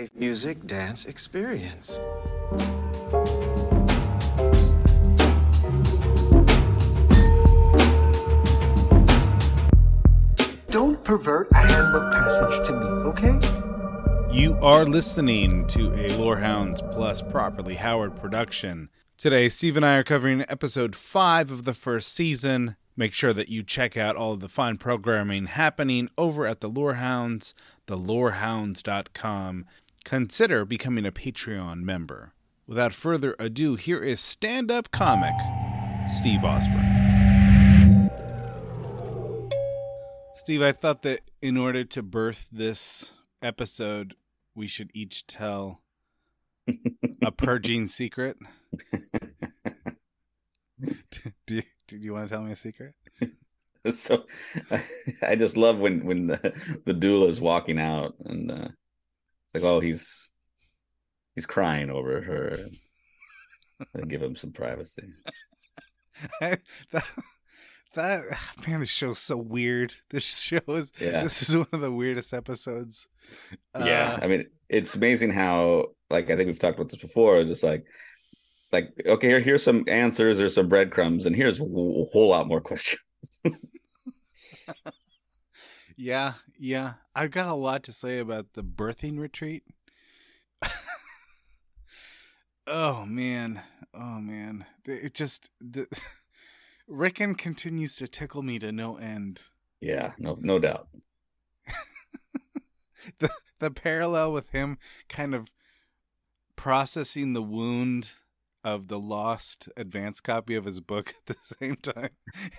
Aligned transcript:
a 0.00 0.08
music 0.14 0.66
dance 0.66 1.04
experience. 1.04 1.98
Don't 10.68 11.02
pervert 11.04 11.48
a 11.52 11.56
handbook 11.56 12.12
passage 12.12 12.66
to 12.66 12.72
me, 12.72 12.86
okay? 13.10 14.34
You 14.34 14.56
are 14.62 14.86
listening 14.86 15.66
to 15.68 15.92
a 15.94 16.16
Lorehounds 16.16 16.80
Plus 16.92 17.20
Properly 17.20 17.74
Howard 17.74 18.16
production. 18.16 18.88
Today, 19.18 19.50
Steve 19.50 19.76
and 19.76 19.84
I 19.84 19.96
are 19.96 20.04
covering 20.04 20.46
episode 20.48 20.96
5 20.96 21.50
of 21.50 21.64
the 21.64 21.74
first 21.74 22.14
season. 22.14 22.76
Make 22.96 23.14
sure 23.14 23.32
that 23.32 23.48
you 23.48 23.62
check 23.62 23.96
out 23.96 24.16
all 24.16 24.32
of 24.32 24.40
the 24.40 24.48
fine 24.48 24.76
programming 24.76 25.46
happening 25.46 26.10
over 26.18 26.46
at 26.46 26.60
the 26.60 26.68
Lorehounds, 26.68 27.54
thelorehounds.com. 27.86 29.64
Consider 30.04 30.64
becoming 30.64 31.06
a 31.06 31.12
Patreon 31.12 31.82
member. 31.82 32.32
Without 32.66 32.92
further 32.92 33.36
ado, 33.38 33.74
here 33.74 34.02
is 34.02 34.20
stand 34.20 34.70
up 34.70 34.90
comic 34.90 35.34
Steve 36.08 36.44
Osborne. 36.44 38.08
Steve, 40.34 40.62
I 40.62 40.72
thought 40.72 41.02
that 41.02 41.20
in 41.42 41.56
order 41.56 41.84
to 41.84 42.02
birth 42.02 42.48
this 42.50 43.12
episode, 43.42 44.14
we 44.54 44.66
should 44.66 44.90
each 44.94 45.26
tell 45.26 45.82
a 47.24 47.30
purging 47.30 47.86
secret. 47.86 48.38
do, 51.46 51.56
you, 51.56 51.62
do 51.86 51.96
you 51.96 52.12
want 52.14 52.28
to 52.28 52.34
tell 52.34 52.42
me 52.42 52.52
a 52.52 52.56
secret? 52.56 52.94
so 53.90 54.24
I 55.22 55.36
just 55.36 55.56
love 55.56 55.78
when 55.78 56.04
when 56.04 56.26
the, 56.28 56.52
the 56.84 56.94
doula 56.94 57.28
is 57.28 57.40
walking 57.40 57.80
out 57.80 58.14
and 58.24 58.50
uh, 58.50 58.68
it's 59.52 59.54
like, 59.54 59.64
oh, 59.64 59.80
he's 59.80 60.28
he's 61.34 61.46
crying 61.46 61.90
over 61.90 62.20
her. 62.20 62.66
And 63.94 64.08
give 64.08 64.22
him 64.22 64.36
some 64.36 64.52
privacy. 64.52 65.12
that, 66.40 66.60
that 67.94 68.22
man, 68.66 68.80
this 68.80 68.90
show's 68.90 69.18
so 69.18 69.36
weird. 69.38 69.94
This 70.10 70.22
show 70.38 70.60
is 70.68 70.92
Yeah. 71.00 71.22
this 71.24 71.48
is 71.48 71.56
one 71.56 71.66
of 71.72 71.80
the 71.80 71.90
weirdest 71.90 72.32
episodes. 72.34 73.08
yeah, 73.78 74.18
Uh, 74.20 74.24
I 74.24 74.26
mean, 74.28 74.46
it's 74.68 74.94
amazing 74.94 75.30
how 75.32 75.86
like 76.10 76.30
I 76.30 76.36
think 76.36 76.46
we've 76.48 76.58
talked 76.58 76.78
about 76.78 76.90
this 76.90 77.00
before. 77.00 77.40
It's 77.40 77.48
just 77.48 77.64
like 77.64 77.84
like 78.70 78.92
okay, 79.04 79.28
here, 79.28 79.40
here's 79.40 79.62
some 79.64 79.84
answers, 79.88 80.38
there's 80.38 80.54
some 80.54 80.68
breadcrumbs, 80.68 81.26
and 81.26 81.34
here's 81.34 81.58
a 81.58 81.64
whole 81.64 82.28
lot 82.28 82.46
more 82.46 82.60
questions. 82.60 83.00
yeah, 86.00 86.34
yeah. 86.58 86.94
I've 87.14 87.30
got 87.30 87.46
a 87.46 87.54
lot 87.54 87.82
to 87.84 87.92
say 87.92 88.18
about 88.18 88.54
the 88.54 88.62
birthing 88.64 89.18
retreat. 89.18 89.64
oh 92.66 93.04
man, 93.04 93.60
oh 93.94 94.18
man, 94.20 94.64
it 94.84 95.14
just 95.14 95.50
the 95.60 95.86
Ricken 96.88 97.34
continues 97.34 97.96
to 97.96 98.08
tickle 98.08 98.42
me 98.42 98.58
to 98.58 98.72
no 98.72 98.96
end. 98.96 99.42
Yeah, 99.80 100.12
no 100.18 100.36
no 100.40 100.58
doubt. 100.58 100.88
the 103.18 103.30
the 103.58 103.70
parallel 103.70 104.32
with 104.32 104.50
him 104.50 104.78
kind 105.08 105.34
of 105.34 105.48
processing 106.56 107.32
the 107.32 107.42
wound 107.42 108.12
of 108.62 108.88
the 108.88 108.98
lost 108.98 109.68
advance 109.76 110.20
copy 110.20 110.54
of 110.54 110.66
his 110.66 110.80
book 110.80 111.14
at 111.16 111.26
the 111.34 111.54
same 111.58 111.76
time 111.76 112.10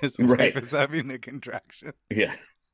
his 0.01 0.17
wife 0.17 0.29
Right. 0.39 0.55
is 0.55 0.71
having 0.71 1.11
a 1.11 1.19
contraction. 1.19 1.93
Yeah. 2.09 2.33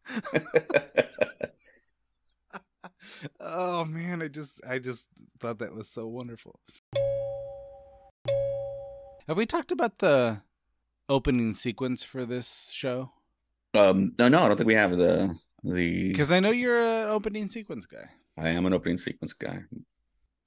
oh 3.40 3.86
man, 3.86 4.22
I 4.22 4.28
just 4.28 4.60
I 4.68 4.80
just 4.80 5.08
thought 5.40 5.60
that 5.60 5.74
was 5.74 5.90
so 5.90 6.08
wonderful. 6.08 6.60
Have 9.28 9.38
we 9.38 9.46
talked 9.46 9.72
about 9.72 10.00
the 10.00 10.42
opening 11.10 11.54
sequence 11.54 12.04
for 12.04 12.26
this 12.26 12.70
show? 12.74 13.12
um 13.74 14.10
no 14.18 14.28
no, 14.28 14.44
I 14.44 14.48
don't 14.48 14.58
think 14.58 14.68
we 14.68 14.74
have 14.74 14.98
the 14.98 15.36
the 15.64 16.10
Because 16.10 16.32
I 16.32 16.40
know 16.40 16.52
you're 16.52 16.82
an 16.82 17.10
opening 17.10 17.50
sequence 17.50 17.86
guy. 17.86 18.10
I 18.38 18.50
am 18.50 18.66
an 18.66 18.74
opening 18.74 18.98
sequence 18.98 19.34
guy. 19.34 19.62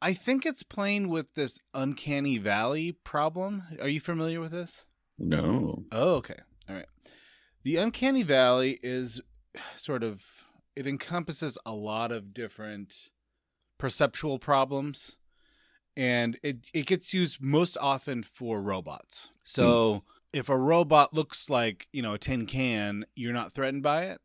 I 0.03 0.15
think 0.15 0.47
it's 0.47 0.63
playing 0.63 1.09
with 1.09 1.35
this 1.35 1.59
uncanny 1.75 2.39
valley 2.39 2.93
problem. 2.93 3.65
Are 3.81 3.89
you 3.89 4.01
familiar 4.01 4.41
with 4.41 4.53
this? 4.53 4.85
No. 5.19 5.85
Oh, 5.93 6.15
okay. 6.15 6.39
All 6.69 6.77
right. 6.77 6.87
The 7.65 7.77
uncanny 7.77 8.23
valley 8.23 8.79
is 8.83 9.21
sort 9.77 10.03
of 10.03 10.23
it 10.77 10.87
encompasses 10.87 11.59
a 11.67 11.73
lot 11.73 12.13
of 12.13 12.33
different 12.33 13.11
perceptual 13.79 14.39
problems 14.39 15.17
and 15.97 16.39
it 16.43 16.69
it 16.73 16.87
gets 16.87 17.13
used 17.13 17.43
most 17.43 17.77
often 17.81 18.23
for 18.23 18.61
robots. 18.61 19.31
So, 19.45 20.05
if 20.33 20.49
a 20.49 20.57
robot 20.57 21.13
looks 21.13 21.51
like, 21.51 21.89
you 21.93 22.03
know, 22.03 22.15
a 22.15 22.19
tin 22.19 22.47
can, 22.47 23.05
you're 23.15 23.33
not 23.33 23.53
threatened 23.53 23.83
by 23.83 24.05
it. 24.05 24.21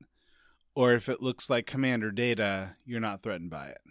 Or 0.76 0.94
if 0.94 1.10
it 1.10 1.22
looks 1.22 1.50
like 1.50 1.66
Commander 1.66 2.12
Data, 2.12 2.76
you're 2.86 3.00
not 3.00 3.24
threatened 3.24 3.50
by 3.50 3.68
it. 3.68 3.82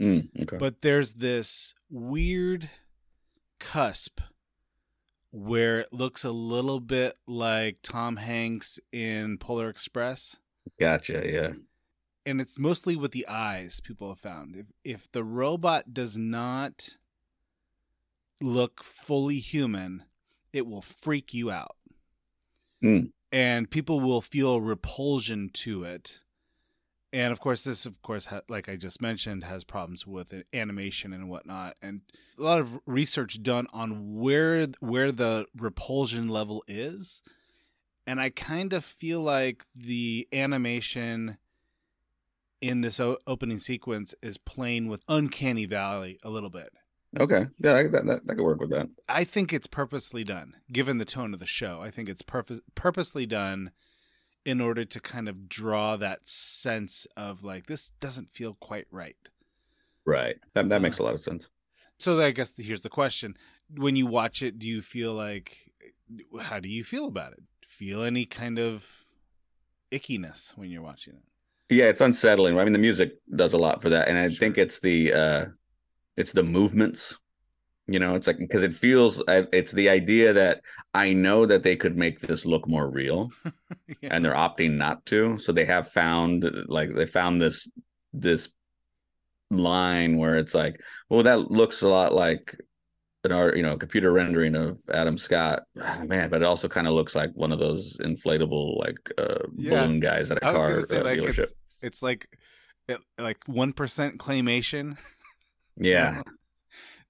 Mm, 0.00 0.42
okay. 0.42 0.56
But 0.56 0.82
there's 0.82 1.14
this 1.14 1.74
weird 1.90 2.70
cusp 3.58 4.20
where 5.30 5.80
it 5.80 5.92
looks 5.92 6.24
a 6.24 6.30
little 6.30 6.80
bit 6.80 7.18
like 7.26 7.78
Tom 7.82 8.16
Hanks 8.16 8.78
in 8.92 9.36
Polar 9.38 9.68
Express. 9.68 10.36
Gotcha. 10.78 11.22
Yeah. 11.24 11.50
And 12.26 12.40
it's 12.40 12.58
mostly 12.58 12.96
with 12.96 13.12
the 13.12 13.26
eyes, 13.26 13.80
people 13.80 14.08
have 14.08 14.18
found. 14.18 14.56
If 14.56 14.66
if 14.84 15.12
the 15.12 15.24
robot 15.24 15.94
does 15.94 16.16
not 16.16 16.96
look 18.40 18.82
fully 18.84 19.38
human, 19.38 20.04
it 20.52 20.66
will 20.66 20.82
freak 20.82 21.34
you 21.34 21.50
out. 21.50 21.76
Hmm. 22.82 23.06
And 23.30 23.70
people 23.70 24.00
will 24.00 24.20
feel 24.20 24.60
repulsion 24.60 25.50
to 25.54 25.84
it. 25.84 26.20
And 27.12 27.32
of 27.32 27.40
course, 27.40 27.64
this, 27.64 27.86
of 27.86 28.00
course, 28.02 28.26
ha- 28.26 28.42
like 28.48 28.68
I 28.68 28.76
just 28.76 29.00
mentioned, 29.00 29.44
has 29.44 29.64
problems 29.64 30.06
with 30.06 30.34
animation 30.52 31.12
and 31.12 31.30
whatnot, 31.30 31.76
and 31.80 32.02
a 32.38 32.42
lot 32.42 32.60
of 32.60 32.78
research 32.84 33.42
done 33.42 33.66
on 33.72 34.16
where 34.16 34.66
where 34.80 35.10
the 35.10 35.46
repulsion 35.56 36.28
level 36.28 36.62
is. 36.68 37.22
And 38.08 38.22
I 38.22 38.30
kind 38.30 38.72
of 38.72 38.86
feel 38.86 39.20
like 39.20 39.66
the 39.76 40.26
animation 40.32 41.36
in 42.62 42.80
this 42.80 42.98
o- 42.98 43.18
opening 43.26 43.58
sequence 43.58 44.14
is 44.22 44.38
playing 44.38 44.88
with 44.88 45.02
Uncanny 45.08 45.66
Valley 45.66 46.18
a 46.22 46.30
little 46.30 46.48
bit. 46.48 46.72
Okay. 47.20 47.48
Yeah, 47.58 47.74
I, 47.74 47.82
that, 47.88 48.06
that 48.06 48.22
I 48.26 48.34
could 48.34 48.44
work 48.44 48.60
with 48.60 48.70
that. 48.70 48.88
I 49.10 49.24
think 49.24 49.52
it's 49.52 49.66
purposely 49.66 50.24
done, 50.24 50.54
given 50.72 50.96
the 50.96 51.04
tone 51.04 51.34
of 51.34 51.38
the 51.38 51.44
show. 51.44 51.82
I 51.82 51.90
think 51.90 52.08
it's 52.08 52.22
purpose 52.22 52.60
purposely 52.74 53.26
done 53.26 53.72
in 54.42 54.62
order 54.62 54.86
to 54.86 55.00
kind 55.00 55.28
of 55.28 55.46
draw 55.46 55.98
that 55.98 56.20
sense 56.24 57.06
of 57.14 57.44
like 57.44 57.66
this 57.66 57.90
doesn't 58.00 58.32
feel 58.32 58.54
quite 58.54 58.86
right. 58.90 59.16
Right. 60.06 60.36
That 60.54 60.70
that 60.70 60.80
makes 60.80 60.98
a 60.98 61.02
uh, 61.02 61.06
lot 61.06 61.14
of 61.14 61.20
sense. 61.20 61.46
So 61.98 62.18
I 62.22 62.30
guess 62.30 62.54
here's 62.56 62.80
the 62.80 62.88
question: 62.88 63.36
When 63.76 63.96
you 63.96 64.06
watch 64.06 64.40
it, 64.40 64.58
do 64.58 64.66
you 64.66 64.80
feel 64.80 65.12
like 65.12 65.58
how 66.40 66.58
do 66.58 66.70
you 66.70 66.84
feel 66.84 67.06
about 67.06 67.34
it? 67.34 67.42
Feel 67.78 68.02
any 68.02 68.26
kind 68.26 68.58
of 68.58 68.84
ickiness 69.92 70.58
when 70.58 70.68
you're 70.68 70.82
watching 70.82 71.14
it? 71.14 71.22
Yeah, 71.76 71.84
it's 71.84 72.00
unsettling. 72.00 72.58
I 72.58 72.64
mean, 72.64 72.72
the 72.72 72.78
music 72.80 73.12
does 73.36 73.52
a 73.52 73.58
lot 73.58 73.80
for 73.80 73.88
that, 73.90 74.08
and 74.08 74.18
I 74.18 74.30
think 74.30 74.58
it's 74.58 74.80
the 74.80 75.12
uh 75.12 75.44
it's 76.16 76.32
the 76.32 76.42
movements. 76.42 77.20
You 77.86 78.00
know, 78.00 78.16
it's 78.16 78.26
like 78.26 78.38
because 78.38 78.64
it 78.64 78.74
feels 78.74 79.22
it's 79.28 79.70
the 79.70 79.88
idea 79.88 80.32
that 80.32 80.62
I 80.92 81.12
know 81.12 81.46
that 81.46 81.62
they 81.62 81.76
could 81.76 81.96
make 81.96 82.18
this 82.18 82.44
look 82.44 82.66
more 82.66 82.90
real, 82.90 83.30
Yeah. 84.02 84.08
and 84.10 84.24
they're 84.24 84.34
opting 84.34 84.72
not 84.72 85.06
to. 85.06 85.38
So 85.38 85.52
they 85.52 85.64
have 85.64 85.86
found 85.88 86.50
like 86.66 86.92
they 86.96 87.06
found 87.06 87.40
this 87.40 87.70
this 88.12 88.48
line 89.52 90.16
where 90.16 90.34
it's 90.34 90.54
like, 90.54 90.80
well, 91.08 91.22
that 91.22 91.52
looks 91.52 91.82
a 91.82 91.88
lot 91.88 92.12
like 92.12 92.56
an 93.30 93.36
art, 93.38 93.56
you 93.56 93.62
know, 93.62 93.76
computer 93.76 94.12
rendering 94.12 94.54
of 94.56 94.80
Adam 94.92 95.18
Scott. 95.18 95.62
Ah, 95.80 96.02
Man, 96.06 96.30
but 96.30 96.42
it 96.42 96.46
also 96.46 96.68
kind 96.68 96.86
of 96.86 96.94
looks 96.94 97.14
like 97.14 97.30
one 97.34 97.52
of 97.52 97.58
those 97.58 97.96
inflatable 97.98 98.78
like 98.78 98.98
uh 99.18 99.38
Yeah. 99.56 99.82
balloon 99.84 100.00
guys 100.00 100.30
at 100.30 100.38
a 100.38 100.46
I 100.46 100.52
car 100.52 100.82
say 100.82 100.98
uh, 100.98 101.04
like 101.04 101.18
dealership. 101.18 101.38
it's 101.44 101.52
it's 101.82 102.02
like 102.02 102.28
it, 102.88 102.98
like 103.18 103.38
one 103.46 103.72
percent 103.72 104.18
claymation. 104.18 104.96
Yeah. 105.80 106.22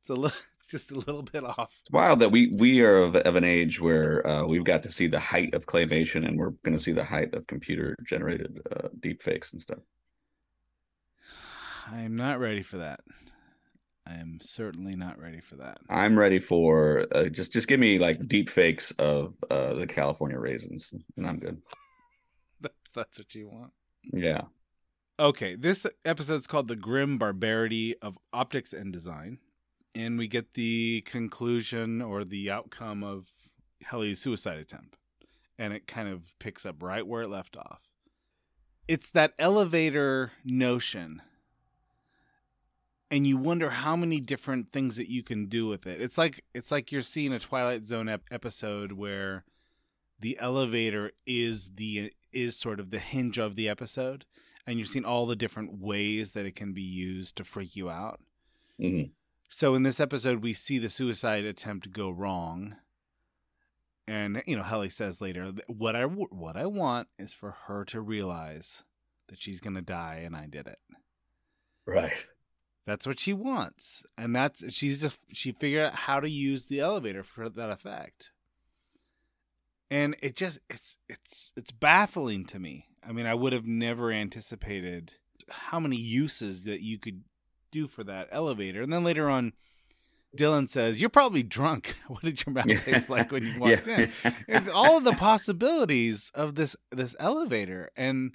it's 0.02 0.10
a 0.10 0.14
little, 0.14 0.36
just 0.68 0.90
a 0.90 0.94
little 0.96 1.22
bit 1.22 1.42
off. 1.42 1.74
It's 1.80 1.90
wild 1.90 2.18
that 2.18 2.30
we 2.30 2.48
we 2.48 2.82
are 2.82 2.98
of, 3.04 3.16
of 3.16 3.34
an 3.36 3.44
age 3.44 3.80
where 3.80 4.26
uh, 4.26 4.44
we've 4.44 4.64
got 4.64 4.82
to 4.82 4.92
see 4.92 5.06
the 5.06 5.18
height 5.18 5.54
of 5.54 5.64
claymation 5.64 6.26
and 6.28 6.36
we're 6.38 6.50
going 6.64 6.76
to 6.76 6.82
see 6.82 6.92
the 6.92 7.02
height 7.04 7.32
of 7.34 7.46
computer 7.46 7.96
generated 8.04 8.60
uh, 8.76 8.88
deep 9.00 9.22
fakes 9.22 9.54
and 9.54 9.62
stuff. 9.62 9.78
I'm 11.90 12.16
not 12.16 12.38
ready 12.40 12.62
for 12.62 12.76
that. 12.78 13.00
I 14.08 14.14
am 14.14 14.38
certainly 14.40 14.96
not 14.96 15.20
ready 15.20 15.40
for 15.40 15.56
that. 15.56 15.78
I'm 15.90 16.18
ready 16.18 16.38
for 16.38 17.06
uh, 17.14 17.24
just 17.24 17.52
just 17.52 17.68
give 17.68 17.80
me 17.80 17.98
like 17.98 18.26
deep 18.26 18.48
fakes 18.48 18.90
of 18.92 19.34
uh, 19.50 19.74
the 19.74 19.86
California 19.86 20.38
raisins 20.38 20.90
and 21.16 21.26
I'm 21.26 21.38
good. 21.38 21.60
That's 22.94 23.18
what 23.18 23.34
you 23.34 23.48
want. 23.48 23.72
Yeah. 24.12 24.42
Okay, 25.20 25.56
this 25.56 25.84
episode's 26.04 26.46
called 26.46 26.68
The 26.68 26.76
Grim 26.76 27.18
Barbarity 27.18 27.96
of 28.00 28.16
Optics 28.32 28.72
and 28.72 28.92
Design. 28.92 29.38
And 29.94 30.16
we 30.16 30.28
get 30.28 30.54
the 30.54 31.00
conclusion 31.02 32.00
or 32.00 32.24
the 32.24 32.50
outcome 32.50 33.02
of 33.02 33.32
Helly's 33.82 34.20
suicide 34.20 34.58
attempt. 34.58 34.96
And 35.58 35.72
it 35.72 35.88
kind 35.88 36.08
of 36.08 36.38
picks 36.38 36.64
up 36.64 36.82
right 36.82 37.04
where 37.04 37.22
it 37.22 37.30
left 37.30 37.56
off. 37.56 37.80
It's 38.86 39.10
that 39.10 39.32
elevator 39.40 40.30
notion. 40.44 41.20
And 43.10 43.26
you 43.26 43.38
wonder 43.38 43.70
how 43.70 43.96
many 43.96 44.20
different 44.20 44.70
things 44.70 44.96
that 44.96 45.10
you 45.10 45.22
can 45.22 45.46
do 45.46 45.66
with 45.66 45.86
it. 45.86 46.00
It's 46.00 46.18
like 46.18 46.44
it's 46.54 46.70
like 46.70 46.92
you're 46.92 47.00
seeing 47.02 47.32
a 47.32 47.38
Twilight 47.38 47.86
Zone 47.86 48.08
ep- 48.08 48.24
episode 48.30 48.92
where 48.92 49.44
the 50.20 50.38
elevator 50.38 51.12
is 51.26 51.70
the 51.76 52.12
is 52.32 52.56
sort 52.56 52.80
of 52.80 52.90
the 52.90 52.98
hinge 52.98 53.38
of 53.38 53.56
the 53.56 53.68
episode 53.68 54.26
and 54.66 54.78
you've 54.78 54.88
seen 54.88 55.06
all 55.06 55.24
the 55.26 55.34
different 55.36 55.80
ways 55.80 56.32
that 56.32 56.44
it 56.44 56.54
can 56.54 56.74
be 56.74 56.82
used 56.82 57.36
to 57.36 57.44
freak 57.44 57.74
you 57.74 57.88
out. 57.88 58.20
Mhm. 58.78 59.12
So 59.48 59.74
in 59.74 59.82
this 59.82 59.98
episode, 59.98 60.42
we 60.42 60.52
see 60.52 60.78
the 60.78 60.90
suicide 60.90 61.46
attempt 61.46 61.90
go 61.90 62.10
wrong, 62.10 62.76
and 64.06 64.42
you 64.46 64.54
know, 64.56 64.62
Helly 64.62 64.90
says 64.90 65.22
later, 65.22 65.52
"What 65.68 65.96
I 65.96 66.04
what 66.04 66.58
I 66.58 66.66
want 66.66 67.08
is 67.18 67.32
for 67.32 67.52
her 67.66 67.86
to 67.86 68.02
realize 68.02 68.84
that 69.28 69.38
she's 69.40 69.60
gonna 69.62 69.80
die, 69.80 70.16
and 70.16 70.36
I 70.36 70.46
did 70.46 70.66
it." 70.66 70.78
Right. 71.86 72.12
That's 72.88 73.06
what 73.06 73.20
she 73.20 73.34
wants, 73.34 74.02
and 74.16 74.34
that's 74.34 74.72
she's 74.72 75.02
just 75.02 75.18
she 75.30 75.52
figured 75.52 75.84
out 75.84 75.94
how 75.94 76.20
to 76.20 76.30
use 76.30 76.64
the 76.64 76.80
elevator 76.80 77.22
for 77.22 77.50
that 77.50 77.68
effect. 77.68 78.30
And 79.90 80.16
it 80.22 80.34
just 80.34 80.58
it's 80.70 80.96
it's 81.06 81.52
it's 81.54 81.70
baffling 81.70 82.46
to 82.46 82.58
me. 82.58 82.86
I 83.06 83.12
mean, 83.12 83.26
I 83.26 83.34
would 83.34 83.52
have 83.52 83.66
never 83.66 84.10
anticipated 84.10 85.12
how 85.50 85.78
many 85.78 85.96
uses 85.96 86.64
that 86.64 86.80
you 86.80 86.98
could 86.98 87.24
do 87.70 87.88
for 87.88 88.04
that 88.04 88.28
elevator. 88.32 88.80
And 88.80 88.90
then 88.90 89.04
later 89.04 89.28
on, 89.28 89.52
Dylan 90.34 90.66
says, 90.66 90.98
"You're 90.98 91.10
probably 91.10 91.42
drunk. 91.42 91.94
What 92.08 92.22
did 92.22 92.42
your 92.46 92.54
mouth 92.54 92.84
taste 92.86 93.10
like 93.10 93.30
when 93.30 93.44
you 93.44 93.60
walked 93.60 93.86
in?" 93.86 94.10
It's 94.48 94.70
all 94.70 94.96
of 94.96 95.04
the 95.04 95.12
possibilities 95.12 96.32
of 96.34 96.54
this 96.54 96.74
this 96.90 97.14
elevator, 97.20 97.90
and 97.98 98.34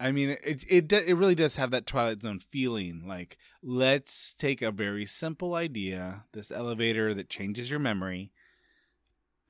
I 0.00 0.12
mean, 0.12 0.36
it 0.44 0.64
it 0.68 0.92
it 0.92 1.14
really 1.14 1.34
does 1.34 1.56
have 1.56 1.72
that 1.72 1.86
Twilight 1.86 2.22
Zone 2.22 2.38
feeling. 2.38 3.02
Like, 3.06 3.36
let's 3.62 4.34
take 4.38 4.62
a 4.62 4.70
very 4.70 5.04
simple 5.06 5.54
idea, 5.54 6.24
this 6.32 6.52
elevator 6.52 7.14
that 7.14 7.28
changes 7.28 7.68
your 7.68 7.80
memory, 7.80 8.30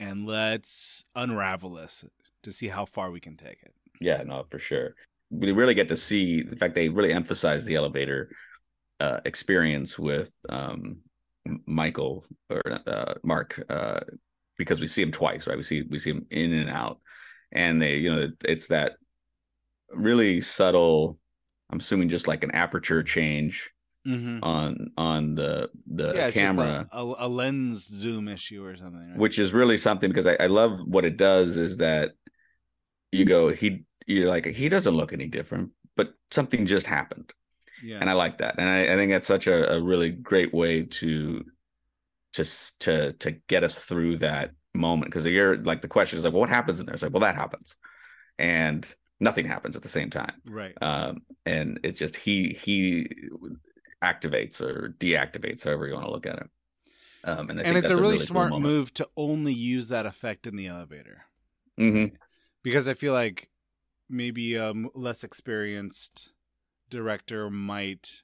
and 0.00 0.26
let's 0.26 1.04
unravel 1.14 1.74
this 1.74 2.04
to 2.42 2.52
see 2.52 2.68
how 2.68 2.86
far 2.86 3.10
we 3.10 3.20
can 3.20 3.36
take 3.36 3.62
it. 3.62 3.74
Yeah, 4.00 4.22
no, 4.22 4.46
for 4.50 4.58
sure. 4.58 4.94
We 5.30 5.52
really 5.52 5.74
get 5.74 5.88
to 5.88 5.96
see 5.96 6.42
the 6.42 6.56
fact 6.56 6.74
they 6.74 6.88
really 6.88 7.12
emphasize 7.12 7.66
the 7.66 7.74
elevator 7.74 8.30
uh, 9.00 9.20
experience 9.26 9.98
with 9.98 10.32
um, 10.48 10.98
Michael 11.66 12.24
or 12.48 12.62
uh, 12.86 13.14
Mark 13.22 13.62
uh, 13.68 14.00
because 14.56 14.80
we 14.80 14.86
see 14.86 15.02
him 15.02 15.12
twice, 15.12 15.46
right? 15.46 15.58
We 15.58 15.62
see 15.62 15.82
we 15.90 15.98
see 15.98 16.10
him 16.10 16.26
in 16.30 16.54
and 16.54 16.70
out, 16.70 17.00
and 17.52 17.82
they, 17.82 17.96
you 17.96 18.10
know, 18.10 18.28
it's 18.44 18.68
that 18.68 18.92
really 19.92 20.40
subtle. 20.40 21.18
I'm 21.70 21.78
assuming 21.78 22.08
just 22.08 22.28
like 22.28 22.44
an 22.44 22.52
aperture 22.52 23.02
change 23.02 23.70
Mm-hmm. 24.06 24.38
on 24.42 24.90
on 24.96 25.34
the 25.34 25.68
the 25.86 26.14
yeah, 26.14 26.26
just 26.26 26.34
camera. 26.34 26.88
a, 26.92 27.02
a, 27.02 27.28
lens 27.28 27.84
zoom 27.84 28.26
issue 28.28 28.64
or 28.64 28.74
something. 28.74 29.10
Right? 29.10 29.18
which 29.18 29.38
is 29.38 29.52
really 29.52 29.76
something 29.76 30.08
because 30.08 30.26
I, 30.26 30.36
I 30.40 30.46
love 30.46 30.80
what 30.86 31.04
it 31.04 31.18
does 31.18 31.58
is 31.58 31.76
that 31.78 32.12
you 33.12 33.26
go 33.26 33.50
he 33.50 33.84
you're 34.06 34.30
like 34.30 34.46
he 34.46 34.70
doesn't 34.70 34.94
look 34.96 35.12
any 35.12 35.26
different 35.26 35.72
but 35.96 36.14
something 36.30 36.64
just 36.64 36.86
happened 36.86 37.34
yeah, 37.82 37.98
and 38.00 38.08
i 38.08 38.14
like 38.14 38.38
that 38.38 38.54
and 38.58 38.68
i, 38.68 38.84
I 38.84 38.96
think 38.96 39.10
that's 39.10 39.26
such 39.26 39.46
a, 39.46 39.74
a 39.74 39.82
really 39.82 40.10
great 40.10 40.54
way 40.54 40.84
to 40.84 41.44
to 42.34 42.42
s- 42.42 42.72
to 42.80 43.12
to 43.14 43.32
get 43.48 43.64
us 43.64 43.84
through 43.84 44.18
that 44.18 44.52
moment 44.74 45.10
because 45.10 45.26
you're 45.26 45.56
like 45.58 45.82
the 45.82 45.88
question 45.88 46.18
is 46.18 46.24
like 46.24 46.32
well, 46.32 46.40
what 46.40 46.48
happens 46.50 46.80
in 46.80 46.86
there 46.86 46.94
it's 46.94 47.02
like 47.02 47.12
well 47.12 47.20
that 47.20 47.34
happens 47.34 47.76
and 48.38 48.94
nothing 49.20 49.46
happens 49.46 49.76
at 49.76 49.82
the 49.82 49.88
same 49.88 50.10
time 50.10 50.40
right. 50.46 50.74
um 50.82 51.22
and 51.46 51.80
it's 51.82 51.98
just 51.98 52.16
he 52.16 52.56
he 52.62 53.08
activates 54.02 54.60
or 54.60 54.94
deactivates 55.00 55.64
however 55.64 55.86
you 55.86 55.94
want 55.94 56.04
to 56.06 56.12
look 56.12 56.26
at 56.26 56.36
it 56.38 56.50
um 57.24 57.50
and, 57.50 57.60
I 57.60 57.64
and 57.64 57.76
it's 57.78 57.88
that's 57.88 57.98
a 57.98 58.00
really 58.00 58.18
cool 58.18 58.26
smart 58.26 58.50
moment. 58.50 58.72
move 58.72 58.94
to 58.94 59.08
only 59.16 59.52
use 59.52 59.88
that 59.88 60.06
effect 60.06 60.46
in 60.46 60.56
the 60.56 60.66
elevator 60.66 61.24
Mhm. 61.78 62.12
because 62.62 62.88
I 62.88 62.94
feel 62.94 63.12
like 63.12 63.50
maybe 64.08 64.54
a 64.54 64.72
less 64.94 65.22
experienced 65.24 66.32
director 66.90 67.50
might 67.50 68.22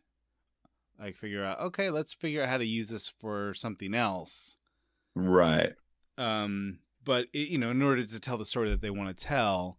like 0.99 1.17
figure 1.17 1.44
out 1.44 1.61
okay 1.61 1.90
let's 1.90 2.14
figure 2.14 2.43
out 2.43 2.49
how 2.49 2.56
to 2.56 2.64
use 2.64 2.88
this 2.88 3.08
for 3.08 3.52
something 3.52 3.94
else 3.94 4.56
right 5.14 5.75
um 6.17 6.79
but 7.05 7.26
it, 7.32 7.49
you 7.49 7.58
know 7.58 7.70
in 7.70 7.82
order 7.82 8.05
to 8.05 8.20
tell 8.20 8.38
the 8.38 8.44
story 8.44 8.70
that 8.70 8.81
they 8.81 8.90
want 8.90 9.14
to 9.17 9.25
tell 9.25 9.79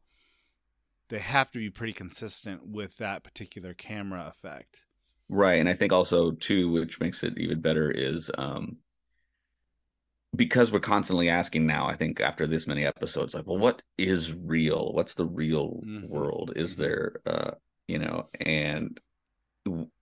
they 1.10 1.20
have 1.20 1.52
to 1.52 1.60
be 1.60 1.70
pretty 1.70 1.94
consistent 1.94 2.68
with 2.68 2.98
that 2.98 3.24
particular 3.24 3.74
camera 3.74 4.28
effect 4.28 4.86
Right. 5.30 5.60
And 5.60 5.68
I 5.70 5.74
think 5.74 5.92
also 5.92 6.32
too, 6.32 6.72
which 6.72 7.00
makes 7.00 7.24
it 7.24 7.38
even 7.38 7.62
better 7.62 7.90
is 7.92 8.30
um 8.38 8.78
because 10.36 10.72
we're 10.72 10.80
constantly 10.80 11.30
asking 11.30 11.66
now, 11.66 11.88
I 11.88 11.94
think 11.96 12.20
after 12.20 12.46
this 12.46 12.68
many 12.68 12.86
episodes, 12.86 13.34
like, 13.34 13.48
well, 13.48 13.58
what 13.58 13.82
is 13.98 14.34
real? 14.34 14.92
What's 14.94 15.14
the 15.14 15.26
real 15.26 15.86
Mhm. 15.86 16.08
world? 16.10 16.54
Is 16.56 16.76
there 16.76 17.22
uh, 17.26 17.52
you 17.88 18.00
know, 18.00 18.30
and 18.42 19.00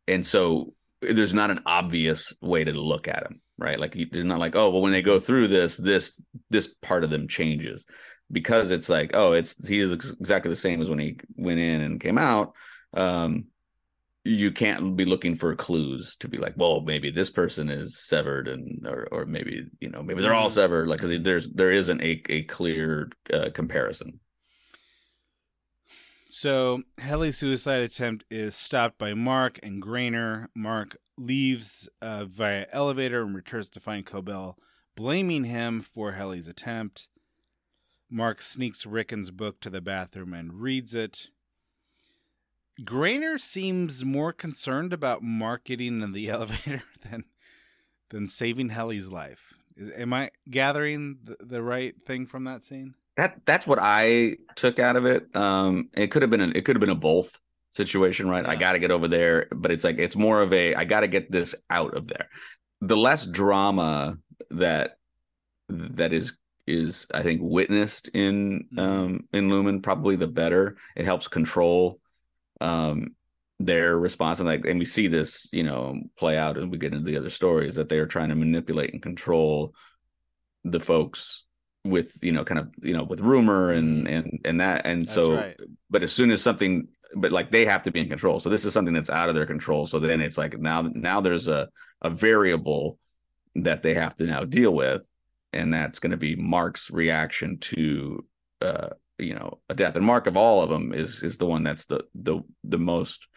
and 0.08 0.26
so 0.26 0.74
there's 1.02 1.34
not 1.34 1.52
an 1.52 1.60
obvious 1.66 2.34
way 2.42 2.64
to 2.64 2.72
look 2.72 3.08
at 3.08 3.24
them, 3.24 3.42
right? 3.58 3.80
Like 3.80 3.98
there's 4.12 4.24
not 4.26 4.40
like, 4.40 4.56
oh, 4.56 4.70
well, 4.70 4.82
when 4.82 4.92
they 4.92 5.02
go 5.02 5.20
through 5.20 5.48
this, 5.50 5.78
this 5.78 6.20
this 6.50 6.68
part 6.82 7.04
of 7.04 7.10
them 7.10 7.28
changes. 7.28 7.86
Because 8.34 8.72
it's 8.72 8.90
like, 8.90 9.12
oh, 9.14 9.34
it's 9.34 9.56
he 9.68 9.80
is 9.80 9.94
exactly 9.94 10.50
the 10.50 10.58
same 10.58 10.82
as 10.82 10.90
when 10.90 11.00
he 11.00 11.20
went 11.38 11.62
in 11.62 11.82
and 11.82 12.02
came 12.02 12.18
out. 12.18 12.54
Um, 12.94 13.46
you 14.26 14.52
can't 14.52 14.96
be 14.96 15.06
looking 15.06 15.36
for 15.36 15.56
clues 15.56 16.16
to 16.18 16.30
be 16.30 16.38
like, 16.38 16.56
well, 16.58 16.82
maybe 16.82 17.12
this 17.12 17.30
person 17.30 17.70
is 17.70 18.00
severed, 18.00 18.48
and 18.50 18.88
or 18.88 19.08
or 19.12 19.26
maybe 19.26 19.66
you 19.82 19.90
know 19.90 20.04
maybe 20.04 20.22
they're 20.22 20.34
all 20.34 20.50
Mhm. 20.50 20.54
severed, 20.54 20.88
like 20.90 21.00
because 21.02 21.22
there's 21.22 21.50
there 21.54 21.72
isn't 21.72 22.02
a 22.02 22.22
a 22.30 22.44
clear 22.44 23.12
uh, 23.34 23.50
comparison. 23.54 24.20
So 26.28 26.84
Helly's 26.98 27.38
suicide 27.38 27.82
attempt 27.82 28.26
is 28.32 28.56
stopped 28.56 28.98
by 28.98 29.14
Mark 29.14 29.60
and 29.62 29.82
Graner. 29.82 30.48
Mark 30.56 30.98
leaves 31.18 31.88
uh, 32.02 32.26
via 32.26 32.66
elevator 32.72 33.22
and 33.22 33.36
returns 33.36 33.70
to 33.72 33.80
find 33.80 34.06
Cobel 34.06 34.58
blaming 34.96 35.44
him 35.44 35.82
for 35.82 36.14
Helly's 36.14 36.48
attempt. 36.48 37.08
Mark 38.14 38.44
sneaks 38.44 38.86
Ricken's 38.86 39.32
book 39.32 39.60
to 39.62 39.72
the 39.72 39.82
bathroom 39.82 40.34
and 40.34 40.62
reads 40.62 40.94
it. 40.94 41.30
Graner 42.82 43.42
seems 43.42 44.06
more 44.06 44.32
concerned 44.32 44.94
about 44.94 45.24
Mark 45.24 45.66
getting 45.66 46.02
in 46.02 46.12
the 46.12 46.30
elevator 46.30 46.84
than 47.10 47.26
than 48.10 48.28
saving 48.28 48.70
Helly's 48.70 49.08
life. 49.08 49.56
Am 49.96 50.14
I 50.14 50.30
gathering 50.48 51.18
the, 51.24 51.38
the 51.40 51.64
right 51.64 51.96
thing 52.06 52.28
from 52.28 52.44
that 52.44 52.64
scene? 52.64 52.94
That 53.18 53.44
that's 53.46 53.66
what 53.66 53.80
I 53.82 54.38
took 54.56 54.78
out 54.78 54.96
of 54.96 55.06
it. 55.06 55.36
Um, 55.36 55.90
it 55.98 56.12
could 56.12 56.22
have 56.22 56.32
been 56.32 56.42
a, 56.42 56.48
it 56.50 56.66
could 56.66 56.76
have 56.76 56.82
been 56.82 56.90
a 56.90 56.96
both 56.96 57.42
situation, 57.72 58.30
right? 58.30 58.46
I 58.46 58.56
got 58.56 58.74
to 58.74 58.80
get 58.80 58.92
over 58.92 59.08
there, 59.08 59.48
but 59.52 59.72
it's 59.72 59.84
like 59.84 59.98
it's 59.98 60.16
more 60.16 60.42
of 60.44 60.54
a 60.54 60.76
I 60.76 60.86
got 60.86 61.00
to 61.00 61.08
get 61.08 61.32
this 61.32 61.56
out 61.72 61.96
of 61.96 62.08
there. 62.08 62.30
The 62.82 62.98
less 62.98 63.26
drama 63.26 64.20
that 64.52 64.98
that 65.70 66.14
is 66.14 66.34
is 66.68 67.06
I 67.14 67.22
think 67.24 67.42
witnessed 67.44 68.10
in 68.14 68.68
Mhm. 68.74 68.80
um 68.80 69.28
in 69.34 69.50
Lumon 69.50 69.82
probably 69.84 70.16
the 70.16 70.28
better. 70.28 70.78
It 70.96 71.06
helps 71.06 71.28
control 71.28 72.00
um 72.62 73.16
their 73.60 73.98
response 73.98 74.40
and 74.40 74.48
like 74.48 74.66
and 74.66 74.80
we 74.80 74.86
see 74.86 75.08
this 75.08 75.48
you 75.54 75.64
know 75.64 76.00
play 76.18 76.38
out 76.38 76.58
and 76.58 76.72
we 76.72 76.78
get 76.78 76.94
into 76.94 77.06
the 77.06 77.18
other 77.18 77.30
stories 77.30 77.76
that 77.76 77.88
they 77.90 78.00
are 78.00 78.06
trying 78.08 78.30
to 78.30 78.36
manipulate 78.36 78.92
and 78.94 79.02
control 79.02 79.74
the 80.64 80.80
folks 80.80 81.44
with 81.86 82.18
you 82.24 82.32
know 82.32 82.44
kind 82.44 82.60
of 82.60 82.70
you 82.82 82.94
know 82.96 83.04
with 83.04 83.20
rumor 83.20 83.72
and 83.72 84.08
and 84.08 84.40
and 84.46 84.62
that 84.62 84.86
and 84.86 85.02
That's 85.06 85.14
so 85.14 85.36
right. 85.36 85.60
but 85.90 86.02
as 86.04 86.12
soon 86.14 86.32
as 86.32 86.42
something 86.42 86.88
but 87.16 87.32
like 87.32 87.52
they 87.52 87.66
have 87.66 87.84
to 87.84 87.92
be 87.92 88.00
in 88.00 88.10
control 88.10 88.40
so 88.40 88.50
this 88.50 88.66
is 88.66 88.74
something 88.74 88.94
that's 88.94 89.10
out 89.10 89.30
of 89.30 89.36
their 89.36 89.46
control 89.46 89.86
so 89.86 90.00
then 90.00 90.20
it's 90.22 90.38
like 90.38 90.58
now 90.58 90.82
now 90.94 91.22
there's 91.22 91.48
a 91.48 91.70
a 92.02 92.10
variable 92.10 92.98
that 93.56 93.84
they 93.84 93.94
have 93.94 94.16
to 94.18 94.26
now 94.26 94.44
deal 94.46 94.74
with 94.74 95.02
and 95.54 95.74
that's 95.74 96.00
going 96.00 96.12
to 96.12 96.18
be 96.18 96.36
mark's 96.36 96.90
reaction 96.92 97.58
to 97.60 98.26
uh 98.62 98.90
you 99.20 99.34
know 99.34 99.60
a 99.70 99.76
death 99.76 99.96
and 99.96 100.06
mark 100.06 100.28
of 100.28 100.38
all 100.38 100.62
of 100.62 100.70
them 100.70 100.94
is 100.94 101.24
is 101.24 101.38
the 101.38 101.46
one 101.46 101.64
that's 101.64 101.86
the 101.86 102.04
the 102.16 102.42
the 102.64 102.78
most 102.78 103.28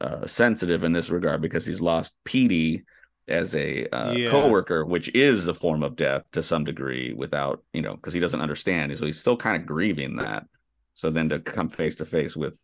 uh 0.00 0.26
sensitive 0.26 0.84
in 0.84 0.92
this 0.92 1.10
regard 1.10 1.40
because 1.40 1.64
he's 1.64 1.80
lost 1.80 2.14
Petey 2.24 2.84
as 3.28 3.54
a 3.54 3.86
uh, 3.88 4.12
Yeah. 4.12 4.30
coworker 4.30 4.84
which 4.84 5.08
is 5.14 5.48
a 5.48 5.54
form 5.54 5.82
of 5.82 5.96
death 5.96 6.24
to 6.32 6.42
some 6.42 6.64
degree 6.64 7.12
without 7.12 7.62
you 7.72 7.82
know 7.82 7.94
because 7.94 8.12
he 8.12 8.20
doesn't 8.20 8.40
understand 8.40 8.96
so 8.98 9.06
he's 9.06 9.20
still 9.20 9.36
kind 9.36 9.60
of 9.60 9.66
grieving 9.66 10.16
that 10.16 10.44
so 10.92 11.08
then 11.10 11.28
to 11.28 11.38
come 11.38 11.68
face 11.68 11.96
to 11.96 12.04
face 12.04 12.36
with 12.36 12.58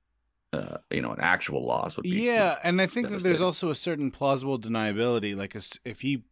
uh, 0.52 0.78
you 0.90 1.02
know, 1.02 1.12
an 1.12 1.20
actual 1.20 1.66
loss 1.66 1.96
would 1.96 2.04
be. 2.04 2.10
Yeah, 2.10 2.56
and 2.62 2.80
I 2.80 2.86
think 2.86 3.08
that 3.08 3.22
there's 3.22 3.40
also 3.40 3.70
a 3.70 3.74
certain 3.74 4.10
plausible 4.10 4.58
deniability. 4.58 5.36
Like, 5.36 5.54
if 5.84 6.00
he 6.00 6.22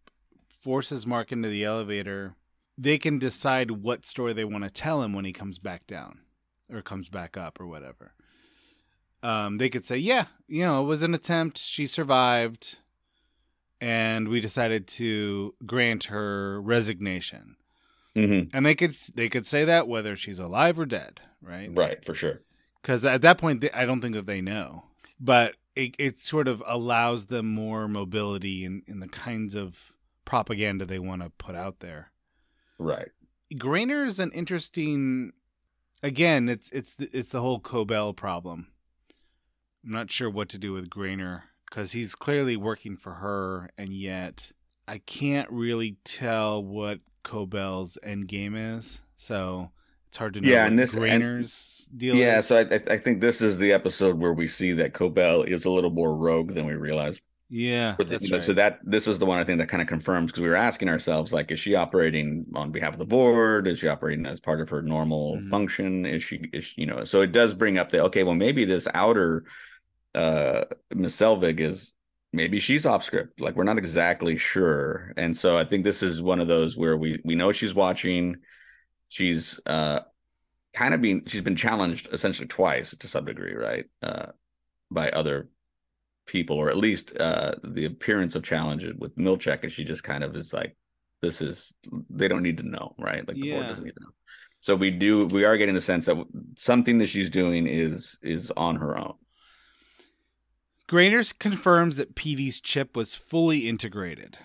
forces 0.63 1.07
Mark 1.07 1.33
into 1.33 1.49
the 1.49 1.65
elevator, 1.65 2.35
they 2.79 2.99
can 2.99 3.19
decide 3.19 3.71
what 3.71 4.05
story 4.07 4.33
they 4.33 4.45
want 4.45 4.65
to 4.65 4.71
tell 4.71 5.03
him 5.03 5.13
when 5.13 5.25
he 5.25 5.33
comes 5.33 5.59
back 5.59 5.87
down 5.87 6.21
or 6.71 6.83
comes 6.83 7.09
back 7.09 7.37
up 7.37 7.59
or 7.61 7.67
whatever. 7.67 8.13
Um, 9.23 9.57
they 9.57 9.69
could 9.69 9.85
say, 9.87 9.97
"Yeah, 9.97 10.27
you 10.47 10.63
know, 10.63 10.83
it 10.83 10.87
was 10.87 11.03
an 11.03 11.15
attempt. 11.15 11.59
She 11.59 11.87
survived, 11.87 12.79
and 13.81 14.29
we 14.29 14.41
decided 14.41 14.87
to 14.89 15.55
grant 15.65 16.05
her 16.05 16.61
resignation." 16.61 17.57
Mhm. 18.15 18.51
And 18.55 18.65
they 18.65 18.75
could 18.75 18.93
they 19.15 19.29
could 19.29 19.47
say 19.47 19.65
that 19.65 19.89
whether 19.89 20.17
she's 20.17 20.39
alive 20.39 20.79
or 20.79 20.87
dead, 20.87 21.21
right? 21.43 21.71
right 21.75 22.05
for 22.05 22.15
sure. 22.15 22.41
because 22.81 23.05
at 23.05 23.21
that 23.23 23.37
point 23.39 23.61
they, 23.61 23.71
i 23.73 23.85
don't 23.85 24.01
think 24.01 24.15
that 24.15 24.27
they 24.27 24.41
know 24.41 24.85
but 25.21 25.57
it, 25.75 25.95
it 25.99 26.21
sort 26.21 26.47
of 26.49 26.63
allows 26.67 27.27
them 27.27 27.47
more 27.53 27.89
mobility 27.89 28.65
in, 28.65 28.83
in 28.87 29.01
the 29.01 29.09
kinds 29.09 29.55
of 29.55 29.93
propaganda 30.25 30.87
they 30.87 30.99
want 30.99 31.21
to 31.23 31.31
put 31.31 31.55
out 31.55 31.81
there 31.81 32.11
Right. 32.79 33.09
graner 33.55 34.07
is 34.07 34.19
an 34.19 34.33
interesting 34.33 35.33
again 36.03 36.49
it's 36.49 36.69
it's 36.71 36.95
the, 36.95 37.09
it's 37.17 37.29
the 37.31 37.41
whole 37.41 37.59
cobel 37.61 38.13
problem 38.13 38.67
i'm 39.85 39.91
not 39.93 40.11
sure 40.11 40.29
what 40.29 40.49
to 40.51 40.59
do 40.59 40.73
with 40.73 40.91
graner 40.91 41.43
because 41.71 41.93
he's 41.93 42.15
clearly 42.15 42.57
working 42.57 42.97
for 42.97 43.15
her 43.15 43.71
and 43.79 43.95
yet 43.95 44.51
i 44.89 44.99
can't 44.99 45.51
really 45.51 45.97
tell 46.05 46.63
what 46.63 46.99
cobel's 47.23 47.97
end 48.03 48.29
game 48.29 48.55
is 48.55 49.01
so 49.17 49.71
it's 50.09 50.19
hard 50.19 50.35
to 50.35 50.41
know 50.41 50.49
Yeah, 50.49 50.63
what 50.65 50.69
and 50.69 50.79
this- 50.79 50.95
and- 50.95 51.03
graner's 51.23 51.89
deal 51.97 52.15
Yeah, 52.17 52.39
is. 52.39 52.47
so 52.47 52.57
I, 52.59 52.75
I 52.75 52.95
I 52.95 52.99
think 52.99 53.21
this 53.21 53.41
is 53.41 53.59
the 53.59 53.73
episode 53.73 54.19
where 54.19 54.33
we 54.33 54.49
see 54.49 54.73
that 54.73 54.93
Cobel 54.95 55.43
is 55.43 55.65
a 55.65 55.71
little 55.71 55.91
more 55.91 56.17
rogue 56.17 56.53
than 56.53 56.67
we 56.67 56.75
realize. 56.75 57.21
Yeah, 57.49 57.95
the- 57.99 58.19
you 58.21 58.29
know, 58.29 58.37
right. 58.37 58.43
So 58.43 58.53
that 58.55 58.81
this 58.83 59.07
is 59.07 59.19
the 59.19 59.27
one 59.27 59.39
I 59.39 59.45
think 59.45 59.61
that 59.61 59.69
kind 59.69 59.81
of 59.81 59.87
confirms 59.89 60.33
because 60.33 60.43
we 60.43 60.49
were 60.49 60.57
asking 60.57 60.89
ourselves 60.89 61.33
like, 61.33 61.51
is 61.53 61.61
she 61.61 61.77
operating 61.77 62.45
on 62.55 62.73
behalf 62.73 62.93
of 62.95 62.99
the 62.99 63.07
board? 63.07 63.69
Is 63.69 63.79
she 63.79 63.89
operating 63.89 64.27
as 64.27 64.41
part 64.41 64.61
of 64.61 64.69
her 64.71 64.83
normal 64.83 65.39
Mhm. 65.39 65.49
function? 65.49 66.07
Is 66.07 66.23
she 66.25 66.37
is 66.53 66.65
she, 66.65 66.81
you 66.83 66.87
know? 66.87 67.05
So 67.05 67.21
it 67.23 67.31
does 67.33 67.55
bring 67.55 67.79
up 67.79 67.91
the 67.91 68.03
okay, 68.05 68.25
well 68.25 68.35
maybe 68.35 68.65
this 68.65 68.89
outer 68.95 69.45
uh 70.15 70.65
Miss 70.95 71.17
Selvig 71.17 71.61
is 71.61 71.95
maybe 72.33 72.61
she's 72.61 72.87
off 72.87 73.05
script. 73.05 73.41
Like 73.41 73.57
we're 73.57 73.65
not 73.65 73.79
exactly 73.79 74.37
sure, 74.39 75.13
and 75.17 75.37
so 75.37 75.57
I 75.59 75.65
think 75.65 75.85
this 75.85 76.03
is 76.03 76.23
one 76.23 76.41
of 76.41 76.49
those 76.49 76.77
where 76.77 76.97
we 76.97 77.21
we 77.25 77.35
know 77.37 77.53
she's 77.53 77.75
watching. 77.75 78.37
She's 79.09 79.61
uh 79.67 80.01
kind 80.75 80.95
of 80.95 81.01
being 81.01 81.25
she's 81.27 81.43
been 81.43 81.57
challenged 81.57 82.09
essentially 82.13 82.49
twice 82.49 82.97
to 82.97 83.09
some 83.09 83.25
degree, 83.25 83.55
right? 83.55 83.87
Uh 84.03 84.33
by 84.91 85.11
other 85.11 85.49
people, 86.27 86.57
or 86.57 86.69
at 86.69 86.77
least 86.77 87.17
uh, 87.19 87.53
the 87.65 87.85
appearance 87.85 88.35
of 88.35 88.43
challenge 88.43 88.85
with 88.99 89.17
Milchick, 89.17 89.63
and 89.63 89.73
she 89.73 89.85
just 89.85 90.05
kind 90.05 90.25
of 90.25 90.37
is 90.37 90.53
like, 90.53 90.77
"This 91.23 91.41
is 91.41 91.75
they 92.11 92.29
don't 92.29 92.43
need 92.43 92.59
to 92.59 92.69
know, 92.69 92.95
right? 92.99 93.27
Like 93.27 93.37
the 93.37 93.51
board 93.51 93.69
doesn't 93.69 93.85
need 93.85 93.95
to 93.95 94.03
know." 94.03 94.11
So 94.61 94.75
we 94.75 94.91
do 94.91 95.27
we 95.27 95.45
are 95.45 95.57
getting 95.57 95.75
the 95.75 95.81
sense 95.81 96.07
that 96.07 96.17
something 96.59 96.99
that 96.99 97.09
she's 97.09 97.31
doing 97.31 97.67
is 97.67 98.19
is 98.23 98.53
on 98.57 98.77
her 98.77 98.99
own. 98.99 99.15
Graner 100.89 101.37
confirms 101.39 101.97
that 101.97 102.15
Petey's 102.15 102.61
chip 102.61 102.97
was 102.97 103.15
fully 103.15 103.69
integrated. 103.69 104.39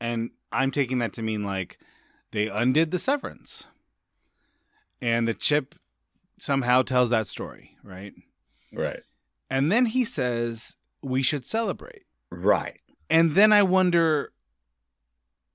And 0.00 0.30
I'm 0.52 0.70
taking 0.70 0.98
that 0.98 1.12
to 1.14 1.22
mean 1.22 1.44
like 1.44 1.78
they 2.32 2.48
undid 2.48 2.90
the 2.90 2.98
severance. 2.98 3.64
And 5.00 5.26
the 5.26 5.34
chip 5.34 5.74
somehow 6.38 6.82
tells 6.82 7.10
that 7.10 7.26
story, 7.26 7.76
right? 7.82 8.12
Right. 8.72 9.02
And 9.48 9.72
then 9.72 9.86
he 9.86 10.04
says 10.04 10.76
we 11.02 11.22
should 11.22 11.46
celebrate. 11.46 12.04
Right. 12.30 12.80
And 13.08 13.34
then 13.34 13.52
I 13.52 13.62
wonder 13.62 14.32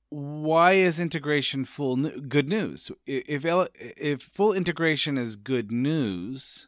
why 0.09 0.73
is 0.73 0.99
integration 0.99 1.65
full 1.65 1.95
good 1.95 2.47
news? 2.47 2.91
If 3.05 3.45
if 3.45 4.21
full 4.21 4.53
integration 4.53 5.17
is 5.17 5.35
good 5.35 5.71
news, 5.71 6.67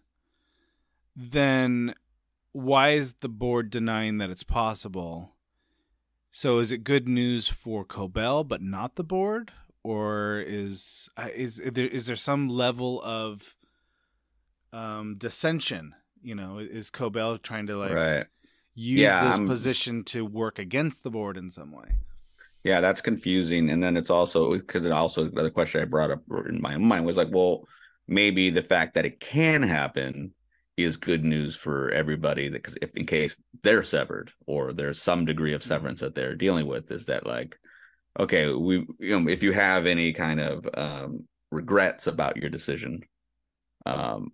then 1.16 1.94
why 2.52 2.92
is 2.92 3.14
the 3.22 3.30
board 3.30 3.70
denying 3.70 4.18
that 4.18 4.30
it's 4.30 4.44
possible? 4.44 5.34
So 6.32 6.60
is 6.60 6.72
it 6.72 6.84
good 6.84 7.08
news 7.08 7.48
for 7.48 7.86
Cobel 7.86 8.44
but 8.44 8.62
not 8.62 8.96
the 8.96 9.04
board, 9.04 9.52
or 9.84 10.40
is 10.40 11.10
is 11.34 11.60
is 11.60 11.72
there, 11.72 11.88
is 11.88 12.08
there 12.08 12.16
some 12.16 12.50
level 12.50 13.02
of 13.02 13.56
um, 14.74 15.16
dissension? 15.18 15.96
You 16.22 16.36
know, 16.36 16.60
is 16.60 16.90
Cobel 16.90 17.38
trying 17.38 17.68
to 17.68 17.78
like 17.78 17.94
right. 17.94 18.26
Use 18.78 19.02
Yeah, 19.02 19.24
this 19.26 19.38
I'm- 19.40 19.48
position 19.48 20.04
to 20.06 20.24
work 20.24 20.60
against 20.60 21.04
the 21.04 21.10
board 21.10 21.36
in 21.36 21.50
some 21.52 21.72
way? 21.72 21.90
Yeah, 22.64 22.80
that's 22.82 23.02
confusing. 23.02 23.70
And 23.70 23.82
then 23.82 23.98
it's 23.98 24.10
also 24.10 24.54
because 24.54 24.86
it 24.86 24.92
also 24.92 25.26
the 25.30 25.50
question 25.52 25.82
I 25.82 25.86
brought 25.86 26.12
up 26.12 26.22
in 26.48 26.62
my 26.62 26.78
mind 26.78 27.06
was 27.06 27.18
like, 27.18 27.30
well, 27.32 27.68
maybe 28.08 28.50
the 28.50 28.62
fact 28.62 28.94
that 28.96 29.06
it 29.06 29.20
can 29.20 29.64
happen 29.64 30.34
is 30.76 30.96
good 30.98 31.24
news 31.24 31.56
for 31.56 31.90
everybody 31.92 32.50
because 32.50 32.78
if 32.82 32.94
in 32.96 33.06
case 33.06 33.42
they're 33.64 33.84
severed 33.84 34.32
or 34.46 34.74
there's 34.74 35.02
some 35.02 35.26
degree 35.26 35.54
of 35.54 35.64
severance 35.64 36.02
that 36.02 36.14
they're 36.14 36.36
dealing 36.36 36.68
with, 36.68 36.92
is 36.92 37.06
that 37.08 37.26
like, 37.26 37.58
okay, 38.20 38.52
we 38.52 38.86
you 39.00 39.20
know, 39.20 39.28
if 39.30 39.42
you 39.42 39.54
have 39.54 39.86
any 39.88 40.14
kind 40.14 40.40
of 40.40 40.68
um 40.76 41.24
regrets 41.52 42.06
about 42.08 42.38
your 42.38 42.50
decision, 42.50 43.02
um, 43.86 44.32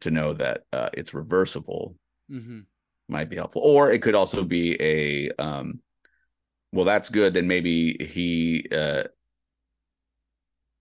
to 0.00 0.10
know 0.10 0.32
that 0.34 0.62
uh 0.72 0.90
it's 0.92 1.14
reversible 1.14 1.94
Mm-hmm. 2.30 2.60
Might 3.08 3.30
be 3.30 3.36
helpful. 3.36 3.62
Or 3.64 3.90
it 3.92 4.02
could 4.02 4.14
also 4.14 4.44
be 4.44 4.76
a 4.80 5.30
um 5.42 5.80
well 6.72 6.84
that's 6.84 7.08
good 7.08 7.32
then 7.32 7.46
maybe 7.46 7.96
he 8.00 8.66
uh 8.72 9.04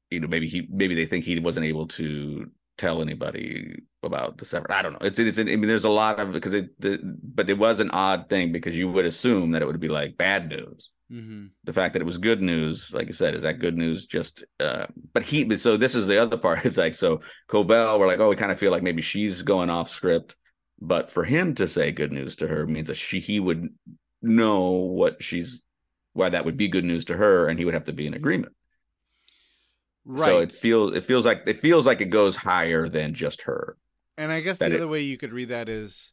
you 0.09 0.19
know 0.19 0.27
maybe 0.27 0.47
he 0.47 0.67
maybe 0.71 0.95
they 0.95 1.05
think 1.05 1.25
he 1.25 1.39
wasn't 1.39 1.65
able 1.65 1.87
to 1.87 2.49
tell 2.77 3.01
anybody 3.01 3.81
about 4.03 4.37
the 4.37 4.45
sever. 4.45 4.71
I 4.71 4.81
don't 4.81 4.93
know. 4.93 4.99
It's 5.01 5.19
it's 5.19 5.39
I 5.39 5.43
mean 5.43 5.61
there's 5.61 5.85
a 5.85 5.89
lot 5.89 6.19
of 6.19 6.31
because 6.31 6.53
it 6.53 6.79
the, 6.79 6.99
but 7.23 7.49
it 7.49 7.57
was 7.57 7.79
an 7.79 7.91
odd 7.91 8.29
thing 8.29 8.51
because 8.51 8.77
you 8.77 8.89
would 8.89 9.05
assume 9.05 9.51
that 9.51 9.61
it 9.61 9.65
would 9.65 9.79
be 9.79 9.87
like 9.87 10.17
bad 10.17 10.49
news. 10.49 10.91
Mm-hmm. 11.11 11.47
The 11.63 11.73
fact 11.73 11.93
that 11.93 12.01
it 12.01 12.05
was 12.05 12.17
good 12.17 12.41
news, 12.41 12.93
like 12.93 13.07
I 13.07 13.11
said, 13.11 13.35
is 13.35 13.43
that 13.43 13.59
good 13.59 13.77
news 13.77 14.05
just 14.05 14.43
uh 14.59 14.85
but 15.13 15.23
he 15.23 15.55
so 15.57 15.77
this 15.77 15.95
is 15.95 16.07
the 16.07 16.21
other 16.21 16.37
part. 16.37 16.59
It's 16.65 16.77
like 16.77 16.93
so 16.93 17.21
Cobel, 17.47 17.99
we're 17.99 18.07
like, 18.07 18.19
oh, 18.19 18.29
we 18.29 18.35
kind 18.35 18.51
of 18.51 18.59
feel 18.59 18.71
like 18.71 18.83
maybe 18.83 19.01
she's 19.01 19.41
going 19.41 19.69
off 19.69 19.89
script. 19.89 20.35
But 20.79 21.09
for 21.09 21.23
him 21.23 21.55
to 21.55 21.67
say 21.67 21.91
good 21.91 22.11
news 22.11 22.35
to 22.37 22.47
her 22.47 22.65
means 22.67 22.87
that 22.87 22.95
she 22.95 23.19
he 23.19 23.39
would 23.39 23.69
know 24.21 24.69
what 24.71 25.23
she's 25.23 25.61
why 26.13 26.29
that 26.29 26.45
would 26.45 26.57
be 26.57 26.67
good 26.67 26.85
news 26.85 27.05
to 27.05 27.17
her, 27.17 27.47
and 27.47 27.57
he 27.59 27.65
would 27.65 27.73
have 27.73 27.85
to 27.85 27.93
be 27.93 28.07
in 28.07 28.13
agreement. 28.13 28.53
Right. 30.05 30.25
So 30.25 30.39
it 30.39 30.51
feels 30.51 30.95
it 30.95 31.03
feels 31.03 31.25
like 31.25 31.43
it 31.47 31.57
feels 31.57 31.85
like 31.85 32.01
it 32.01 32.05
goes 32.09 32.35
higher 32.35 32.87
than 32.87 33.13
just 33.13 33.41
her. 33.43 33.77
and 34.17 34.31
I 34.31 34.41
guess 34.41 34.59
the 34.59 34.65
that 34.65 34.71
it- 34.73 34.75
other 34.77 34.87
way 34.87 35.01
you 35.01 35.17
could 35.17 35.33
read 35.33 35.49
that 35.49 35.67
is 35.69 36.11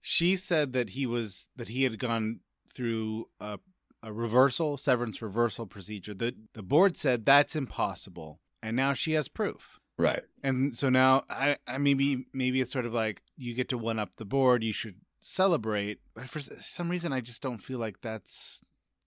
she 0.00 0.36
said 0.36 0.72
that 0.72 0.90
he 0.90 1.06
was 1.06 1.48
that 1.56 1.68
he 1.68 1.84
had 1.84 1.98
gone 1.98 2.40
through 2.74 3.28
a, 3.40 3.58
a 4.02 4.12
reversal 4.12 4.76
severance 4.76 5.22
reversal 5.22 5.66
procedure. 5.66 6.12
The 6.14 6.34
the 6.54 6.62
board 6.62 6.96
said 6.96 7.24
that's 7.24 7.54
impossible, 7.54 8.40
and 8.62 8.76
now 8.76 8.94
she 8.94 9.12
has 9.12 9.28
proof. 9.28 9.78
Right. 9.96 10.22
And 10.42 10.76
so 10.76 10.88
now 10.88 11.24
I, 11.30 11.56
I 11.66 11.78
maybe 11.78 12.26
maybe 12.32 12.60
it's 12.60 12.72
sort 12.72 12.86
of 12.86 12.92
like 12.92 13.22
you 13.36 13.54
get 13.54 13.68
to 13.70 13.78
one 13.78 13.98
up 13.98 14.10
the 14.16 14.24
board. 14.24 14.62
You 14.64 14.72
should 14.72 14.96
celebrate, 15.20 16.00
but 16.14 16.28
for 16.28 16.40
some 16.40 16.88
reason 16.88 17.12
I 17.12 17.20
just 17.20 17.42
don't 17.42 17.62
feel 17.62 17.78
like 17.78 18.00
that's 18.00 18.60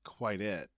quite 0.04 0.42
it. 0.42 0.70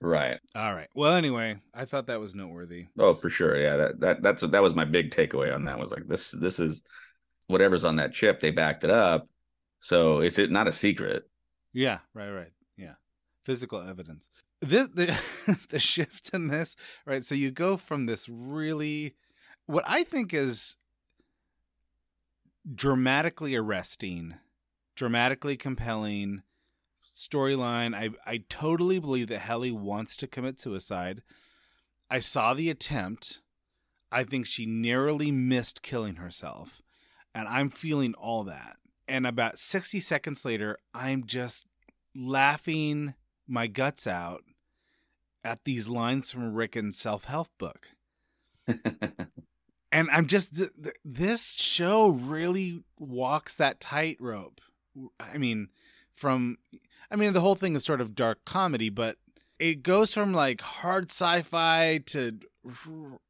Right. 0.00 0.38
All 0.54 0.74
right. 0.74 0.88
Well, 0.94 1.14
anyway, 1.14 1.58
I 1.74 1.84
thought 1.84 2.06
that 2.06 2.20
was 2.20 2.34
noteworthy. 2.34 2.86
Oh, 2.98 3.12
for 3.12 3.28
sure. 3.28 3.56
Yeah. 3.56 3.76
That 3.76 4.00
that 4.00 4.22
that's 4.22 4.42
that 4.42 4.62
was 4.62 4.74
my 4.74 4.86
big 4.86 5.10
takeaway 5.10 5.54
on 5.54 5.66
that. 5.66 5.78
Was 5.78 5.90
like 5.90 6.08
this 6.08 6.30
this 6.30 6.58
is 6.58 6.80
whatever's 7.48 7.84
on 7.84 7.96
that 7.96 8.14
chip. 8.14 8.40
They 8.40 8.50
backed 8.50 8.84
it 8.84 8.90
up. 8.90 9.28
So 9.80 10.20
is 10.20 10.38
it 10.38 10.50
not 10.50 10.68
a 10.68 10.72
secret? 10.72 11.28
Yeah, 11.72 11.98
right, 12.14 12.30
right. 12.30 12.52
Yeah. 12.76 12.94
Physical 13.44 13.80
evidence. 13.80 14.28
This 14.60 14.88
the 14.88 15.18
the 15.70 15.78
shift 15.78 16.30
in 16.34 16.48
this, 16.48 16.76
right? 17.06 17.24
So 17.24 17.34
you 17.34 17.50
go 17.50 17.76
from 17.76 18.06
this 18.06 18.28
really 18.28 19.14
what 19.66 19.84
I 19.86 20.04
think 20.04 20.34
is 20.34 20.76
dramatically 22.72 23.54
arresting, 23.54 24.34
dramatically 24.96 25.56
compelling 25.56 26.42
storyline. 27.14 27.94
I 27.94 28.10
I 28.26 28.44
totally 28.48 28.98
believe 28.98 29.28
that 29.28 29.40
Helly 29.40 29.70
wants 29.70 30.16
to 30.16 30.26
commit 30.26 30.60
suicide. 30.60 31.22
I 32.10 32.18
saw 32.18 32.54
the 32.54 32.70
attempt. 32.70 33.40
I 34.12 34.24
think 34.24 34.44
she 34.44 34.66
narrowly 34.66 35.30
missed 35.30 35.82
killing 35.82 36.16
herself. 36.16 36.82
And 37.32 37.46
I'm 37.46 37.70
feeling 37.70 38.14
all 38.14 38.42
that. 38.44 38.76
And 39.06 39.24
about 39.24 39.60
60 39.60 40.00
seconds 40.00 40.44
later, 40.44 40.78
I'm 40.92 41.24
just 41.26 41.66
laughing 42.14 43.14
my 43.46 43.68
guts 43.68 44.08
out 44.08 44.42
at 45.44 45.64
these 45.64 45.88
lines 45.88 46.30
from 46.30 46.54
Ricken's 46.54 46.98
self 46.98 47.24
help 47.24 47.48
book. 47.58 47.88
and 49.92 50.08
I'm 50.10 50.26
just 50.26 50.56
th- 50.56 50.70
th- 50.82 50.96
this 51.04 51.50
show 51.52 52.08
really 52.08 52.82
walks 52.98 53.54
that 53.56 53.80
tightrope. 53.80 54.60
I 55.18 55.38
mean, 55.38 55.68
from 56.14 56.58
I 57.10 57.16
mean 57.16 57.32
the 57.32 57.40
whole 57.40 57.54
thing 57.54 57.74
is 57.76 57.84
sort 57.84 58.00
of 58.00 58.14
dark 58.14 58.44
comedy, 58.44 58.88
but 58.90 59.16
it 59.58 59.82
goes 59.82 60.12
from 60.14 60.32
like 60.32 60.60
hard 60.60 61.10
sci-fi 61.10 61.98
to 62.06 62.38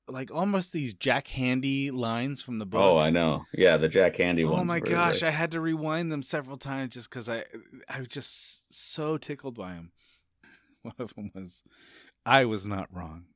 like 0.08 0.30
almost 0.32 0.72
these 0.72 0.92
Jack 0.92 1.28
Handey 1.28 1.92
lines 1.92 2.42
from 2.42 2.58
the 2.58 2.66
book. 2.66 2.80
Oh, 2.80 2.98
I 2.98 3.10
know. 3.10 3.44
Yeah, 3.54 3.76
the 3.76 3.88
Jack 3.88 4.16
Handey 4.16 4.46
Oh 4.46 4.52
ones. 4.52 4.66
my 4.68 4.80
gosh, 4.80 5.22
like- 5.22 5.28
I 5.28 5.30
had 5.30 5.52
to 5.52 5.60
rewind 5.60 6.10
them 6.12 6.22
several 6.22 6.56
times 6.56 6.94
just 6.94 7.08
because 7.08 7.28
I 7.28 7.44
I 7.88 8.00
was 8.00 8.08
just 8.08 8.64
so 8.74 9.16
tickled 9.16 9.56
by 9.56 9.74
them. 9.74 9.92
One 10.82 10.94
of 10.98 11.14
them 11.14 11.30
was, 11.34 11.62
"I 12.24 12.44
was 12.46 12.66
not 12.66 12.88
wrong." 12.92 13.24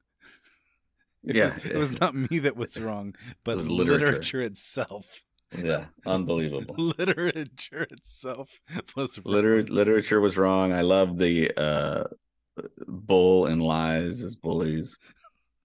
It 1.27 1.37
Yeah. 1.37 1.55
was, 1.55 1.65
it 1.65 1.77
was 1.77 2.01
not 2.01 2.15
me 2.15 2.39
that 2.41 2.55
was 2.57 2.79
wrong, 2.79 3.15
but 3.45 3.57
was 3.57 3.71
literature. 3.71 4.07
literature. 4.07 4.41
itself. 4.43 5.25
yeah, 5.57 5.87
unbelievable. 6.05 6.75
literature 6.77 7.87
itself 7.91 8.51
was 8.95 9.19
wrong. 9.19 9.35
Liter- 9.35 9.63
literature 9.65 10.21
was 10.21 10.37
wrong. 10.37 10.73
I 10.75 10.83
love 10.83 11.17
the 11.19 11.51
uh, 11.57 12.05
bull 12.87 13.47
and 13.47 13.63
lies 13.63 14.23
as 14.23 14.37
bullies. 14.37 14.99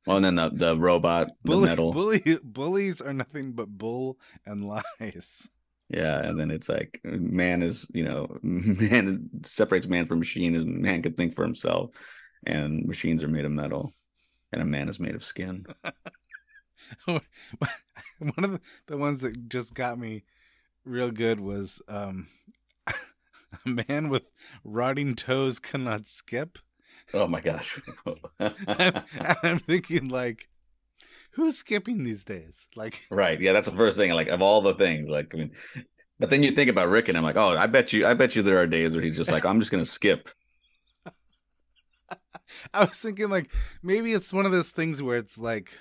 Well, 0.06 0.18
and 0.18 0.26
then 0.26 0.36
the, 0.36 0.50
the 0.50 0.78
robot, 0.78 1.32
the 1.44 1.58
metal. 1.58 1.92
bully, 1.92 2.24
bullies 2.42 3.02
are 3.02 3.14
nothing 3.14 3.52
but 3.52 3.68
bull 3.68 4.18
and 4.46 4.64
lies. 4.66 5.50
Yeah, 5.90 6.20
and 6.20 6.40
then 6.40 6.52
it's 6.52 6.70
like 6.70 7.00
man 7.04 7.64
is 7.64 7.88
you 7.94 8.04
know 8.04 8.38
man 8.44 9.30
separates 9.44 9.88
man 9.88 10.06
from 10.06 10.20
machine 10.20 10.56
is 10.56 10.64
man 10.66 11.02
can 11.02 11.14
think 11.14 11.36
for 11.36 11.44
himself, 11.44 11.92
and 12.46 12.86
machines 12.86 13.24
are 13.24 13.28
made 13.28 13.46
of 13.46 13.52
metal, 13.52 13.94
and 14.52 14.62
a 14.62 14.66
man 14.66 14.88
is 14.90 15.00
made 15.00 15.16
of 15.16 15.24
skin. 15.24 15.66
One 17.06 17.24
of 18.38 18.52
the, 18.52 18.62
the 18.88 18.98
ones 18.98 19.22
that 19.22 19.50
just 19.50 19.74
got 19.74 19.98
me 19.98 20.24
real 20.86 21.12
good 21.12 21.40
was 21.40 21.82
um, 21.88 22.28
a 22.88 22.94
man 23.66 24.10
with 24.10 24.24
rotting 24.64 25.16
toes 25.16 25.60
cannot 25.60 26.08
skip. 26.08 26.60
Oh 27.14 27.28
my 27.28 27.40
gosh! 27.40 27.82
I'm, 28.40 29.02
I'm 29.44 29.60
thinking 29.60 30.10
like, 30.10 30.50
who's 31.40 31.58
skipping 31.58 32.04
these 32.04 32.24
days? 32.24 32.68
Like, 32.76 33.02
right? 33.10 33.40
Yeah, 33.40 33.54
that's 33.54 33.68
the 33.68 33.76
first 33.76 33.98
thing. 33.98 34.12
Like 34.12 34.28
of 34.28 34.42
all 34.42 34.62
the 34.62 34.74
things, 34.76 35.08
like 35.08 35.34
I 35.34 35.38
mean, 35.38 35.52
but 36.20 36.30
then 36.30 36.44
you 36.44 36.52
think 36.52 36.70
about 36.70 36.90
Rick, 36.90 37.08
and 37.08 37.18
I'm 37.18 37.24
like, 37.24 37.38
oh, 37.38 37.56
I 37.56 37.68
bet 37.68 37.94
you, 37.94 38.06
I 38.06 38.14
bet 38.14 38.36
you 38.36 38.42
there 38.42 38.60
are 38.60 38.68
days 38.68 38.96
where 38.96 39.04
he's 39.04 39.18
just 39.18 39.32
like, 39.32 39.46
I'm 39.46 39.60
just 39.60 39.72
gonna 39.72 39.86
skip. 39.86 40.30
I 42.74 42.82
was 42.82 42.98
thinking 42.98 43.30
like 43.30 43.52
maybe 43.82 44.14
it's 44.14 44.34
one 44.34 44.46
of 44.46 44.52
those 44.52 44.70
things 44.70 45.02
where 45.02 45.18
it's 45.18 45.38
like 45.38 45.72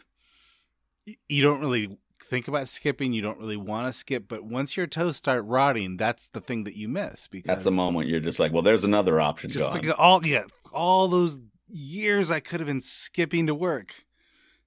you 1.29 1.43
don't 1.43 1.61
really 1.61 1.99
think 2.25 2.47
about 2.47 2.69
skipping, 2.69 3.13
you 3.13 3.23
don't 3.23 3.39
really 3.39 3.57
want 3.57 3.87
to 3.87 3.99
skip, 3.99 4.27
but 4.29 4.45
once 4.45 4.77
your 4.77 4.87
toes 4.87 5.17
start 5.17 5.45
rotting, 5.45 5.97
that's 5.97 6.29
the 6.29 6.41
thing 6.41 6.65
that 6.65 6.77
you 6.77 6.89
miss 6.89 7.27
because 7.27 7.49
That's 7.49 7.65
the 7.65 7.71
moment 7.71 8.09
you're 8.09 8.21
just 8.21 8.39
like, 8.39 8.53
well, 8.53 8.63
there's 8.63 8.85
another 8.85 9.21
option 9.21 9.51
just 9.51 9.73
gone. 9.73 9.91
all 9.93 10.25
yeah, 10.25 10.45
all 10.73 11.09
those 11.09 11.39
years 11.67 12.31
I 12.31 12.41
could 12.41 12.61
have 12.61 12.67
been 12.67 12.83
skipping 12.83 13.47
to 13.49 13.55
work. 13.55 13.95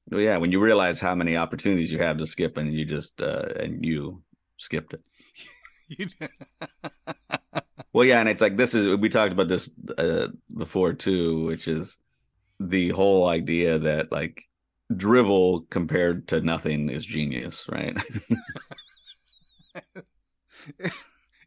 Well, 0.09 0.21
yeah, 0.21 0.37
when 0.37 0.51
you 0.51 0.59
realize 0.59 0.99
how 0.99 1.15
many 1.15 1.37
opportunities 1.37 1.91
you 1.91 1.99
have 1.99 2.17
to 2.17 2.27
skip, 2.27 2.57
and 2.57 2.73
you 2.73 2.85
just 2.85 3.21
uh, 3.21 3.49
and 3.59 3.85
you 3.85 4.21
skipped 4.57 4.93
it. 4.93 6.19
Well, 7.93 8.05
yeah, 8.05 8.21
and 8.21 8.29
it's 8.29 8.41
like 8.41 8.55
this 8.55 8.73
is 8.73 8.87
we 8.97 9.09
talked 9.09 9.33
about 9.33 9.49
this 9.49 9.69
uh, 9.97 10.27
before 10.55 10.93
too, 10.93 11.43
which 11.43 11.67
is 11.67 11.97
the 12.59 12.89
whole 12.89 13.27
idea 13.27 13.79
that 13.79 14.11
like 14.11 14.43
drivel 14.95 15.61
compared 15.69 16.27
to 16.29 16.41
nothing 16.41 16.89
is 16.89 17.05
genius, 17.05 17.67
right? 17.69 17.97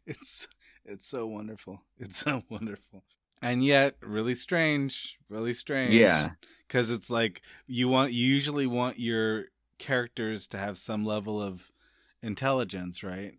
it's 0.05 0.47
it's 0.85 1.07
so 1.07 1.25
wonderful. 1.25 1.81
It's 1.97 2.19
so 2.19 2.43
wonderful. 2.49 3.03
And 3.41 3.63
yet 3.63 3.95
really 4.01 4.35
strange, 4.35 5.17
really 5.29 5.53
strange. 5.53 5.93
yeah, 5.93 6.29
Cuz 6.69 6.89
it's 6.89 7.09
like 7.09 7.41
you 7.67 7.87
want 7.87 8.13
you 8.13 8.25
usually 8.25 8.67
want 8.67 8.99
your 8.99 9.45
characters 9.77 10.47
to 10.49 10.57
have 10.57 10.77
some 10.77 11.05
level 11.05 11.41
of 11.41 11.71
intelligence, 12.23 13.03
right? 13.03 13.33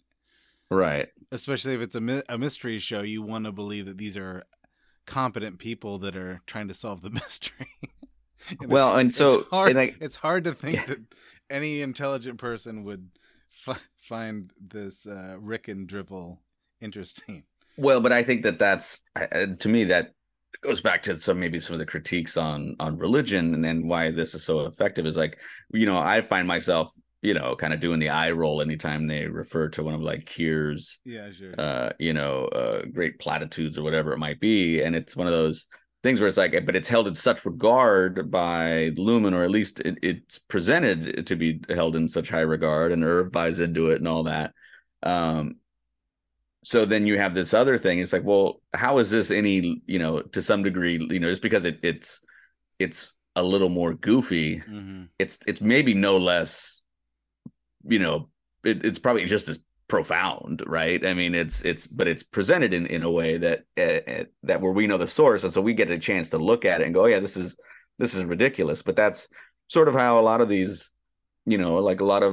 right. 0.70 1.08
Especially 1.32 1.74
if 1.74 1.80
it's 1.80 1.94
a, 1.96 2.22
a 2.28 2.38
mystery 2.38 2.78
show, 2.78 3.02
you 3.02 3.22
want 3.22 3.44
to 3.44 3.52
believe 3.52 3.86
that 3.86 3.98
these 3.98 4.16
are 4.16 4.44
competent 5.06 5.58
people 5.58 5.98
that 6.00 6.16
are 6.16 6.40
trying 6.46 6.68
to 6.68 6.74
solve 6.74 7.02
the 7.02 7.10
mystery. 7.22 7.68
And 8.60 8.70
Well, 8.70 8.96
and 8.98 9.12
so- 9.14 9.40
it's 9.40 9.48
hard, 9.50 9.70
and 9.70 9.78
I- 9.80 9.94
it's 10.00 10.16
hard 10.16 10.44
to 10.44 10.52
think 10.54 10.76
Yeah. 10.76 10.86
that 10.86 10.98
any 11.50 11.80
intelligent 11.80 12.38
person 12.38 12.84
would 12.84 13.08
fi- 13.48 13.78
find 13.96 14.52
this 14.60 15.06
uh, 15.06 15.36
Ricken 15.40 15.86
Drivel 15.86 16.38
interesting. 16.80 17.44
Well, 17.78 18.00
but 18.02 18.12
I 18.12 18.22
think 18.22 18.42
that 18.42 18.58
that's 18.58 19.02
uh, 19.16 19.46
to 19.58 19.68
me 19.68 19.84
that 19.84 20.14
goes 20.66 20.80
back 20.80 21.02
to 21.04 21.16
some 21.16 21.38
maybe 21.38 21.60
some 21.60 21.74
of 21.74 21.80
the 21.80 21.86
critiques 21.86 22.36
on 22.36 22.74
on 22.80 22.96
religion 22.98 23.54
and 23.54 23.64
then 23.64 23.86
why 23.86 24.10
this 24.10 24.34
is 24.34 24.44
so 24.44 24.66
effective 24.66 25.06
is 25.06 25.16
like 25.16 25.38
you 25.72 25.86
know 25.86 25.98
I 25.98 26.20
find 26.20 26.46
myself 26.46 26.92
you 27.22 27.34
know 27.34 27.56
kind 27.56 27.72
of 27.72 27.80
doing 27.80 27.98
the 27.98 28.10
eye 28.10 28.30
roll 28.32 28.60
anytime 28.60 29.06
they 29.06 29.26
refer 29.26 29.68
to 29.70 29.82
one 29.82 29.94
of 29.94 30.00
like 30.00 30.26
Kier's 30.26 30.98
Yeah, 31.04 31.30
sure. 31.30 31.54
uh 31.58 31.90
you 31.98 32.12
know 32.12 32.44
uh 32.46 32.82
great 32.92 33.18
platitudes 33.18 33.78
or 33.78 33.82
whatever 33.82 34.12
it 34.12 34.18
might 34.18 34.40
be 34.40 34.82
and 34.82 34.94
it's 34.94 35.16
one 35.16 35.26
of 35.26 35.32
those 35.32 35.66
things 36.02 36.20
where 36.20 36.28
it's 36.28 36.36
like 36.36 36.52
but 36.66 36.76
it's 36.76 36.88
held 36.88 37.08
in 37.08 37.14
such 37.14 37.44
regard 37.44 38.30
by 38.30 38.90
lumon 38.96 39.34
or 39.34 39.42
at 39.44 39.50
least 39.50 39.80
it, 39.80 39.98
it's 40.02 40.38
presented 40.38 41.26
to 41.26 41.36
be 41.36 41.60
held 41.70 41.96
in 41.96 42.08
such 42.08 42.28
high 42.28 42.40
regard 42.40 42.92
and 42.92 43.02
irv 43.04 43.32
buys 43.32 43.58
into 43.58 43.90
it 43.90 43.98
and 43.98 44.06
all 44.08 44.24
that 44.24 44.52
um 45.02 45.56
so 46.66 46.84
then 46.84 47.06
you 47.06 47.16
have 47.16 47.32
this 47.32 47.54
other 47.54 47.78
thing. 47.78 48.00
It's 48.00 48.12
like 48.12 48.24
well 48.24 48.60
how 48.74 48.98
is 48.98 49.08
this 49.08 49.30
any 49.30 49.80
you 49.86 50.00
know 50.00 50.20
to 50.20 50.42
some 50.42 50.64
degree 50.64 50.98
you 51.08 51.20
know 51.20 51.30
just 51.30 51.40
because 51.40 51.64
it, 51.64 51.78
it's 51.84 52.20
it's 52.80 53.14
a 53.36 53.42
little 53.42 53.68
more 53.68 53.94
goofy 53.94 54.56
hmm 54.56 55.04
it's 55.20 55.38
it's 55.46 55.60
maybe 55.60 55.94
no 55.94 56.18
less 56.18 56.82
you 57.84 58.00
know 58.00 58.28
it, 58.64 58.84
it's 58.84 58.98
probably 58.98 59.24
just 59.26 59.48
as 59.48 59.60
profound 59.86 60.64
right? 60.66 61.06
I 61.06 61.14
mean 61.14 61.36
it's 61.36 61.62
it's 61.62 61.86
but 61.86 62.08
it's 62.08 62.24
presented 62.24 62.74
in 62.74 62.86
in 62.86 63.04
a 63.04 63.12
way 63.12 63.38
that 63.38 63.60
uh, 63.78 64.00
uh, 64.10 64.24
that 64.42 64.60
where 64.60 64.72
we 64.72 64.88
know 64.88 64.98
the 64.98 65.06
source 65.06 65.44
and 65.44 65.52
so 65.52 65.60
we 65.60 65.72
get 65.72 65.92
a 65.92 65.98
chance 65.98 66.30
to 66.30 66.38
look 66.38 66.64
at 66.64 66.80
it 66.80 66.86
and 66.86 66.94
go 66.94 67.02
oh, 67.04 67.06
yeah 67.06 67.20
this 67.20 67.36
is 67.36 67.56
this 68.00 68.12
is 68.12 68.24
ridiculous. 68.24 68.82
But 68.82 68.96
that's 68.96 69.28
sort 69.68 69.86
of 69.86 69.94
how 69.94 70.18
a 70.18 70.26
lot 70.30 70.40
of 70.40 70.48
these 70.48 70.90
you 71.44 71.58
know 71.58 71.76
like 71.76 72.00
a 72.00 72.04
lot 72.04 72.24
of 72.24 72.32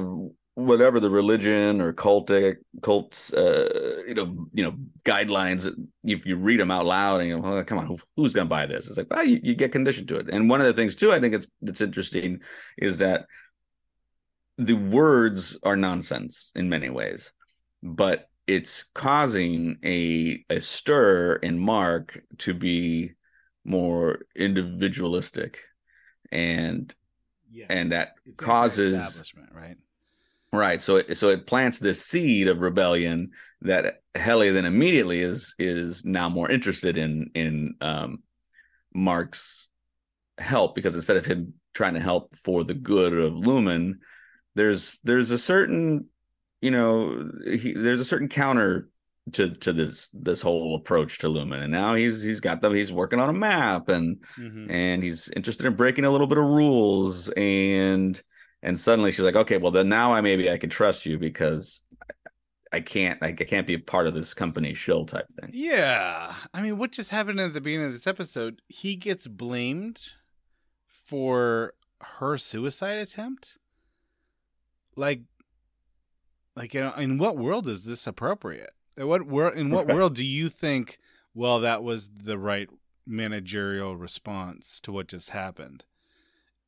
whatever 0.54 1.00
the 1.00 1.10
religion 1.10 1.80
or 1.80 1.92
cultic 1.92 2.56
cults 2.80 3.32
uh 3.32 4.02
you 4.06 4.14
know 4.14 4.46
you 4.52 4.62
know 4.62 4.74
guidelines 5.04 5.68
if 6.04 6.24
you 6.26 6.36
read 6.36 6.60
them 6.60 6.70
out 6.70 6.86
loud 6.86 7.20
and 7.20 7.28
you 7.28 7.40
go, 7.40 7.56
oh, 7.58 7.64
come 7.64 7.78
on 7.78 7.86
who, 7.86 7.98
who's 8.16 8.32
gonna 8.32 8.48
buy 8.48 8.64
this 8.64 8.86
it's 8.86 8.96
like 8.96 9.08
well 9.10 9.24
you, 9.24 9.40
you 9.42 9.54
get 9.54 9.72
conditioned 9.72 10.06
to 10.06 10.16
it 10.16 10.28
and 10.30 10.48
one 10.48 10.60
of 10.60 10.66
the 10.66 10.72
things 10.72 10.94
too 10.94 11.10
i 11.12 11.18
think 11.18 11.34
it's 11.34 11.46
it's 11.62 11.80
interesting 11.80 12.38
is 12.78 12.98
that 12.98 13.26
the 14.58 14.74
words 14.74 15.58
are 15.64 15.76
nonsense 15.76 16.52
in 16.54 16.68
many 16.68 16.88
ways 16.88 17.32
but 17.82 18.28
it's 18.46 18.84
causing 18.94 19.76
a 19.84 20.44
a 20.50 20.60
stir 20.60 21.34
in 21.36 21.58
mark 21.58 22.22
to 22.38 22.54
be 22.54 23.10
more 23.64 24.20
individualistic 24.36 25.64
and 26.30 26.94
Yeah. 27.50 27.66
and 27.70 27.92
that 27.92 28.14
It's 28.26 28.36
causes 28.36 29.24
right? 29.52 29.76
Right. 30.54 30.80
So 30.80 30.96
it 30.96 31.16
so 31.16 31.28
it 31.28 31.46
plants 31.46 31.78
this 31.78 32.04
seed 32.04 32.48
of 32.48 32.60
rebellion 32.60 33.30
that 33.62 34.02
Helly 34.14 34.50
then 34.50 34.64
immediately 34.64 35.20
is 35.20 35.54
is 35.58 36.04
now 36.04 36.28
more 36.28 36.50
interested 36.50 36.96
in 36.96 37.30
in 37.34 37.74
um 37.80 38.22
Mark's 38.94 39.68
help 40.38 40.74
because 40.74 40.94
instead 40.94 41.16
of 41.16 41.26
him 41.26 41.54
trying 41.74 41.94
to 41.94 42.00
help 42.00 42.36
for 42.36 42.62
the 42.62 42.74
good 42.74 43.12
of 43.12 43.32
Lumon, 43.32 43.94
there's 44.54 44.98
there's 45.02 45.30
a 45.32 45.38
certain 45.38 46.06
you 46.60 46.70
know 46.70 47.28
he, 47.44 47.72
there's 47.72 48.00
a 48.00 48.04
certain 48.04 48.28
counter 48.28 48.88
to 49.32 49.50
to 49.50 49.72
this 49.72 50.10
this 50.12 50.40
whole 50.42 50.76
approach 50.76 51.18
to 51.18 51.28
Lumon 51.28 51.62
and 51.62 51.72
now 51.72 51.94
he's 51.94 52.22
he's 52.22 52.40
got 52.40 52.60
them 52.60 52.74
he's 52.74 52.92
working 52.92 53.18
on 53.18 53.30
a 53.30 53.32
map 53.32 53.88
and 53.88 54.22
Mhm. 54.38 54.70
and 54.70 55.02
he's 55.02 55.28
interested 55.30 55.66
in 55.66 55.74
breaking 55.74 56.04
a 56.04 56.10
little 56.10 56.26
bit 56.26 56.38
of 56.38 56.44
rules 56.44 57.30
and 57.30 58.22
and 58.64 58.76
suddenly 58.78 59.12
she's 59.12 59.24
like 59.24 59.36
okay 59.36 59.58
well 59.58 59.70
then 59.70 59.88
now 59.88 60.12
i 60.12 60.20
maybe 60.20 60.50
i 60.50 60.58
can 60.58 60.70
trust 60.70 61.06
you 61.06 61.16
because 61.18 61.84
i 62.72 62.80
can't 62.80 63.22
i 63.22 63.30
can't 63.30 63.66
be 63.66 63.74
a 63.74 63.78
part 63.78 64.08
of 64.08 64.14
this 64.14 64.34
company 64.34 64.74
shill 64.74 65.04
type 65.04 65.26
thing 65.40 65.50
Yeah. 65.52 66.34
I 66.52 66.60
mean, 66.62 66.78
what 66.78 66.90
just 66.90 67.10
happened 67.10 67.38
at 67.38 67.52
the 67.52 67.60
beginning 67.60 67.86
of 67.86 67.92
this 67.92 68.06
episode? 68.08 68.62
He 68.66 68.96
gets 68.96 69.28
blamed 69.28 70.10
for 70.88 71.74
her 72.18 72.36
suicide 72.38 72.98
attempt? 72.98 73.58
Like 74.96 75.20
like 76.56 76.74
in, 76.74 76.92
in 76.98 77.18
what 77.18 77.36
world 77.36 77.68
is 77.68 77.84
this 77.84 78.06
appropriate? 78.06 78.72
In 78.96 79.06
what 79.06 79.26
world 79.26 79.54
in 79.56 79.70
what 79.70 79.86
Right. 79.88 79.94
world 79.94 80.14
do 80.14 80.26
you 80.26 80.48
think 80.48 80.98
well 81.34 81.60
that 81.60 81.82
was 81.84 82.08
the 82.08 82.38
right 82.38 82.68
managerial 83.06 83.96
response 83.96 84.80
to 84.82 84.90
what 84.92 85.08
just 85.08 85.30
happened? 85.30 85.84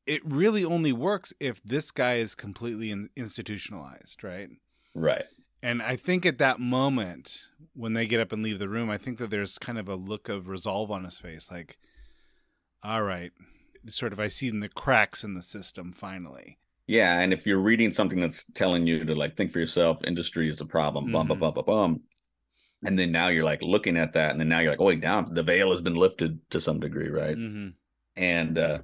It 0.06 0.22
really 0.24 0.64
only 0.64 0.92
works 0.92 1.32
if 1.40 1.62
this 1.64 1.90
guy 1.90 2.16
is 2.16 2.34
completely 2.34 2.90
in- 2.90 3.10
institutionalized, 3.16 4.22
right? 4.22 4.48
Right. 4.94 5.24
And 5.62 5.82
I 5.82 5.96
think 5.96 6.24
at 6.24 6.38
that 6.38 6.60
moment, 6.60 7.44
when 7.74 7.94
they 7.94 8.06
get 8.06 8.20
up 8.20 8.32
and 8.32 8.42
leave 8.42 8.58
the 8.58 8.68
room, 8.68 8.88
I 8.90 8.98
think 8.98 9.18
that 9.18 9.30
there's 9.30 9.58
kind 9.58 9.78
of 9.78 9.88
a 9.88 9.96
look 9.96 10.28
of 10.28 10.48
resolve 10.48 10.90
on 10.90 11.04
his 11.04 11.18
face, 11.18 11.50
like, 11.50 11.78
all 12.82 13.02
right, 13.02 13.32
sort 13.88 14.12
of, 14.12 14.20
I 14.20 14.28
see 14.28 14.48
in 14.48 14.60
the 14.60 14.68
cracks 14.68 15.24
in 15.24 15.34
the 15.34 15.42
system 15.42 15.92
finally. 15.92 16.58
Yeah, 16.86 17.18
and 17.20 17.32
if 17.32 17.46
you're 17.46 17.58
reading 17.58 17.90
something 17.90 18.20
that's 18.20 18.44
telling 18.52 18.86
you 18.86 19.04
to 19.04 19.14
like 19.14 19.36
think 19.36 19.50
for 19.50 19.58
yourself, 19.58 19.98
industry 20.04 20.48
is 20.48 20.60
a 20.60 20.66
problem, 20.66 21.10
bum 21.10 21.26
bum 21.26 21.38
Mhm. 21.38 21.40
bum 21.40 21.54
bum 21.54 21.64
bum, 21.66 22.00
and 22.84 22.96
then 22.96 23.10
now 23.10 23.26
you're 23.26 23.42
like 23.44 23.60
looking 23.60 23.96
at 23.96 24.12
that, 24.12 24.30
and 24.30 24.38
then 24.38 24.48
now 24.48 24.60
you're 24.60 24.70
like, 24.70 24.80
oh 24.80 24.84
wait, 24.84 25.00
down 25.00 25.34
the 25.34 25.42
veil 25.42 25.72
has 25.72 25.80
been 25.82 25.96
lifted 25.96 26.38
to 26.50 26.60
some 26.60 26.78
degree, 26.78 27.08
right? 27.08 27.36
Mm-hmm. 27.36 27.70
And 28.16 28.58
uh 28.58 28.78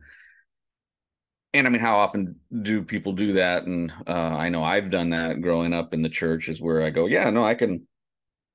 and 1.54 1.66
I 1.66 1.70
mean, 1.70 1.80
how 1.80 1.96
often 1.96 2.36
do 2.62 2.82
people 2.82 3.12
do 3.12 3.34
that? 3.34 3.64
And 3.64 3.92
uh 4.06 4.36
I 4.38 4.48
know 4.48 4.64
I've 4.64 4.90
done 4.90 5.10
that 5.10 5.40
growing 5.40 5.72
up 5.72 5.94
in 5.94 6.02
the 6.02 6.08
church, 6.08 6.48
is 6.48 6.60
where 6.60 6.82
I 6.82 6.90
go, 6.90 7.06
yeah, 7.06 7.28
no, 7.30 7.44
I 7.44 7.54
can 7.54 7.86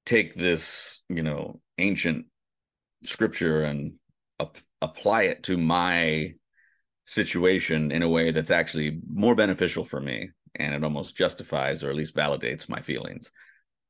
take 0.05 0.35
this, 0.35 1.03
you 1.09 1.23
know, 1.23 1.59
ancient 1.77 2.25
scripture 3.03 3.63
and 3.63 3.93
ap- 4.39 4.57
apply 4.81 5.23
it 5.23 5.43
to 5.43 5.57
my 5.57 6.33
situation 7.05 7.91
in 7.91 8.03
a 8.03 8.09
way 8.09 8.31
that's 8.31 8.51
actually 8.51 8.99
more 9.13 9.35
beneficial 9.35 9.83
for 9.83 10.01
me 10.01 10.29
and 10.55 10.73
it 10.73 10.83
almost 10.83 11.15
justifies 11.15 11.83
or 11.83 11.89
at 11.89 11.95
least 11.95 12.15
validates 12.15 12.67
my 12.67 12.81
feelings 12.81 13.31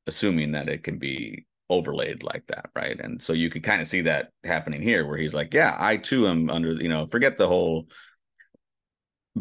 assuming 0.06 0.52
that 0.52 0.68
it 0.68 0.84
can 0.84 0.98
be 0.98 1.44
overlaid 1.68 2.22
like 2.22 2.46
that 2.46 2.70
right 2.76 3.00
and 3.00 3.20
so 3.20 3.32
you 3.32 3.50
could 3.50 3.64
kind 3.64 3.82
of 3.82 3.88
see 3.88 4.00
that 4.02 4.30
happening 4.44 4.80
here 4.80 5.06
where 5.06 5.18
he's 5.18 5.34
like 5.34 5.52
yeah 5.52 5.76
i 5.80 5.96
too 5.96 6.28
am 6.28 6.48
under 6.48 6.74
you 6.74 6.88
know 6.88 7.06
forget 7.06 7.36
the 7.36 7.48
whole 7.48 7.88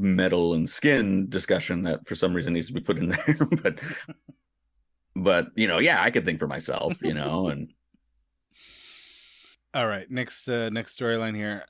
metal 0.02 0.54
and 0.54 0.70
skin 0.70 1.28
discussion 1.30 1.84
that 1.84 2.08
for 2.08 2.16
some 2.16 2.34
reason 2.34 2.54
needs 2.54 2.68
to 2.68 2.74
be 2.74 2.82
put 2.82 2.98
in 2.98 3.10
there 3.26 3.38
but 3.62 3.80
but 5.16 5.48
you 5.56 5.68
know 5.68 5.80
yeah 5.80 6.02
i 6.02 6.10
could 6.10 6.26
think 6.26 6.40
for 6.40 6.48
myself 6.48 7.02
you 7.02 7.14
know 7.14 7.48
and 7.48 7.74
All 9.78 9.88
right, 9.88 10.10
next 10.10 10.50
uh, 10.50 10.70
next 10.70 10.98
storyline 10.98 11.36
here. 11.36 11.66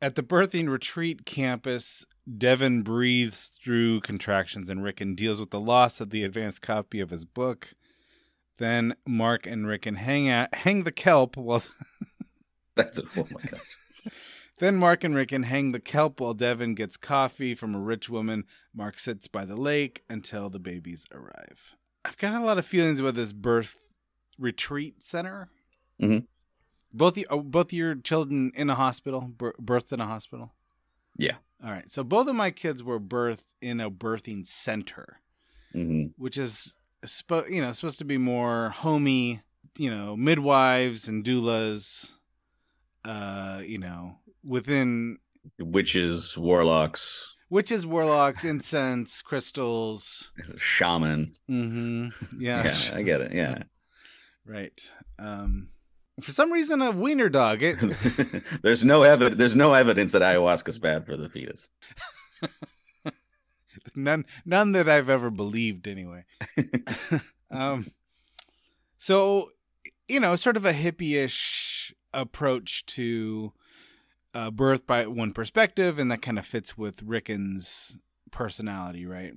At 0.00 0.16
the 0.16 0.24
birthing 0.24 0.68
retreat 0.68 1.24
campus, 1.24 2.04
Devon 2.36 2.82
breathes 2.82 3.48
through 3.62 4.00
contractions 4.00 4.68
and 4.68 4.82
Ricken 4.82 5.14
deals 5.14 5.38
with 5.38 5.50
the 5.50 5.60
loss 5.60 6.00
of 6.00 6.10
the 6.10 6.24
advanced 6.24 6.62
copy 6.62 6.98
of 6.98 7.10
his 7.10 7.24
book. 7.24 7.74
Then 8.58 8.96
Mark 9.06 9.46
and 9.46 9.68
Ricken 9.68 9.94
hang 9.96 10.28
out, 10.28 10.52
hang 10.52 10.82
the 10.82 10.90
kelp 10.90 11.36
while 11.36 11.62
that's 12.74 12.98
it 12.98 13.04
oh 13.16 13.28
my 13.30 13.40
gosh 13.42 14.14
then 14.62 14.76
Mark 14.76 15.02
and 15.02 15.14
Ricken 15.14 15.42
hang 15.42 15.72
the 15.72 15.80
kelp 15.80 16.20
while 16.20 16.34
Devon 16.34 16.74
gets 16.76 16.96
coffee 16.96 17.52
from 17.52 17.74
a 17.74 17.80
rich 17.80 18.08
woman. 18.08 18.44
Mark 18.72 18.98
sits 19.00 19.26
by 19.26 19.44
the 19.44 19.56
lake 19.56 20.04
until 20.08 20.48
the 20.48 20.60
babies 20.60 21.04
arrive. 21.12 21.74
I've 22.04 22.16
got 22.16 22.40
a 22.40 22.44
lot 22.44 22.58
of 22.58 22.64
feelings 22.64 23.00
about 23.00 23.14
this 23.14 23.32
birth 23.32 23.76
retreat 24.38 25.02
center. 25.02 25.48
Mhm. 26.00 26.26
Both 26.92 27.14
the, 27.14 27.26
oh, 27.28 27.40
both 27.40 27.72
your 27.72 27.96
children 27.96 28.52
in 28.54 28.70
a 28.70 28.76
hospital, 28.76 29.22
bir- 29.36 29.54
birthed 29.60 29.92
in 29.92 30.00
a 30.00 30.06
hospital. 30.06 30.52
Yeah. 31.16 31.38
All 31.64 31.70
right. 31.70 31.90
So 31.90 32.04
both 32.04 32.28
of 32.28 32.36
my 32.36 32.52
kids 32.52 32.84
were 32.84 33.00
birthed 33.00 33.48
in 33.60 33.80
a 33.80 33.90
birthing 33.90 34.46
center, 34.46 35.20
hmm 35.72 36.04
which 36.16 36.38
is 36.38 36.74
you 37.50 37.60
know 37.60 37.72
supposed 37.72 37.98
to 37.98 38.04
be 38.04 38.18
more 38.18 38.70
homey. 38.70 39.40
You 39.76 39.90
know, 39.90 40.16
midwives 40.16 41.08
and 41.08 41.24
doulas. 41.24 42.12
Uh, 43.04 43.62
you 43.66 43.78
know, 43.78 44.18
within 44.44 45.18
witches 45.58 46.36
warlocks 46.36 47.36
witches, 47.52 47.86
warlocks, 47.86 48.44
incense, 48.44 49.20
crystals. 49.20 50.32
shaman 50.56 51.34
Mm-hmm. 51.50 52.40
Yeah. 52.40 52.64
yeah, 52.64 52.96
I 52.96 53.02
get 53.02 53.20
it. 53.20 53.32
Yeah. 53.32 53.62
Right. 54.44 54.82
Um, 55.20 55.68
for 56.20 56.32
some 56.32 56.50
reason, 56.50 56.82
a 56.82 56.90
wiener 56.90 57.28
dog. 57.28 57.62
It, 57.62 57.78
there's 58.62 58.84
no 58.84 59.04
evidence. 59.04 59.38
There's 59.38 59.54
no 59.54 59.72
evidence 59.72 60.10
that 60.10 60.22
ayahuasca's 60.22 60.80
bad 60.80 61.06
for 61.06 61.16
the 61.16 61.28
fetus. 61.28 61.68
none, 63.94 64.26
none 64.44 64.72
that 64.72 64.88
I've 64.88 65.08
ever 65.08 65.30
believed, 65.30 65.86
anyway. 65.86 66.24
um, 67.52 67.92
so, 68.98 69.50
you 70.08 70.18
know, 70.18 70.34
sort 70.34 70.56
of 70.56 70.66
a 70.66 70.72
hippie-ish 70.72 71.94
approach 72.12 72.84
to 72.86 73.52
uh, 74.34 74.50
birth 74.50 74.86
by 74.86 75.06
one 75.06 75.32
perspective, 75.32 75.98
and 75.98 76.10
that 76.10 76.22
kind 76.22 76.38
of 76.38 76.46
fits 76.46 76.76
with 76.78 77.02
Ricken's 77.02 77.98
personality, 78.30 79.04
right? 79.06 79.34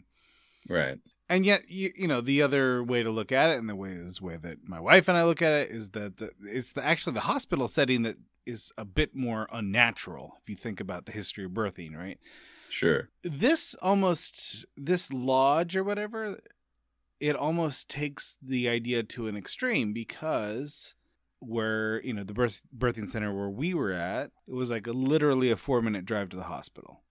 Right. 0.69 0.97
and 1.29 1.45
yet 1.45 1.69
you, 1.69 1.91
you 1.95 2.08
know 2.08 2.21
the 2.21 2.41
other 2.41 2.84
way 2.84 3.03
to 3.03 3.12
look 3.12 3.31
at 3.31 3.49
it 3.51 3.58
and 3.60 3.69
the 3.69 3.75
way 3.75 3.95
this 3.95 4.19
way 4.21 4.38
that 4.38 4.67
my 4.67 4.79
wife 4.79 5.08
and 5.08 5.15
i 5.15 5.23
look 5.23 5.41
at 5.43 5.53
it 5.53 5.69
is 5.69 5.89
that 5.89 6.17
the, 6.17 6.31
it's 6.43 6.71
the, 6.71 6.84
actually 6.84 7.13
the 7.13 7.19
hospital 7.19 7.67
setting 7.67 8.01
that 8.01 8.15
is 8.47 8.71
a 8.77 8.84
bit 8.86 9.15
more 9.15 9.47
unnatural 9.51 10.38
if 10.41 10.49
you 10.49 10.55
think 10.55 10.79
about 10.79 11.05
the 11.05 11.12
history 11.12 11.45
of 11.45 11.51
birthing 11.51 11.95
right 11.95 12.17
Sure. 12.69 13.10
this 13.23 13.75
almost 13.81 14.65
this 14.75 15.13
lodge 15.13 15.75
or 15.75 15.84
whatever 15.84 16.39
it 17.19 17.36
almost 17.36 17.89
takes 17.89 18.36
the 18.41 18.67
idea 18.67 19.03
to 19.03 19.27
an 19.27 19.38
extreme 19.38 19.93
because 19.93 20.95
where 21.39 22.01
you 22.03 22.13
know 22.13 22.23
the 22.23 22.33
birth 22.33 22.61
birthing 22.75 23.09
center 23.09 23.33
where 23.33 23.49
we 23.49 23.73
were 23.73 23.91
at 23.91 24.31
it 24.47 24.53
was 24.53 24.71
like 24.71 24.87
a 24.87 24.91
literally 24.91 25.51
a 25.51 25.55
four 25.55 25.81
minute 25.81 26.05
drive 26.05 26.29
to 26.29 26.37
the 26.37 26.43
hospital 26.43 27.01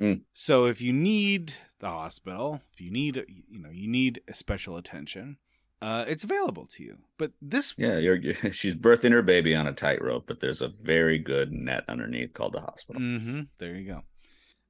Mm. 0.00 0.20
so 0.32 0.66
if 0.66 0.80
you 0.80 0.92
need 0.92 1.54
the 1.80 1.88
hospital 1.88 2.60
if 2.72 2.80
you 2.80 2.88
need 2.92 3.16
you 3.48 3.58
know 3.58 3.70
you 3.70 3.88
need 3.88 4.20
a 4.28 4.34
special 4.34 4.76
attention 4.76 5.38
uh 5.82 6.04
it's 6.06 6.22
available 6.22 6.66
to 6.66 6.84
you 6.84 6.98
but 7.16 7.32
this 7.42 7.74
Yeah. 7.76 7.98
You're, 7.98 8.20
she's 8.52 8.76
birthing 8.76 9.10
her 9.10 9.22
baby 9.22 9.56
on 9.56 9.66
a 9.66 9.72
tightrope, 9.72 10.28
but 10.28 10.38
there's 10.38 10.62
a 10.62 10.68
very 10.68 11.18
good 11.18 11.50
net 11.52 11.82
underneath 11.88 12.32
called 12.32 12.52
the 12.52 12.60
hospital. 12.60 13.02
Mm-hmm. 13.02 13.40
There 13.58 13.74
you 13.74 13.88
go. 13.88 14.02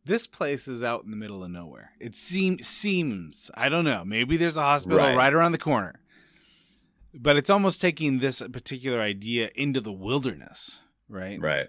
This 0.06 0.26
place 0.26 0.66
is 0.66 0.82
out 0.82 1.04
in 1.04 1.10
the 1.10 1.16
middle 1.18 1.44
of 1.44 1.50
nowhere. 1.50 1.90
It 2.00 2.16
seem 2.16 2.62
seems 2.62 3.50
I 3.54 3.68
don't 3.68 3.84
know. 3.84 4.04
Maybe 4.06 4.38
there's 4.38 4.56
a 4.56 4.62
hospital 4.62 4.98
Right. 4.98 5.14
right, 5.14 5.34
around 5.34 5.52
the 5.52 5.58
corner, 5.58 6.00
but 7.14 7.36
it's 7.36 7.50
almost 7.50 7.80
taking 7.80 8.18
this 8.18 8.40
particular 8.52 9.00
idea 9.00 9.50
into 9.54 9.80
the 9.80 9.92
wilderness, 9.92 10.80
right? 11.08 11.40
Right. 11.40 11.68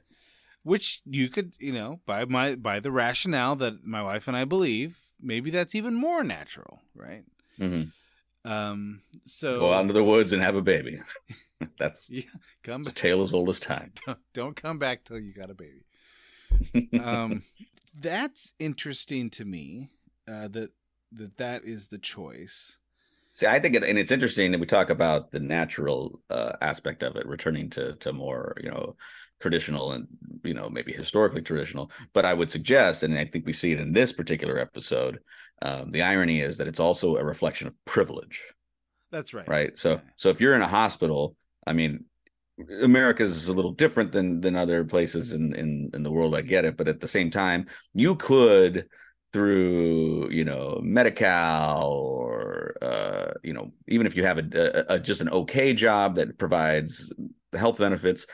Which 0.63 1.01
you 1.05 1.29
could, 1.29 1.53
you 1.59 1.71
know, 1.73 2.01
by 2.05 2.25
my 2.25 2.55
by 2.55 2.79
the 2.79 2.91
rationale 2.91 3.55
that 3.57 3.83
my 3.85 4.03
wife 4.03 4.27
and 4.27 4.35
I 4.37 4.45
believe, 4.45 4.99
maybe 5.21 5.49
that's 5.51 5.73
even 5.75 5.93
more 5.95 6.23
natural, 6.23 6.81
right? 6.95 7.23
hmm 7.57 7.83
Um. 8.45 9.01
So 9.25 9.59
Go 9.59 9.73
out 9.73 9.81
into 9.81 9.93
the 9.93 10.03
woods 10.03 10.33
and 10.33 10.41
have 10.41 10.55
a 10.55 10.61
baby. 10.61 10.99
That's 11.77 12.09
yeah, 12.09 12.23
come 12.63 12.81
a 12.81 12.85
back. 12.85 12.95
tale 12.95 13.21
as 13.21 13.33
old 13.33 13.49
as 13.49 13.59
time. 13.59 13.91
Don't 14.33 14.55
come 14.55 14.79
back 14.79 15.03
till 15.03 15.19
you 15.19 15.33
got 15.33 15.49
a 15.49 15.53
baby. 15.53 15.83
um, 16.99 17.43
that's 17.93 18.53
interesting 18.59 19.29
to 19.31 19.45
me. 19.45 19.89
Uh, 20.27 20.47
that 20.49 20.71
that 21.11 21.37
that 21.37 21.63
is 21.65 21.87
the 21.87 21.97
choice. 21.97 22.77
See, 23.33 23.45
I 23.47 23.59
think 23.59 23.75
it, 23.75 23.83
and 23.83 23.97
it's 23.97 24.11
interesting 24.11 24.51
that 24.51 24.59
we 24.59 24.65
talk 24.65 24.89
about 24.89 25.31
the 25.31 25.39
natural 25.39 26.19
uh, 26.29 26.53
aspect 26.61 27.03
of 27.03 27.15
it, 27.15 27.27
returning 27.27 27.69
to 27.71 27.95
to 27.97 28.11
more, 28.11 28.55
you 28.61 28.69
know, 28.69 28.95
traditional 29.39 29.93
and 29.93 30.07
you 30.43 30.53
know 30.53 30.69
maybe 30.69 30.91
historically 30.91 31.41
traditional. 31.41 31.91
But 32.13 32.25
I 32.25 32.33
would 32.33 32.51
suggest, 32.51 33.03
and 33.03 33.17
I 33.17 33.25
think 33.25 33.45
we 33.45 33.53
see 33.53 33.71
it 33.71 33.79
in 33.79 33.93
this 33.93 34.11
particular 34.11 34.57
episode, 34.57 35.19
um, 35.61 35.91
the 35.91 36.01
irony 36.01 36.41
is 36.41 36.57
that 36.57 36.67
it's 36.67 36.79
also 36.79 37.17
a 37.17 37.23
reflection 37.23 37.67
of 37.67 37.73
privilege, 37.85 38.43
That's 39.11 39.33
right. 39.33 39.47
right? 39.47 39.77
So, 39.77 39.91
Yeah. 39.93 39.99
so 40.17 40.29
if 40.29 40.41
you're 40.41 40.55
in 40.55 40.61
a 40.61 40.67
hospital, 40.67 41.35
I 41.65 41.73
mean, 41.73 42.05
America 42.81 43.23
is 43.23 43.47
a 43.47 43.53
little 43.53 43.71
different 43.71 44.11
than 44.11 44.41
than 44.41 44.55
other 44.55 44.83
places 44.83 45.31
in 45.33 45.53
in 45.55 45.91
in 45.93 46.03
the 46.03 46.11
world. 46.11 46.35
I 46.35 46.41
get 46.41 46.65
it, 46.65 46.75
but 46.77 46.87
at 46.87 46.99
the 46.99 47.07
same 47.07 47.29
time, 47.29 47.67
you 47.93 48.15
could 48.15 48.87
through 49.31 50.29
you 50.31 50.43
know 50.43 50.79
Medi-Cal 50.83 51.83
or 51.83 52.75
uh, 52.81 53.33
you 53.43 53.53
know 53.53 53.71
even 53.87 54.07
if 54.07 54.15
you 54.15 54.25
have 54.25 54.39
a, 54.39 54.85
a, 54.89 54.95
a 54.95 54.99
just 54.99 55.21
an 55.21 55.29
okay 55.29 55.73
job 55.73 56.15
that 56.15 56.37
provides 56.37 57.13
health 57.53 57.77
benefits, 57.77 58.25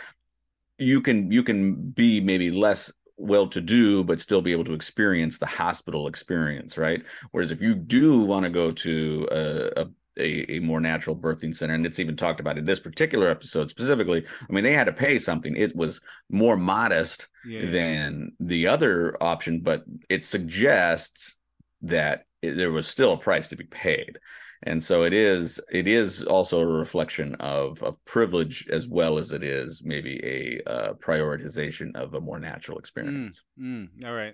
you 0.77 1.01
can 1.01 1.31
you 1.31 1.43
can 1.43 1.75
be 1.91 2.21
maybe 2.21 2.51
less 2.51 2.91
well 3.17 3.47
to 3.47 3.61
do 3.61 4.03
but 4.03 4.19
still 4.19 4.41
be 4.41 4.51
able 4.51 4.65
to 4.65 4.73
experience 4.73 5.39
the 5.39 5.45
hospital 5.45 6.07
experience 6.07 6.77
right? 6.77 7.03
Whereas 7.31 7.51
if 7.51 7.61
you 7.61 7.75
do 7.75 8.21
want 8.21 8.43
to 8.43 8.49
go 8.49 8.71
to 8.71 9.27
a, 9.31 9.81
a 9.81 9.87
a, 10.17 10.55
a 10.55 10.59
more 10.59 10.79
natural 10.79 11.15
birthing 11.15 11.55
center 11.55 11.73
and 11.73 11.85
it's 11.85 11.99
even 11.99 12.15
talked 12.15 12.39
about 12.39 12.57
in 12.57 12.65
this 12.65 12.79
particular 12.79 13.27
episode 13.29 13.69
specifically 13.69 14.23
i 14.49 14.53
mean 14.53 14.63
they 14.63 14.73
had 14.73 14.85
to 14.85 14.93
pay 14.93 15.19
something 15.19 15.55
it 15.55 15.75
was 15.75 15.99
more 16.29 16.55
modest 16.57 17.27
Yeah. 17.45 17.69
than 17.69 18.31
the 18.39 18.65
other 18.67 19.15
option, 19.21 19.59
but 19.59 19.83
it 20.09 20.23
suggests 20.23 21.35
that 21.81 22.25
there 22.41 22.71
was 22.71 22.87
still 22.87 23.13
a 23.13 23.17
price 23.17 23.47
to 23.49 23.55
be 23.55 23.65
paid. 23.65 24.17
And 24.63 24.81
so 24.81 25.03
it 25.03 25.13
is 25.13 25.59
it 25.71 25.87
is 25.87 26.23
also 26.23 26.59
a 26.59 26.65
reflection 26.65 27.35
of 27.35 27.83
of 27.83 28.03
privilege 28.05 28.67
as 28.71 28.87
well 28.87 29.19
as 29.19 29.31
it 29.31 29.43
is 29.43 29.83
maybe 29.85 30.19
a 30.23 30.61
uh, 30.69 30.93
prioritization 30.93 31.95
of 31.95 32.13
a 32.15 32.21
more 32.21 32.39
natural 32.39 32.79
experience. 32.79 33.43
Mm, 33.59 33.89
all 34.05 34.13
right. 34.13 34.33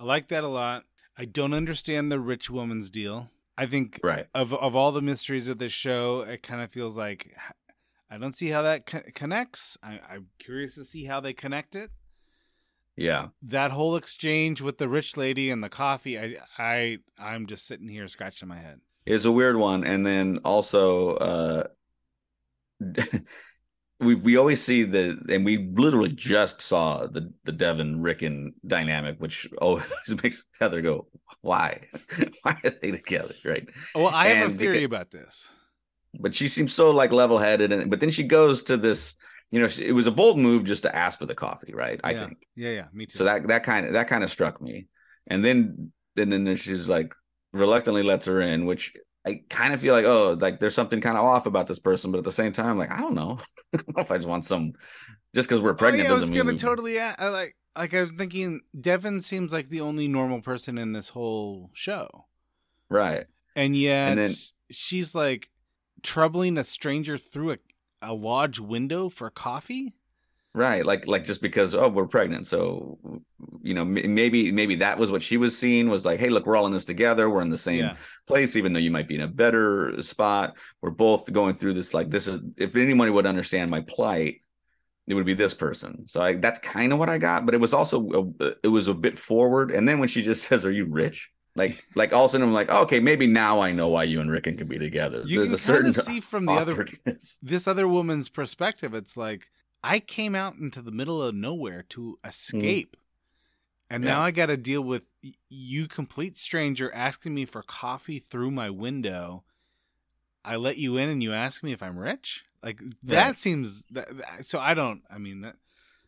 I 0.00 0.04
like 0.04 0.28
that 0.28 0.44
a 0.44 0.48
lot. 0.48 0.84
I 1.18 1.24
don't 1.26 1.52
understand 1.54 2.10
the 2.10 2.20
rich 2.20 2.48
woman's 2.50 2.88
deal. 2.90 3.28
I 3.58 3.66
think 3.66 4.00
Right. 4.02 4.26
of 4.34 4.52
of 4.54 4.76
all 4.76 4.92
the 4.92 5.02
mysteries 5.02 5.48
of 5.48 5.58
this 5.58 5.72
show, 5.72 6.20
it 6.20 6.42
kind 6.42 6.60
of 6.62 6.70
feels 6.70 6.96
like 6.96 7.34
I 8.10 8.18
don't 8.18 8.36
see 8.36 8.48
how 8.48 8.62
that 8.62 8.86
co- 8.86 9.02
connects. 9.14 9.76
I, 9.82 10.00
I'm 10.08 10.28
curious 10.38 10.74
to 10.76 10.84
see 10.84 11.04
how 11.06 11.20
they 11.20 11.32
connect 11.32 11.74
it. 11.74 11.90
Yeah. 12.96 13.28
That 13.42 13.72
whole 13.72 13.96
exchange 13.96 14.60
with 14.62 14.78
the 14.78 14.88
rich 14.88 15.16
lady 15.16 15.50
and 15.50 15.62
the 15.62 15.68
coffee, 15.68 16.18
I 16.18 16.36
I 16.58 16.98
I'm 17.18 17.46
just 17.46 17.66
sitting 17.66 17.88
here 17.88 18.08
scratching 18.08 18.48
my 18.48 18.58
head. 18.58 18.80
It's 19.04 19.24
a 19.24 19.32
weird 19.32 19.56
one. 19.56 19.84
And 19.84 20.04
then 20.06 20.38
also 20.44 21.14
uh 21.16 21.64
we 24.00 24.14
we 24.14 24.36
always 24.36 24.62
see 24.62 24.84
the 24.84 25.18
and 25.28 25.44
we 25.44 25.70
literally 25.74 26.12
just 26.12 26.60
saw 26.60 27.06
the 27.06 27.32
the 27.44 27.52
Devon 27.52 28.02
Ricken 28.02 28.54
dynamic, 28.66 29.16
which 29.18 29.48
always 29.58 29.86
makes 30.22 30.44
Heather 30.60 30.82
go, 30.82 31.06
Why? 31.40 31.80
Why 32.42 32.58
are 32.64 32.70
they 32.70 32.90
together? 32.90 33.34
Right. 33.44 33.68
Well, 33.94 34.08
I 34.08 34.28
have 34.28 34.54
a 34.54 34.58
theory 34.58 34.80
beca- 34.80 34.84
about 34.84 35.10
this. 35.10 35.50
But 36.18 36.34
she 36.34 36.48
seems 36.48 36.72
so 36.72 36.90
like 36.90 37.12
level 37.12 37.38
headed 37.38 37.72
and 37.72 37.90
but 37.90 38.00
then 38.00 38.10
she 38.10 38.22
goes 38.22 38.62
to 38.64 38.76
this, 38.76 39.14
you 39.50 39.60
know, 39.60 39.68
it 39.78 39.92
was 39.92 40.06
a 40.06 40.12
bold 40.12 40.38
move 40.38 40.64
just 40.64 40.82
to 40.82 40.94
ask 40.94 41.18
for 41.18 41.26
the 41.26 41.34
coffee, 41.34 41.74
right? 41.74 42.00
I 42.04 42.12
yeah. 42.12 42.24
think. 42.24 42.38
Yeah, 42.54 42.70
yeah, 42.70 42.86
me 42.92 43.06
too. 43.06 43.18
So 43.18 43.24
that 43.24 43.48
that 43.48 43.64
kind 43.64 43.86
of 43.86 43.92
that 43.94 44.08
kind 44.08 44.24
of 44.24 44.30
struck 44.30 44.60
me. 44.60 44.88
And 45.26 45.44
then 45.44 45.92
and 46.16 46.32
then 46.32 46.56
she's 46.56 46.88
like 46.88 47.12
reluctantly 47.52 48.02
lets 48.02 48.26
her 48.26 48.40
in, 48.40 48.66
which 48.66 48.94
I 49.26 49.42
kind 49.50 49.74
of 49.74 49.80
feel 49.80 49.92
like, 49.92 50.04
oh, 50.04 50.36
like 50.40 50.60
there's 50.60 50.74
something 50.74 51.00
kind 51.00 51.16
of 51.18 51.24
off 51.24 51.46
about 51.46 51.66
this 51.66 51.78
person, 51.80 52.12
but 52.12 52.18
at 52.18 52.24
the 52.24 52.32
same 52.32 52.52
time, 52.52 52.78
like 52.78 52.92
I 52.92 53.00
don't 53.00 53.14
know, 53.14 53.38
I 53.74 53.78
don't 53.78 53.96
know 53.96 54.02
if 54.02 54.10
I 54.10 54.16
just 54.18 54.28
want 54.28 54.44
some 54.44 54.72
just 55.34 55.48
because 55.48 55.60
we're 55.60 55.74
pregnant 55.74 56.08
oh, 56.08 56.12
yeah, 56.12 56.16
I 56.16 56.20
was 56.20 56.30
gonna 56.30 56.56
totally 56.56 56.96
a- 56.98 57.16
I 57.18 57.28
like 57.28 57.56
like 57.76 57.92
I 57.92 58.02
was 58.02 58.12
thinking 58.16 58.60
Devon 58.80 59.20
seems 59.20 59.52
like 59.52 59.68
the 59.68 59.80
only 59.82 60.08
normal 60.08 60.40
person 60.40 60.78
in 60.78 60.92
this 60.92 61.08
whole 61.10 61.70
show. 61.74 62.26
right. 62.88 63.24
And 63.54 63.74
yet 63.76 64.10
And 64.10 64.18
then- 64.18 64.34
she's 64.70 65.14
like 65.14 65.50
troubling 66.02 66.56
a 66.58 66.64
stranger 66.64 67.18
through 67.18 67.52
a, 67.52 67.56
a 68.02 68.12
lodge 68.14 68.60
window 68.60 69.08
for 69.08 69.28
coffee. 69.30 69.94
Right, 70.56 70.86
like 70.86 71.06
like 71.06 71.22
just 71.24 71.42
because 71.42 71.74
oh 71.74 71.90
we're 71.90 72.06
pregnant, 72.06 72.46
so 72.46 72.98
you 73.60 73.74
know 73.74 73.84
maybe 73.84 74.50
maybe 74.52 74.76
that 74.76 74.96
was 74.96 75.10
what 75.10 75.20
she 75.20 75.36
was 75.36 75.56
seeing 75.56 75.90
was 75.90 76.06
like 76.06 76.18
hey 76.18 76.30
look 76.30 76.46
we're 76.46 76.56
all 76.56 76.64
in 76.66 76.72
this 76.72 76.86
together 76.86 77.28
we're 77.28 77.42
in 77.42 77.50
the 77.50 77.58
same 77.58 77.80
Yeah. 77.80 77.96
place 78.26 78.56
even 78.56 78.72
though 78.72 78.80
you 78.80 78.90
might 78.90 79.06
be 79.06 79.16
in 79.16 79.20
a 79.20 79.28
better 79.28 79.92
uh, 79.92 80.00
spot 80.00 80.56
we're 80.80 80.92
both 80.92 81.30
going 81.30 81.54
through 81.54 81.74
this 81.74 81.92
like 81.92 82.08
this 82.08 82.26
is 82.26 82.40
if 82.56 82.74
anyone 82.74 83.12
would 83.12 83.26
understand 83.26 83.70
my 83.70 83.82
plight 83.82 84.40
it 85.06 85.14
would 85.14 85.26
be 85.26 85.34
this 85.34 85.52
person 85.54 86.06
so 86.06 86.22
I, 86.22 86.36
that's 86.36 86.58
kind 86.58 86.92
of 86.92 86.98
what 86.98 87.10
I 87.10 87.18
got 87.18 87.44
but 87.44 87.54
it 87.54 87.60
was 87.60 87.74
also 87.74 88.34
a, 88.40 88.44
uh, 88.44 88.50
it 88.62 88.68
was 88.68 88.88
a 88.88 88.94
bit 88.94 89.18
forward 89.18 89.70
and 89.70 89.86
then 89.88 89.98
when 89.98 90.08
she 90.08 90.22
just 90.22 90.44
says 90.48 90.64
are 90.64 90.72
you 90.72 90.86
rich 90.86 91.30
like 91.54 91.84
like 91.94 92.12
all 92.12 92.24
of 92.24 92.30
a 92.30 92.32
sudden 92.32 92.46
I'm 92.48 92.54
like 92.54 92.72
oh, 92.72 92.82
okay 92.82 93.00
maybe 93.00 93.26
now 93.26 93.60
I 93.60 93.72
know 93.72 93.88
why 93.88 94.04
you 94.04 94.20
and 94.20 94.30
Ricken 94.30 94.56
can 94.56 94.68
be 94.68 94.78
together 94.78 95.22
You 95.26 95.38
there's 95.38 95.52
a 95.52 95.58
certain 95.58 95.92
kind 95.92 95.96
of 95.98 96.02
see 96.04 96.20
from 96.20 96.46
the 96.46 96.54
other 96.54 96.88
this 97.42 97.68
other 97.68 97.88
woman's 97.88 98.28
perspective. 98.28 98.94
It's 98.94 99.16
like 99.16 99.50
I 99.86 100.00
came 100.00 100.34
out 100.34 100.56
into 100.56 100.82
the 100.82 100.90
middle 100.90 101.22
of 101.22 101.34
nowhere 101.34 101.84
to 101.90 102.18
escape. 102.24 102.96
And 103.88 104.02
now 104.02 104.16
Mm-hmm. 104.16 104.20
Yeah. 104.20 104.24
I 104.26 104.30
got 104.32 104.46
to 104.46 104.56
deal 104.56 104.82
with 104.82 105.04
you 105.48 105.86
complete 105.86 106.38
stranger 106.38 106.92
asking 106.92 107.34
me 107.34 107.44
for 107.46 107.62
coffee 107.62 108.18
through 108.18 108.50
my 108.50 108.68
window. 108.70 109.44
I 110.44 110.56
let 110.56 110.76
you 110.76 110.96
in 110.96 111.08
and 111.08 111.22
you 111.22 111.32
ask 111.32 111.62
me 111.62 111.72
if 111.72 111.82
I'm 111.82 111.98
rich? 111.98 112.44
Like 112.62 112.80
that 113.04 113.26
Right. 113.26 113.36
seems 113.36 113.84
that, 113.92 114.08
that- 114.16 114.44
so 114.46 114.58
I 114.58 114.74
don't 114.74 115.02
I 115.08 115.18
mean 115.18 115.42
that 115.42 115.56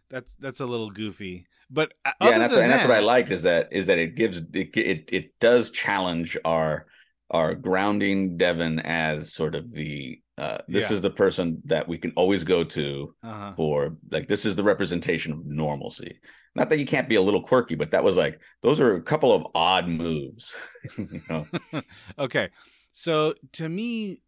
that's 0.08 0.34
that's 0.40 0.60
a 0.60 0.66
little 0.66 0.90
goofy. 0.90 1.46
But 1.70 1.92
uh, 2.04 2.12
yeah, 2.20 2.30
and 2.30 2.40
that's, 2.42 2.54
than 2.54 2.64
and 2.64 2.72
that's 2.72 2.88
what 2.88 2.96
I 2.96 3.00
liked 3.00 3.30
is 3.30 3.42
that 3.42 3.68
is 3.72 3.86
that 3.86 3.98
it 3.98 4.14
gives 4.16 4.38
it 4.38 4.76
it, 4.76 5.08
it 5.12 5.38
does 5.38 5.70
challenge 5.70 6.36
our 6.44 6.86
our 7.30 7.54
grounding 7.54 8.36
Devon 8.38 8.80
as 8.80 9.32
sort 9.34 9.54
of 9.54 9.70
the 9.70 10.20
uh 10.38 10.58
this 10.68 10.88
Yeah. 10.90 10.96
is 10.96 11.00
the 11.02 11.10
person 11.10 11.60
that 11.64 11.86
we 11.88 11.98
can 11.98 12.12
always 12.16 12.44
go 12.44 12.64
to 12.64 13.14
Uh-huh. 13.22 13.52
for 13.56 13.96
like 14.10 14.28
this 14.28 14.44
is 14.46 14.54
the 14.54 14.62
representation 14.64 15.32
of 15.32 15.44
normalcy. 15.44 16.18
Not 16.54 16.68
that 16.70 16.78
you 16.78 16.86
can't 16.86 17.08
be 17.08 17.16
a 17.16 17.22
little 17.22 17.42
quirky, 17.42 17.74
but 17.74 17.90
that 17.90 18.02
was 18.04 18.16
like 18.16 18.40
those 18.62 18.80
are 18.80 18.94
a 18.96 19.02
couple 19.02 19.32
of 19.32 19.46
odd 19.54 19.88
moves. 19.88 20.54
you 20.98 21.20
know? 21.28 21.46
okay. 22.18 22.48
So 22.92 23.34
to 23.52 23.68
me, 23.68 24.22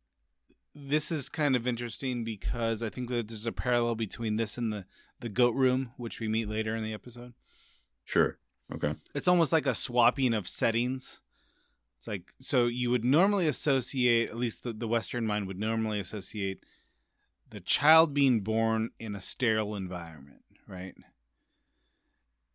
this 0.75 1.11
is 1.11 1.29
kind 1.29 1.57
of 1.57 1.67
interesting 1.67 2.23
because 2.25 2.83
I 2.83 2.91
think 2.91 3.09
that 3.09 3.29
there's 3.29 3.47
a 3.47 3.53
parallel 3.53 3.95
between 3.97 4.37
this 4.37 4.59
and 4.59 4.73
the 4.73 4.85
the 5.21 5.29
goat 5.29 5.55
room, 5.55 5.91
which 5.97 6.21
we 6.21 6.29
meet 6.29 6.49
later 6.49 6.75
in 6.77 6.83
the 6.85 6.95
episode. 6.95 7.35
Sure. 8.05 8.39
Okay. 8.73 8.95
It's 9.15 9.29
almost 9.29 9.53
like 9.53 9.67
a 9.67 9.75
swapping 9.75 10.33
of 10.33 10.47
settings. 10.49 11.21
It's 12.01 12.07
like 12.09 12.33
so 12.41 12.65
you 12.65 12.91
would 12.91 13.05
normally 13.05 13.47
associate, 13.47 14.31
at 14.31 14.39
least 14.39 14.63
the, 14.63 14.73
the 14.73 14.89
Western 14.89 15.27
mind 15.27 15.47
would 15.47 15.61
normally 15.61 16.01
associate 16.01 16.65
the 17.51 17.61
child 17.61 18.15
being 18.15 18.41
born 18.41 18.89
in 18.99 19.15
a 19.15 19.21
sterile 19.21 19.77
environment, 19.77 20.41
right? 20.67 20.95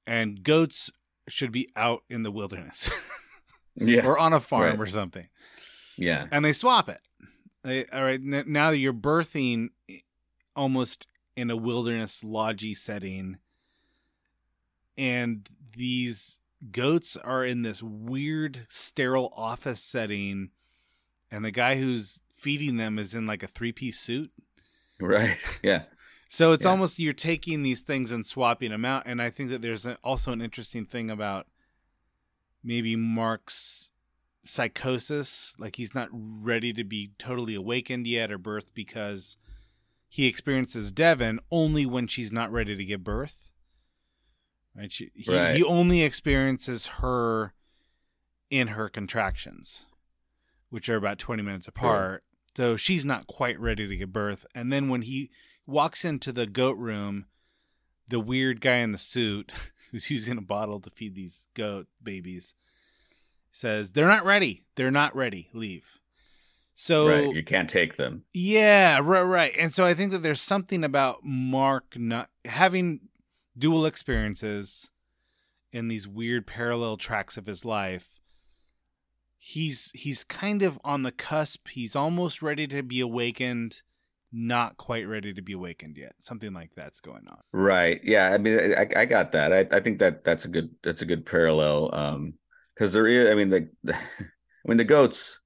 And 0.08 0.42
goats 0.42 0.92
should 1.28 1.52
be 1.52 1.70
out 1.76 2.04
in 2.10 2.24
the 2.24 2.32
wilderness 2.32 2.90
Yeah. 3.76 4.04
or 4.06 4.18
on 4.18 4.34
a 4.34 4.40
farm 4.40 4.64
Right. 4.64 4.80
or 4.80 4.88
something. 4.88 5.28
Yeah. 5.96 6.26
and 6.32 6.44
they 6.44 6.52
swap 6.54 6.90
it. 6.90 7.02
They, 7.64 7.86
all 7.86 8.04
right, 8.04 8.20
n- 8.20 8.46
now 8.48 8.72
you're 8.72 8.94
birthing 8.94 9.70
almost 10.56 11.06
in 11.36 11.52
a 11.52 11.56
wilderness 11.56 12.24
lodgy 12.24 12.74
setting, 12.74 13.38
and 14.98 15.48
these 15.76 16.40
goats 16.72 17.16
are 17.18 17.44
in 17.46 17.62
this 17.62 17.82
weird 17.84 18.66
sterile 18.70 19.32
office 19.36 19.82
setting, 19.82 20.50
and 21.32 21.44
the 21.46 21.52
guy 21.52 21.78
who's 21.78 22.20
feeding 22.36 22.78
them 22.78 22.98
is 23.00 23.14
in 23.14 23.26
like 23.26 23.44
a 23.44 23.48
three 23.48 23.72
piece 23.72 24.00
suit. 24.00 24.32
Right. 25.00 25.38
Yeah. 25.64 25.84
So 26.28 26.52
it's 26.54 26.66
Yeah. 26.66 26.72
almost 26.72 27.00
you're 27.00 27.14
taking 27.14 27.62
these 27.64 27.82
things 27.82 28.12
and 28.12 28.26
swapping 28.26 28.72
them 28.72 28.84
out, 28.86 29.04
and 29.06 29.22
I 29.22 29.30
think 29.30 29.50
that 29.52 29.62
there's 29.62 29.86
also 30.04 30.32
an 30.32 30.42
interesting 30.42 30.86
thing 30.86 31.10
about 31.12 31.48
maybe 32.64 32.96
Mark's 32.96 33.92
psychosis, 34.44 35.54
like 35.58 35.76
he's 35.76 35.94
not 35.94 36.10
ready 36.12 36.72
to 36.74 36.84
be 36.84 37.12
totally 37.18 37.56
awakened 37.56 38.08
yet 38.08 38.32
or 38.32 38.38
birth 38.38 38.74
because 38.74 39.38
he 40.08 40.26
experiences 40.28 40.92
Devon 40.92 41.40
only 41.52 41.86
when 41.86 42.08
she's 42.08 42.32
not 42.32 42.52
ready 42.52 42.76
to 42.76 42.86
give 42.86 43.04
birth. 43.04 43.52
Right? 44.78 44.92
She, 44.92 45.12
he, 45.16 45.32
Right. 45.32 45.56
he 45.56 45.64
only 45.64 46.02
experiences 46.04 46.88
her 47.00 47.54
in 48.50 48.70
her 48.70 48.90
contractions, 48.90 49.86
which 50.70 50.90
are 50.90 50.98
about 50.98 51.18
20 51.18 51.42
minutes 51.44 51.68
apart. 51.68 52.24
So 52.58 52.76
she's 52.76 53.06
not 53.06 53.28
quite 53.28 53.60
ready 53.60 53.88
to 53.88 53.96
give 53.96 54.14
birth. 54.14 54.46
And 54.56 54.72
then 54.72 54.88
when 54.90 55.02
he 55.04 55.30
walks 55.66 56.06
into 56.06 56.32
the 56.32 56.46
goat 56.46 56.78
room, 56.78 57.26
the 58.08 58.20
weird 58.20 58.62
guy 58.62 58.78
in 58.78 58.92
the 58.92 58.98
suit 58.98 59.52
who's 59.92 60.10
using 60.12 60.38
a 60.38 60.42
bottle 60.42 60.80
to 60.82 60.90
feed 60.90 61.16
these 61.16 61.44
goat 61.54 61.88
babies 62.04 62.54
says, 63.52 63.92
They're 63.92 64.08
not 64.08 64.26
ready. 64.26 64.66
They're 64.76 64.92
not 64.92 65.16
ready. 65.16 65.50
Leave. 65.54 66.00
So 66.78 67.08
right. 67.08 67.34
You 67.34 67.44
can't 67.44 67.70
take 67.70 67.96
them. 67.96 68.26
yeah, 68.34 69.00
right, 69.02 69.22
right. 69.22 69.54
And 69.58 69.74
so 69.74 69.86
I 69.86 69.94
think 69.94 70.12
that 70.12 70.24
there's 70.24 70.42
something 70.42 70.84
about 70.84 71.20
Mark 71.24 71.96
not 71.96 72.30
having 72.44 73.00
dual 73.58 73.86
experiences 73.86 74.90
in 75.72 75.88
these 75.88 76.08
weird 76.08 76.48
parallel 76.48 76.98
tracks 76.98 77.38
of 77.38 77.46
his 77.46 77.66
life. 77.66 78.20
He's 79.38 79.92
he's 79.94 80.24
kind 80.24 80.64
of 80.64 80.80
on 80.84 81.04
the 81.04 81.12
cusp. 81.12 81.68
He's 81.68 81.96
almost 81.96 82.42
ready 82.42 82.66
to 82.68 82.82
be 82.82 83.00
awakened, 83.00 83.82
not 84.32 84.78
quite 84.78 85.08
ready 85.08 85.34
to 85.34 85.42
be 85.42 85.54
awakened 85.54 85.98
yet. 85.98 86.16
Something 86.22 86.54
like 86.54 86.72
that's 86.76 87.00
going 87.00 87.28
on. 87.28 87.38
Right. 87.52 88.00
Yeah. 88.04 88.32
I 88.34 88.38
mean, 88.38 88.74
I, 88.76 88.88
I 88.96 89.06
got 89.06 89.34
that. 89.34 89.54
I, 89.54 89.68
I 89.76 89.80
think 89.82 90.00
that 90.00 90.24
that's 90.24 90.46
a 90.46 90.48
good 90.48 90.70
that's 90.82 91.02
a 91.02 91.06
good 91.06 91.26
parallel. 91.26 91.94
Um, 91.94 92.34
because 92.74 92.94
there 92.94 93.08
is. 93.08 93.30
I 93.30 93.36
mean, 93.36 93.50
the, 93.50 93.70
I 93.94 94.68
mean, 94.68 94.78
the 94.78 94.84
goats 94.84 95.40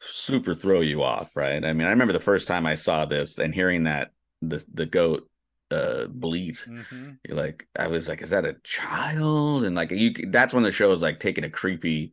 super 0.00 0.54
throw 0.54 0.80
you 0.80 1.02
off, 1.02 1.34
right? 1.36 1.64
I 1.64 1.72
mean, 1.72 1.86
I 1.86 1.90
remember 1.90 2.12
the 2.12 2.20
first 2.20 2.48
time 2.48 2.66
I 2.66 2.74
saw 2.74 3.04
this 3.04 3.38
and 3.38 3.54
hearing 3.54 3.84
that 3.84 4.12
the 4.42 4.64
the 4.72 4.86
goat 4.86 5.27
uh 5.70 6.06
bleat. 6.08 6.66
Mm-hmm. 6.66 7.10
You're 7.26 7.36
like, 7.36 7.66
I 7.78 7.88
was 7.88 8.08
like, 8.08 8.22
is 8.22 8.30
that 8.30 8.44
a 8.46 8.54
child? 8.64 9.64
And 9.64 9.76
like, 9.76 9.90
you 9.90 10.12
that's 10.30 10.54
when 10.54 10.62
the 10.62 10.72
show 10.72 10.92
is 10.92 11.02
like 11.02 11.20
taking 11.20 11.44
a 11.44 11.50
creepy 11.50 12.12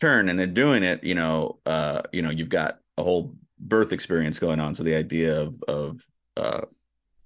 turn, 0.00 0.28
and 0.28 0.38
then 0.38 0.54
doing 0.54 0.82
it. 0.82 1.04
You 1.04 1.14
know, 1.14 1.60
uh, 1.66 2.02
you 2.12 2.22
know, 2.22 2.30
you've 2.30 2.48
got 2.50 2.80
a 2.98 3.02
whole 3.02 3.34
birth 3.58 3.92
experience 3.92 4.38
going 4.38 4.60
on. 4.60 4.74
So 4.74 4.82
the 4.84 4.94
idea 4.96 5.40
of 5.40 5.62
of 5.68 6.02
uh, 6.36 6.62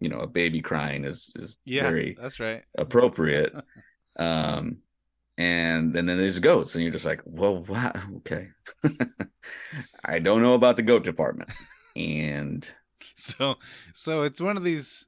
you 0.00 0.08
know, 0.08 0.20
a 0.20 0.26
baby 0.26 0.60
crying 0.62 1.04
is 1.04 1.32
is 1.36 1.58
Yeah, 1.64 1.82
very 1.82 2.16
that's 2.16 2.40
right. 2.40 2.64
appropriate. 2.76 3.54
um, 4.18 4.78
and, 5.38 5.96
and 5.96 6.08
then 6.08 6.18
there's 6.18 6.38
goats, 6.40 6.74
and 6.74 6.84
you're 6.84 6.92
just 6.92 7.06
like, 7.06 7.22
well, 7.24 7.64
wow, 7.64 7.92
okay. 8.18 8.48
I 10.04 10.18
don't 10.18 10.42
know 10.42 10.54
about 10.54 10.76
the 10.76 10.82
goat 10.82 11.04
department, 11.04 11.50
and 11.96 12.68
So 13.16 13.56
so 13.92 14.22
it's 14.22 14.40
one 14.40 14.56
of 14.56 14.64
these 14.64 15.06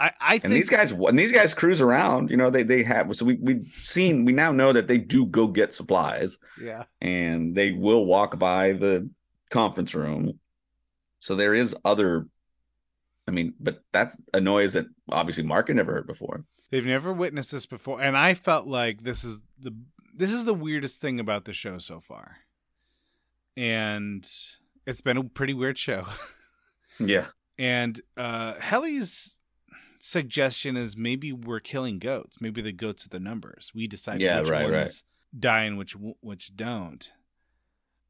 I, 0.00 0.12
I 0.20 0.32
think 0.32 0.44
And 0.44 0.52
these 0.54 0.70
guys, 0.70 0.90
and 0.92 1.18
these 1.18 1.32
guys 1.32 1.54
cruise 1.54 1.80
around. 1.80 2.30
You 2.30 2.36
know, 2.36 2.50
they 2.50 2.62
they 2.62 2.82
have. 2.82 3.14
So 3.14 3.24
we 3.24 3.38
we've 3.40 3.72
seen. 3.80 4.24
We 4.24 4.32
now 4.32 4.50
know 4.52 4.72
that 4.72 4.88
they 4.88 4.98
do 4.98 5.26
go 5.26 5.46
get 5.46 5.72
supplies, 5.72 6.38
yeah. 6.60 6.84
and 7.00 7.54
they 7.54 7.72
will 7.72 8.04
walk 8.04 8.38
by 8.38 8.72
the 8.72 9.08
conference 9.50 9.94
room. 9.94 10.38
So 11.18 11.34
there 11.36 11.54
is 11.54 11.74
other. 11.84 12.26
I 13.28 13.30
mean, 13.30 13.54
but 13.60 13.84
that's 13.92 14.20
a 14.34 14.40
noise 14.40 14.72
that 14.72 14.86
obviously 15.08 15.44
Mark 15.44 15.68
had 15.68 15.76
never 15.76 15.92
heard 15.92 16.06
before. 16.08 16.44
They've 16.70 16.84
never 16.84 17.12
witnessed 17.12 17.52
this 17.52 17.66
before, 17.66 18.00
and 18.00 18.16
I 18.16 18.34
felt 18.34 18.66
like 18.66 19.02
this 19.04 19.22
is 19.22 19.38
the 19.60 19.72
this 20.14 20.32
is 20.32 20.44
the 20.44 20.54
weirdest 20.54 21.00
thing 21.00 21.20
about 21.20 21.44
the 21.44 21.52
show 21.52 21.78
so 21.78 22.00
far, 22.00 22.38
and 23.56 24.28
it's 24.86 25.00
been 25.00 25.16
a 25.16 25.24
pretty 25.24 25.54
weird 25.54 25.78
show. 25.78 26.06
Yeah. 26.98 27.28
and 27.58 27.98
uh 28.18 28.54
Helly's 28.60 29.38
suggestion 30.04 30.76
is 30.76 30.96
maybe 30.96 31.32
we're 31.32 31.60
killing 31.60 32.00
goats. 32.00 32.38
Maybe 32.40 32.60
the 32.60 32.72
goats 32.72 33.06
are 33.06 33.08
the 33.08 33.20
numbers. 33.20 33.70
We 33.72 33.86
decide 33.86 34.20
Yeah, 34.20 34.40
which 34.40 34.50
right, 34.50 34.64
ones 34.64 34.74
right. 34.74 35.40
die 35.40 35.62
and 35.64 35.78
which 35.78 35.94
which 36.20 36.56
don't. 36.56 37.12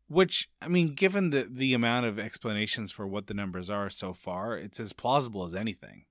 Which 0.08 0.48
I 0.62 0.68
mean, 0.68 0.94
given 0.94 1.30
the 1.30 1.46
the 1.50 1.74
amount 1.74 2.06
of 2.06 2.18
explanations 2.18 2.92
for 2.92 3.06
what 3.06 3.26
the 3.26 3.34
numbers 3.34 3.68
are 3.68 3.90
so 3.90 4.14
far, 4.14 4.56
it's 4.56 4.80
as 4.80 4.92
plausible 4.94 5.44
as 5.44 5.54
anything, 5.54 6.04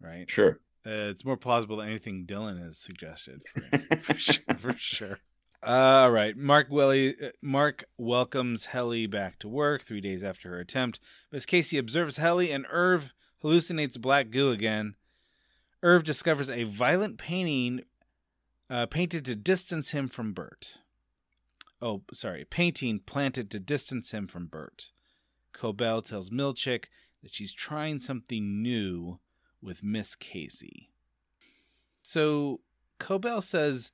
right? 0.00 0.28
Sure. 0.28 0.58
Uh, 0.86 1.10
it's 1.10 1.24
more 1.24 1.36
plausible 1.36 1.76
than 1.76 1.88
anything 1.88 2.24
Dylan 2.26 2.60
has 2.64 2.78
suggested 2.78 3.42
for, 3.46 3.96
for 4.02 4.14
sure. 4.18 4.42
For 4.58 4.72
sure. 4.76 5.18
All 5.62 6.10
right, 6.10 6.36
Mark 6.36 6.66
Welly. 6.70 7.14
uh, 7.20 7.28
Mark 7.42 7.84
welcomes 7.96 8.66
Helly 8.66 9.06
back 9.06 9.38
to 9.40 9.48
work 9.48 9.84
three 9.84 10.00
days 10.00 10.22
after 10.24 10.50
her 10.50 10.60
attempt. 10.60 10.98
Miss 11.32 11.46
Casey 11.46 11.78
observes 11.78 12.16
Helly, 12.16 12.50
and 12.52 12.64
Irv 12.70 13.12
hallucinates 13.42 14.00
black 14.00 14.30
goo 14.30 14.50
again. 14.50 14.94
Irv 15.82 16.04
discovers 16.04 16.50
a 16.50 16.64
violent 16.64 17.18
painting 17.18 17.82
uh, 18.70 18.86
painted 18.86 19.24
to 19.24 19.34
distance 19.34 19.90
him 19.90 20.08
from 20.08 20.32
Bert. 20.32 20.78
Oh, 21.80 22.02
sorry, 22.12 22.44
painting 22.44 23.00
planted 23.00 23.50
to 23.50 23.60
distance 23.60 24.10
him 24.10 24.26
from 24.26 24.46
Bert. 24.46 24.90
Cobel 25.52 26.02
tells 26.02 26.30
Milchick 26.30 26.86
that 27.22 27.32
she's 27.32 27.52
trying 27.52 28.00
something 28.00 28.62
new 28.62 29.20
with 29.62 29.82
Miss 29.82 30.14
Casey. 30.14 30.90
So 32.02 32.60
Cobel 32.98 33.40
says 33.40 33.92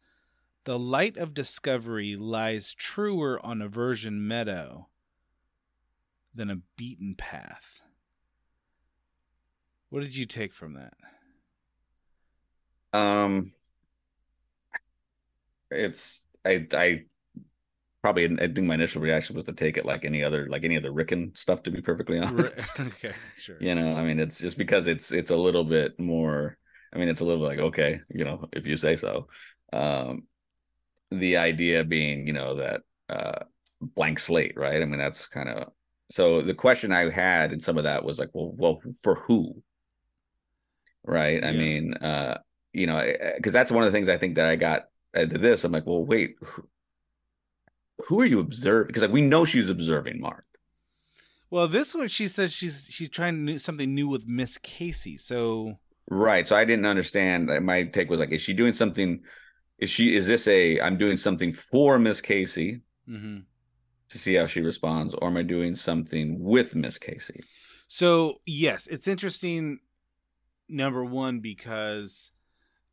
the 0.64 0.78
light 0.78 1.16
of 1.16 1.34
discovery 1.34 2.16
lies 2.16 2.72
truer 2.74 3.38
on 3.44 3.60
a 3.60 3.68
virgin 3.68 4.26
meadow 4.26 4.88
than 6.34 6.50
a 6.50 6.60
beaten 6.76 7.14
path. 7.14 7.82
What 9.90 10.00
did 10.00 10.16
you 10.16 10.26
take 10.26 10.52
from 10.52 10.74
that? 10.74 10.94
Um, 12.94 13.52
it's 15.70 16.22
I 16.44 16.66
I 16.72 17.04
probably 18.02 18.26
I 18.40 18.46
think 18.46 18.66
my 18.66 18.74
initial 18.74 19.02
reaction 19.02 19.34
was 19.34 19.44
to 19.44 19.52
take 19.52 19.76
it 19.76 19.84
like 19.84 20.04
any 20.04 20.22
other 20.22 20.46
like 20.48 20.64
any 20.64 20.76
other 20.76 20.92
Ricken 20.92 21.32
stuff. 21.34 21.62
To 21.64 21.70
be 21.70 21.82
perfectly 21.82 22.18
honest, 22.20 22.80
okay, 22.80 23.14
sure. 23.36 23.56
you 23.60 23.74
know, 23.74 23.96
I 23.96 24.04
mean, 24.04 24.20
it's 24.20 24.38
just 24.38 24.56
because 24.56 24.86
it's 24.86 25.12
it's 25.12 25.30
a 25.30 25.36
little 25.36 25.64
bit 25.64 25.98
more. 25.98 26.56
I 26.94 26.98
mean, 26.98 27.08
it's 27.08 27.20
a 27.20 27.24
little 27.24 27.42
bit 27.42 27.58
like 27.58 27.66
okay, 27.66 28.00
you 28.08 28.24
know, 28.24 28.48
if 28.52 28.66
you 28.66 28.76
say 28.76 28.96
so. 28.96 29.26
Um, 29.72 30.22
the 31.10 31.36
idea 31.36 31.82
being, 31.82 32.26
you 32.26 32.32
know, 32.32 32.54
that 32.56 32.82
uh 33.08 33.44
blank 33.80 34.20
slate, 34.20 34.56
right? 34.56 34.80
I 34.80 34.84
mean, 34.84 34.98
that's 34.98 35.26
kind 35.26 35.48
of 35.48 35.72
so. 36.10 36.42
The 36.42 36.54
question 36.54 36.92
I 36.92 37.10
had 37.10 37.52
in 37.52 37.58
some 37.58 37.76
of 37.76 37.84
that 37.84 38.04
was 38.04 38.20
like, 38.20 38.30
well, 38.32 38.52
well, 38.56 38.80
for 39.02 39.16
who? 39.16 39.62
Right? 41.06 41.44
I 41.44 41.52
mean, 41.52 41.94
uh, 41.94 42.38
you 42.74 42.86
know, 42.86 43.02
because 43.36 43.52
that's 43.52 43.70
one 43.70 43.84
of 43.84 43.92
the 43.92 43.96
things 43.96 44.08
I 44.08 44.16
think 44.16 44.34
that 44.36 44.46
I 44.46 44.56
got 44.56 44.88
into 45.14 45.38
this. 45.38 45.64
I'm 45.64 45.72
like, 45.72 45.86
well, 45.86 46.04
wait, 46.04 46.36
who, 46.42 46.68
who 48.06 48.20
are 48.20 48.26
you 48.26 48.40
observing? 48.40 48.88
Because 48.88 49.02
like 49.02 49.12
we 49.12 49.22
know 49.22 49.44
she's 49.44 49.70
observing 49.70 50.20
Mark. 50.20 50.44
Well, 51.50 51.68
this 51.68 51.94
one 51.94 52.08
she 52.08 52.28
says 52.28 52.52
she's 52.52 52.86
she's 52.90 53.08
trying 53.08 53.46
to 53.46 53.52
do 53.52 53.58
something 53.58 53.94
new 53.94 54.08
with 54.08 54.26
Miss 54.26 54.58
Casey. 54.58 55.16
So 55.16 55.78
Right. 56.10 56.46
So 56.46 56.56
I 56.56 56.64
didn't 56.64 56.86
understand. 56.86 57.50
My 57.64 57.84
take 57.84 58.10
was 58.10 58.20
like, 58.20 58.30
is 58.30 58.42
she 58.42 58.52
doing 58.52 58.72
something? 58.72 59.20
Is 59.78 59.90
she? 59.90 60.14
Is 60.14 60.26
this 60.26 60.46
a? 60.48 60.80
I'm 60.80 60.98
doing 60.98 61.16
something 61.16 61.52
for 61.52 61.98
Miss 61.98 62.20
Casey 62.20 62.82
mhm. 63.08 63.44
to 64.08 64.18
see 64.18 64.34
how 64.34 64.46
she 64.46 64.60
responds, 64.60 65.14
or 65.14 65.28
am 65.28 65.36
I 65.36 65.42
doing 65.42 65.74
something 65.74 66.38
with 66.38 66.74
Miss 66.74 66.98
Casey? 66.98 67.42
So 67.88 68.40
yes, 68.46 68.86
it's 68.86 69.08
interesting. 69.08 69.80
Number 70.68 71.04
one, 71.04 71.40
because 71.40 72.30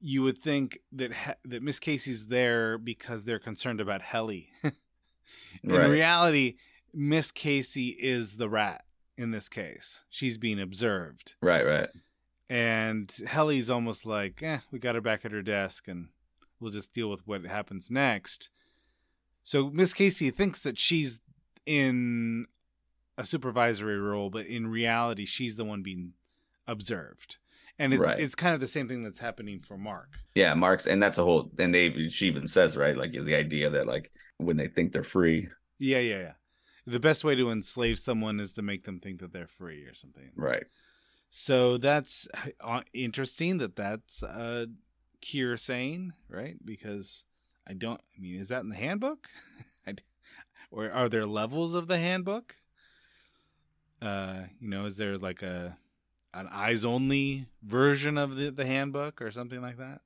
you 0.02 0.24
would 0.24 0.38
think 0.40 0.80
that 0.92 1.14
he- 1.14 1.50
that 1.50 1.62
Miss 1.64 1.80
Casey's 1.80 2.26
there 2.28 2.78
because 2.78 3.24
they're 3.24 3.40
concerned 3.40 3.80
about 3.80 4.02
Helly. 4.02 4.50
in 4.64 4.72
Right. 5.72 5.86
reality, 5.88 6.56
Miss 6.94 7.32
Casey 7.32 7.90
is 7.90 8.38
the 8.38 8.50
rat 8.50 8.84
in 9.18 9.32
this 9.32 9.48
case. 9.48 10.04
She's 10.10 10.38
being 10.38 10.60
observed, 10.60 11.36
Right. 11.42 11.66
Right. 11.66 11.90
and 12.50 13.12
Helly's 13.28 13.70
almost 13.70 14.06
like, 14.06 14.42
"Eh, 14.44 14.60
we 14.72 14.80
got 14.80 14.96
her 14.96 15.02
back 15.02 15.24
at 15.24 15.32
her 15.32 15.42
desk, 15.44 15.88
and 15.88 16.10
we'll 16.60 16.72
just 16.72 16.94
deal 16.94 17.10
with 17.10 17.26
what 17.28 17.44
happens 17.46 17.90
next." 17.92 18.50
So 19.44 19.70
Miss 19.70 19.94
Casey 19.94 20.32
thinks 20.32 20.64
that 20.64 20.78
she's 20.80 21.20
in 21.66 22.48
a 23.18 23.24
supervisory 23.24 24.00
role, 24.00 24.30
but 24.30 24.46
in 24.48 24.68
reality, 24.68 25.26
she's 25.26 25.56
the 25.58 25.66
one 25.66 25.82
being 25.84 26.14
observed. 26.68 27.38
And 27.82 27.94
it's, 27.94 28.02
Right. 28.02 28.20
it's 28.20 28.36
kind 28.36 28.54
of 28.54 28.62
the 28.62 28.68
same 28.68 28.88
thing 28.88 29.04
that's 29.04 29.20
happening 29.20 29.60
for 29.68 29.78
Mark. 29.78 30.10
Yeah. 30.36 30.54
Mark's, 30.54 30.88
and 30.88 31.02
that's 31.02 31.18
a 31.18 31.24
whole. 31.24 31.52
And 31.60 31.74
they, 31.74 32.08
she 32.10 32.28
even 32.28 32.48
says, 32.48 32.78
right, 32.78 32.96
like 32.98 33.12
the 33.12 33.36
idea 33.36 33.70
that 33.70 33.88
like 33.88 34.12
when 34.38 34.58
they 34.58 34.68
think 34.68 34.92
they're 34.92 35.04
free, 35.04 35.50
Yeah, 35.80 36.00
yeah, 36.00 36.20
yeah. 36.20 36.34
The 36.86 37.00
best 37.00 37.24
way 37.24 37.36
to 37.36 37.50
enslave 37.52 38.00
someone 38.00 38.40
is 38.40 38.54
to 38.54 38.62
make 38.62 38.84
them 38.86 39.00
think 39.00 39.20
that 39.20 39.32
they're 39.34 39.48
free 39.48 39.84
or 39.86 39.94
something. 39.94 40.32
right? 40.36 40.64
So 41.30 41.78
that's 41.78 42.28
uh, 42.60 42.82
interesting 42.94 43.58
that 43.60 43.76
that's 43.76 44.22
uh, 44.24 44.66
Kier 45.22 45.60
saying, 45.60 46.14
right? 46.30 46.58
Because 46.66 47.26
I 47.68 47.74
don't. 47.74 48.02
I 48.18 48.20
mean, 48.20 48.40
is 48.42 48.50
that 48.50 48.62
in 48.64 48.70
the 48.70 48.76
handbook? 48.76 49.28
Or 50.74 50.90
are 50.90 51.10
there 51.10 51.26
levels 51.26 51.74
of 51.74 51.88
the 51.88 51.98
handbook? 51.98 52.56
Uh, 54.02 54.44
you 54.60 54.70
know, 54.70 54.86
is 54.86 54.96
there 54.98 55.18
like 55.18 55.42
a 55.42 55.78
an 56.34 56.48
eyes 56.52 56.86
only 56.86 57.48
version 57.64 58.18
of 58.18 58.36
the 58.36 58.52
the 58.52 58.66
handbook 58.66 59.22
or 59.22 59.32
something 59.32 59.62
like 59.62 59.78
that? 59.78 60.02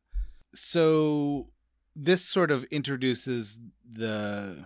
So 0.53 1.49
this 1.95 2.23
sort 2.23 2.51
of 2.51 2.63
introduces 2.65 3.59
the 3.89 4.65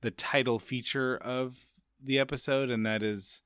the 0.00 0.10
title 0.10 0.58
feature 0.58 1.16
of 1.16 1.58
the 2.02 2.18
episode, 2.18 2.70
and 2.70 2.84
that 2.86 3.02
is 3.02 3.42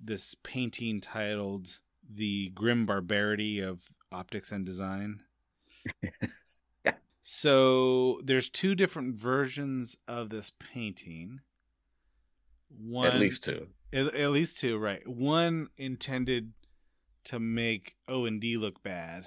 this 0.00 0.34
painting 0.42 1.00
titled 1.00 1.80
"The 2.08 2.50
Grim 2.50 2.86
Barbarity 2.86 3.60
of 3.60 3.82
Optics 4.10 4.52
and 4.52 4.64
Design." 4.64 5.22
So 7.30 8.22
there's 8.24 8.48
two 8.48 8.74
different 8.74 9.14
versions 9.14 9.98
of 10.08 10.30
this 10.30 10.50
painting. 10.58 11.40
One, 12.70 13.06
At 13.06 13.16
least 13.20 13.44
two. 13.44 13.66
At, 13.92 14.14
at 14.14 14.30
least 14.30 14.58
two, 14.58 14.78
right? 14.78 15.06
One 15.06 15.68
intended 15.76 16.52
to 17.24 17.38
make 17.38 17.96
O 18.06 18.24
and 18.24 18.40
D 18.40 18.56
look 18.56 18.82
bad, 18.82 19.26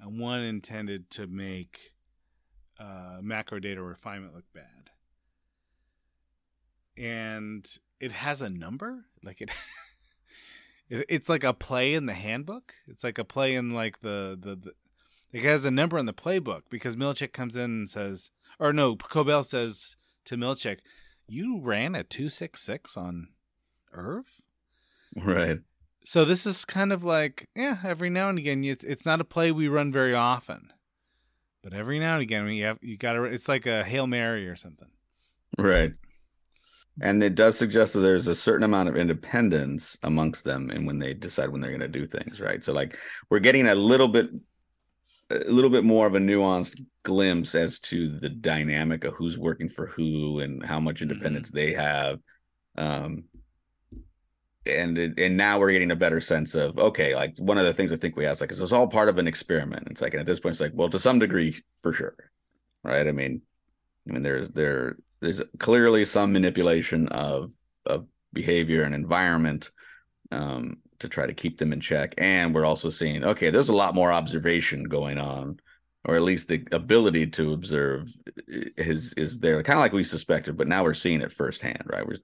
and 0.00 0.20
one 0.20 0.40
intended 0.40 1.10
to 1.12 1.26
make 1.26 1.92
uh, 2.78 3.18
macro 3.20 3.58
data 3.58 3.82
refinement 3.82 4.34
look 4.34 4.52
bad. 4.52 4.90
And 6.96 7.66
it 8.00 8.12
has 8.12 8.40
a 8.40 8.48
number, 8.48 9.04
like 9.24 9.40
it. 9.40 9.50
it 10.88 11.06
it's 11.08 11.28
like 11.28 11.44
a 11.44 11.52
play 11.52 11.94
in 11.94 12.06
the 12.06 12.14
handbook. 12.14 12.74
It's 12.86 13.04
like 13.04 13.18
a 13.18 13.24
play 13.24 13.54
in 13.54 13.72
like 13.72 14.00
the 14.00 14.38
the. 14.40 14.56
the 14.56 14.72
it 15.32 15.42
has 15.42 15.64
a 15.64 15.70
number 15.70 15.98
in 15.98 16.06
the 16.06 16.14
playbook 16.14 16.62
because 16.70 16.96
Milchick 16.96 17.32
comes 17.32 17.56
in 17.56 17.64
and 17.64 17.90
says, 17.90 18.30
or 18.58 18.72
no, 18.72 18.96
Cobel 18.96 19.44
says 19.44 19.96
to 20.24 20.36
Milchick, 20.36 20.78
"You 21.28 21.60
ran 21.60 21.94
a 21.94 22.04
two 22.04 22.28
six 22.28 22.62
six 22.62 22.96
on 22.96 23.28
Irv." 23.96 24.26
Right. 25.16 25.60
So 26.04 26.24
this 26.24 26.46
is 26.46 26.64
kind 26.64 26.92
of 26.92 27.02
like, 27.02 27.48
yeah, 27.56 27.78
every 27.84 28.10
now 28.10 28.28
and 28.28 28.38
again, 28.38 28.62
it's 28.64 28.84
it's 28.84 29.04
not 29.04 29.20
a 29.20 29.24
play 29.24 29.50
we 29.50 29.66
run 29.66 29.90
very 29.90 30.14
often, 30.14 30.72
but 31.62 31.74
every 31.74 31.98
now 31.98 32.14
and 32.14 32.22
again, 32.22 32.44
we 32.44 32.60
have 32.60 32.78
you 32.80 32.96
got 32.96 33.14
to. 33.14 33.24
It's 33.24 33.48
like 33.48 33.66
a 33.66 33.82
hail 33.82 34.06
mary 34.06 34.48
or 34.48 34.56
something. 34.56 34.88
Right. 35.58 35.92
And 37.02 37.22
it 37.22 37.34
does 37.34 37.58
suggest 37.58 37.92
that 37.92 38.00
there's 38.00 38.26
a 38.26 38.34
certain 38.34 38.62
amount 38.62 38.88
of 38.88 38.96
independence 38.96 39.98
amongst 40.02 40.44
them 40.44 40.70
and 40.70 40.86
when 40.86 40.98
they 40.98 41.12
decide 41.12 41.50
when 41.50 41.60
they're 41.60 41.76
going 41.76 41.80
to 41.80 41.88
do 41.88 42.06
things, 42.06 42.40
right? 42.40 42.64
So 42.64 42.72
like 42.72 42.96
we're 43.28 43.38
getting 43.38 43.66
a 43.66 43.74
little 43.74 44.08
bit 44.08 44.30
a 45.30 45.50
little 45.50 45.70
bit 45.70 45.82
more 45.82 46.06
of 46.06 46.14
a 46.14 46.20
nuanced 46.20 46.80
glimpse 47.02 47.56
as 47.56 47.80
to 47.80 48.08
the 48.08 48.28
dynamic 48.28 49.02
of 49.04 49.12
who's 49.14 49.36
working 49.36 49.68
for 49.68 49.88
who 49.88 50.38
and 50.38 50.64
how 50.64 50.78
much 50.78 51.02
independence 51.02 51.50
they 51.50 51.72
have. 51.72 52.20
Um 52.78 53.24
and 54.66 54.98
and 55.18 55.36
now 55.36 55.58
we're 55.58 55.72
getting 55.72 55.90
a 55.90 55.96
better 55.96 56.20
sense 56.20 56.54
of 56.54 56.78
okay, 56.78 57.14
like 57.14 57.38
one 57.38 57.58
of 57.58 57.64
the 57.64 57.74
things 57.74 57.92
I 57.92 57.96
think 57.96 58.16
we 58.16 58.26
is 58.26 58.40
like 58.40 58.52
is 58.52 58.58
this 58.58 58.72
all 58.72 58.88
part 58.88 59.08
of 59.08 59.18
an 59.18 59.26
experiment? 59.26 59.88
It's 59.90 60.00
like 60.00 60.14
and 60.14 60.20
at 60.20 60.26
this 60.26 60.40
point 60.40 60.52
it's 60.52 60.60
like 60.60 60.72
well 60.74 60.90
to 60.90 60.98
some 60.98 61.18
degree 61.18 61.56
for 61.80 61.92
sure, 61.92 62.16
right? 62.82 63.06
I 63.06 63.12
mean, 63.12 63.42
I 64.08 64.12
mean 64.12 64.22
there's 64.22 64.48
there 64.50 64.96
there's 65.20 65.42
clearly 65.58 66.04
some 66.04 66.32
manipulation 66.32 67.08
of 67.08 67.52
of 67.84 68.06
behavior 68.32 68.82
and 68.82 68.94
environment 68.94 69.70
um, 70.32 70.78
to 70.98 71.08
try 71.08 71.26
to 71.26 71.34
keep 71.34 71.58
them 71.58 71.72
in 71.72 71.80
check, 71.80 72.14
and 72.18 72.54
we're 72.54 72.66
also 72.66 72.90
seeing 72.90 73.24
okay, 73.24 73.50
there's 73.50 73.70
a 73.70 73.76
lot 73.76 73.94
more 73.94 74.12
observation 74.12 74.84
going 74.84 75.18
on 75.18 75.60
or 76.06 76.14
at 76.14 76.22
least 76.22 76.48
the 76.48 76.64
ability 76.72 77.26
to 77.26 77.52
observe 77.52 78.12
is 78.46 79.12
is 79.14 79.40
there 79.40 79.62
kind 79.62 79.76
of 79.76 79.82
like 79.82 79.92
we 79.92 80.04
suspected 80.04 80.56
but 80.56 80.68
now 80.68 80.84
we're 80.84 80.94
seeing 80.94 81.20
it 81.20 81.32
firsthand 81.32 81.82
right 81.86 82.06
we're, 82.06 82.16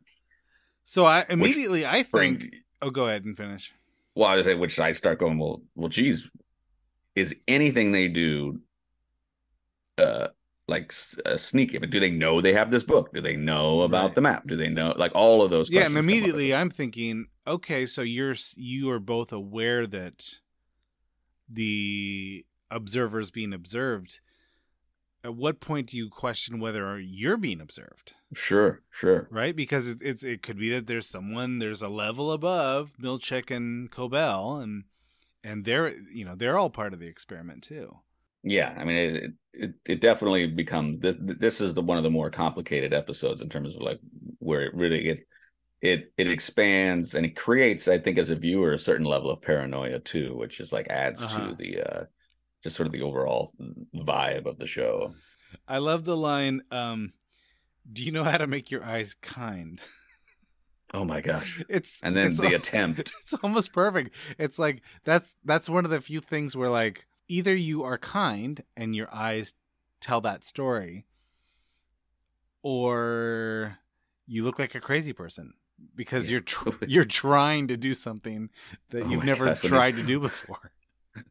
So 0.84 1.04
I 1.04 1.24
immediately 1.28 1.84
I 1.86 2.02
bring- 2.04 2.38
think. 2.38 2.54
Oh, 2.80 2.90
go 2.90 3.06
ahead 3.08 3.24
and 3.24 3.36
finish. 3.36 3.72
well 4.16 4.28
i 4.28 4.34
was 4.36 4.44
say 4.44 4.54
which 4.56 4.78
i 4.80 4.90
start 4.92 5.18
going 5.20 5.38
well 5.38 5.62
well 5.76 5.88
geez 5.88 6.28
is 7.14 7.34
anything 7.46 7.92
they 7.92 8.08
do 8.08 8.60
uh 9.98 10.26
like 10.68 10.92
uh, 11.26 11.36
sneaky 11.36 11.78
but 11.78 11.90
do 11.90 12.00
they 12.00 12.10
know 12.10 12.40
they 12.40 12.52
have 12.52 12.70
this 12.72 12.82
book 12.82 13.12
do 13.14 13.20
they 13.20 13.36
know 13.36 13.82
about 13.82 14.06
Right. 14.06 14.14
the 14.16 14.20
map 14.20 14.46
do 14.48 14.56
they 14.56 14.68
know 14.68 14.94
like 14.96 15.12
all 15.14 15.42
of 15.42 15.50
those 15.50 15.70
Yeah, 15.70 15.82
and 15.82 15.92
questions 15.92 15.94
come 15.94 15.98
up. 15.98 16.16
immediately 16.18 16.54
I'm 16.54 16.70
thinking, 16.70 17.26
okay, 17.46 17.86
so 17.86 18.02
you're 18.02 18.34
you 18.56 18.90
are 18.90 18.98
both 19.00 19.32
aware 19.32 19.86
that 19.86 20.28
the 21.48 22.44
observer's 22.70 23.30
being 23.30 23.52
observed. 23.52 24.20
At 25.24 25.34
what 25.34 25.58
point 25.58 25.88
do 25.88 25.96
you 25.96 26.08
question 26.08 26.60
whether 26.60 26.96
you're 27.00 27.36
being 27.36 27.60
observed? 27.60 28.14
sure 28.34 28.82
sure 28.90 29.30
Right, 29.30 29.56
because 29.56 29.86
it 29.88 30.00
it, 30.02 30.22
it 30.22 30.42
could 30.44 30.58
be 30.58 30.70
that 30.70 30.86
there's 30.86 31.08
someone 31.08 31.58
there's 31.58 31.82
a 31.82 31.88
level 31.88 32.30
above 32.30 32.96
Milchick 32.98 33.50
and 33.50 33.90
Cobel, 33.90 34.58
and 34.58 34.84
and 35.44 35.64
they're 35.64 35.96
you 36.10 36.24
know 36.24 36.34
they're 36.36 36.58
all 36.58 36.70
part 36.70 36.92
of 36.94 37.00
the 37.00 37.06
experiment 37.08 37.62
too. 37.64 38.00
Yeah, 38.44 38.74
I 38.76 38.84
mean, 38.84 38.96
it 39.16 39.32
it, 39.52 39.74
it 39.86 40.00
definitely 40.00 40.46
becomes 40.48 41.00
this. 41.00 41.14
This 41.20 41.60
is 41.60 41.74
the 41.74 41.82
one 41.82 41.96
of 41.98 42.02
the 42.04 42.10
more 42.10 42.30
complicated 42.30 42.92
episodes 42.92 43.40
in 43.40 43.48
terms 43.48 43.74
of 43.74 43.82
like 43.82 44.00
where 44.38 44.62
it 44.62 44.74
really 44.74 45.08
it 45.08 45.26
it 45.82 46.12
it 46.18 46.28
expands 46.30 47.14
and 47.14 47.26
it 47.26 47.36
creates, 47.36 47.88
I 47.88 47.98
think, 47.98 48.18
as 48.18 48.30
a 48.30 48.36
viewer, 48.36 48.74
a 48.74 48.78
certain 48.78 49.06
level 49.06 49.30
of 49.30 49.42
paranoia 49.42 50.00
too, 50.00 50.36
which 50.36 50.60
is 50.60 50.72
like 50.72 50.88
adds 50.90 51.26
Uh-huh. 51.26 51.28
to 51.28 51.54
the 51.56 51.80
uh 51.82 52.06
just 52.62 52.76
sort 52.76 52.86
of 52.86 52.92
the 52.92 53.02
overall 53.02 53.52
vibe 53.94 54.46
of 54.46 54.58
the 54.58 54.66
show. 54.66 55.14
I 55.68 55.78
love 55.78 56.04
the 56.04 56.16
line. 56.16 56.62
Um, 56.70 57.12
do 57.92 58.02
you 58.02 58.12
know 58.12 58.24
how 58.24 58.38
to 58.38 58.46
make 58.46 58.70
your 58.70 58.84
eyes 58.84 59.14
kind? 59.20 59.80
Oh 60.94 61.06
my 61.06 61.22
gosh! 61.22 61.64
It's 61.70 61.96
And 62.02 62.14
then 62.14 62.32
it's 62.32 62.38
the 62.38 62.48
al- 62.48 62.54
attempt. 62.56 63.14
It's 63.22 63.32
almost 63.42 63.72
perfect. 63.72 64.14
It's 64.38 64.58
like 64.58 64.82
that's 65.04 65.34
that's 65.42 65.66
one 65.70 65.86
of 65.86 65.90
the 65.90 66.02
few 66.02 66.20
things 66.20 66.54
where 66.54 66.68
like 66.68 67.06
either 67.28 67.56
you 67.56 67.82
are 67.82 67.96
kind 67.96 68.62
and 68.76 68.94
your 68.94 69.08
eyes 69.10 69.54
tell 70.02 70.20
that 70.20 70.44
story, 70.44 71.06
or 72.62 73.78
you 74.26 74.44
look 74.44 74.58
like 74.58 74.74
a 74.74 74.80
crazy 74.80 75.14
person 75.14 75.54
because 75.94 76.26
Yeah. 76.26 76.32
you're 76.32 76.40
tr- 76.42 76.70
you're 76.86 77.04
trying 77.06 77.68
to 77.68 77.78
do 77.78 77.94
something 77.94 78.50
that 78.90 79.04
Oh 79.04 79.08
you've 79.08 79.24
never 79.24 79.46
gosh, 79.46 79.60
tried 79.62 79.96
to 79.96 80.02
do 80.02 80.20
before. 80.20 80.72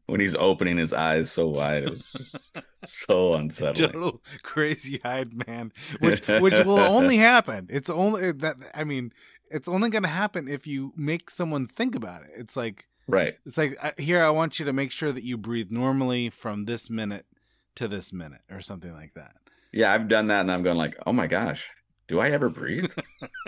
When 0.06 0.20
he's 0.20 0.34
opening 0.36 0.76
his 0.76 0.92
eyes 0.92 1.32
so 1.32 1.48
wide, 1.48 1.82
it 1.84 1.90
was 1.90 2.12
just 2.12 2.56
so 2.84 3.34
unsettling. 3.40 3.90
Total 3.92 4.22
crazy 4.42 5.00
eyed 5.04 5.46
man, 5.46 5.72
which 6.00 6.26
which 6.26 6.64
will 6.64 6.78
only 6.78 7.16
happen. 7.32 7.66
It's 7.70 7.90
only 7.90 8.32
that 8.32 8.56
I 8.74 8.84
mean, 8.84 9.12
it's 9.50 9.68
only 9.68 9.90
going 9.90 10.04
to 10.04 10.08
happen 10.08 10.46
if 10.48 10.66
you 10.66 10.92
make 10.96 11.30
someone 11.30 11.66
think 11.66 11.94
about 11.94 12.22
it. 12.22 12.30
It's 12.36 12.56
like 12.56 12.86
Right. 13.08 13.34
it's 13.44 13.58
like 13.58 13.76
uh, 13.82 13.90
here 13.98 14.22
I 14.22 14.30
want 14.30 14.58
you 14.60 14.64
to 14.66 14.72
make 14.72 14.92
sure 14.92 15.10
that 15.10 15.24
you 15.24 15.36
breathe 15.36 15.70
normally 15.72 16.30
from 16.30 16.66
this 16.66 16.88
minute 16.88 17.26
to 17.74 17.88
this 17.88 18.12
minute 18.12 18.42
or 18.50 18.60
something 18.60 18.92
like 18.92 19.14
that. 19.14 19.34
Yeah, 19.72 19.92
I've 19.92 20.06
done 20.06 20.28
that, 20.28 20.42
and 20.42 20.52
I'm 20.52 20.62
going 20.62 20.76
like, 20.78 20.96
oh 21.06 21.12
my 21.12 21.26
gosh, 21.26 21.68
do 22.06 22.20
I 22.20 22.30
ever 22.30 22.48
breathe? 22.48 22.92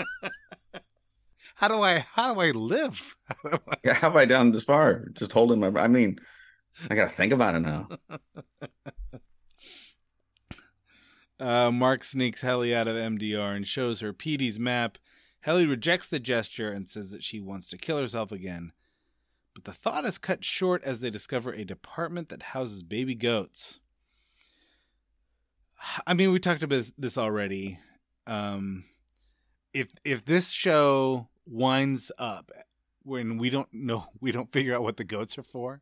How 1.65 1.69
do 1.69 1.81
I 1.81 2.01
how 2.13 2.35
do 2.35 2.41
I 2.41 2.51
live? 2.51 3.17
How 3.25 3.49
do 3.53 3.59
I- 3.71 3.95
how 3.95 4.01
have 4.11 4.17
I 4.17 4.27
done 4.27 4.53
this 4.53 4.65
far? 4.65 5.09
Just 5.15 5.33
holding 5.33 5.61
my. 5.61 5.69
I 5.81 5.89
mean, 5.89 6.19
I 6.91 6.95
gotta 6.95 7.09
think 7.09 7.33
about 7.33 7.55
it 7.55 7.61
now. 7.61 7.89
Uh, 11.41 11.71
Mark 11.71 12.05
sneaks 12.05 12.43
Helly 12.43 12.75
out 12.75 12.87
of 12.87 12.95
MDR 12.95 13.57
and 13.57 13.67
shows 13.67 14.01
her 14.01 14.13
Petey's 14.13 14.61
map. 14.61 14.99
Helly 15.41 15.67
rejects 15.67 16.07
the 16.07 16.21
gesture 16.21 16.71
and 16.71 16.89
says 16.89 17.11
that 17.11 17.25
she 17.25 17.41
wants 17.41 17.69
to 17.69 17.77
kill 17.77 17.99
herself 17.99 18.31
again. 18.31 18.73
But 19.53 19.65
the 19.65 19.73
thought 19.73 20.05
is 20.05 20.17
cut 20.17 20.45
short 20.45 20.83
as 20.85 21.01
they 21.01 21.11
discover 21.11 21.53
a 21.53 21.65
department 21.65 22.29
that 22.29 22.43
houses 22.55 22.83
baby 22.85 23.17
goats. 23.17 23.81
I 26.07 26.15
mean, 26.15 26.31
we 26.31 26.39
talked 26.39 26.63
about 26.63 26.85
this 26.97 27.19
already. 27.19 27.79
Um, 28.29 28.85
if 29.75 29.89
if 30.05 30.25
this 30.25 30.51
show 30.51 31.29
winds 31.47 32.11
up 32.19 32.51
when 33.05 33.39
we 33.39 33.51
don't 33.51 33.73
know, 33.73 34.07
we 34.21 34.33
don't 34.33 34.53
figure 34.53 34.75
out 34.75 34.83
what 34.83 34.97
the 34.97 35.05
goats 35.05 35.39
are 35.39 35.43
for, 35.43 35.81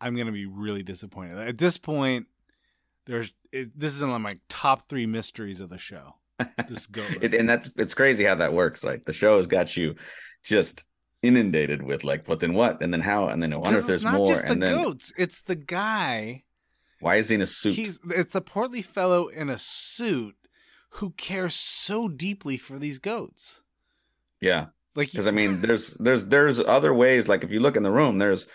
I'm 0.00 0.16
gonna 0.16 0.32
be 0.32 0.46
really 0.46 0.82
disappointed. 0.82 1.38
At 1.38 1.58
this 1.58 1.78
point, 1.78 2.26
there's 3.06 3.32
it, 3.52 3.78
this 3.78 3.94
is 3.94 4.02
on 4.02 4.22
my 4.22 4.38
top 4.48 4.88
three 4.88 5.06
mysteries 5.06 5.60
of 5.60 5.68
the 5.70 5.78
show. 5.78 6.14
This 6.68 6.86
goat, 6.86 7.18
It, 7.20 7.34
and 7.34 7.48
that's 7.48 7.70
it's 7.76 7.94
crazy 7.94 8.24
how 8.24 8.36
that 8.36 8.52
works. 8.52 8.84
Like 8.84 9.04
the 9.06 9.12
show 9.12 9.38
has 9.38 9.46
got 9.46 9.76
you 9.76 9.96
just 10.44 10.84
inundated 11.22 11.82
with 11.82 12.04
like, 12.04 12.26
but 12.26 12.38
then 12.38 12.54
what, 12.54 12.80
and 12.80 12.92
then 12.92 13.00
how, 13.00 13.26
and 13.28 13.42
then 13.42 13.52
I 13.52 13.56
wonder 13.56 13.80
if 13.80 13.86
there's 13.86 14.04
not 14.04 14.14
more, 14.14 14.28
just 14.28 14.44
the 14.44 14.52
and 14.52 14.62
then 14.62 14.76
goats. 14.76 15.12
It's 15.16 15.40
the 15.42 15.56
guy. 15.56 16.44
why 17.00 17.16
is 17.16 17.28
he 17.28 17.34
in 17.34 17.40
a 17.40 17.46
suit? 17.46 17.74
He's 17.74 17.98
it's 18.10 18.36
a 18.36 18.40
portly 18.40 18.82
fellow 18.82 19.26
in 19.26 19.48
a 19.48 19.58
suit 19.58 20.36
who 20.90 21.10
cares 21.10 21.54
so 21.54 22.06
deeply 22.06 22.56
for 22.56 22.78
these 22.78 23.00
goats. 23.00 23.62
Yeah, 24.40 24.66
Like 24.94 25.10
because 25.10 25.26
I 25.28 25.32
mean, 25.32 25.60
there's 25.60 25.94
there's 25.94 26.24
there's 26.24 26.60
other 26.60 26.94
ways. 26.94 27.28
Like 27.28 27.44
if 27.44 27.50
you 27.50 27.60
look 27.60 27.76
in 27.76 27.82
the 27.82 27.90
room, 27.90 28.18
there's 28.18 28.46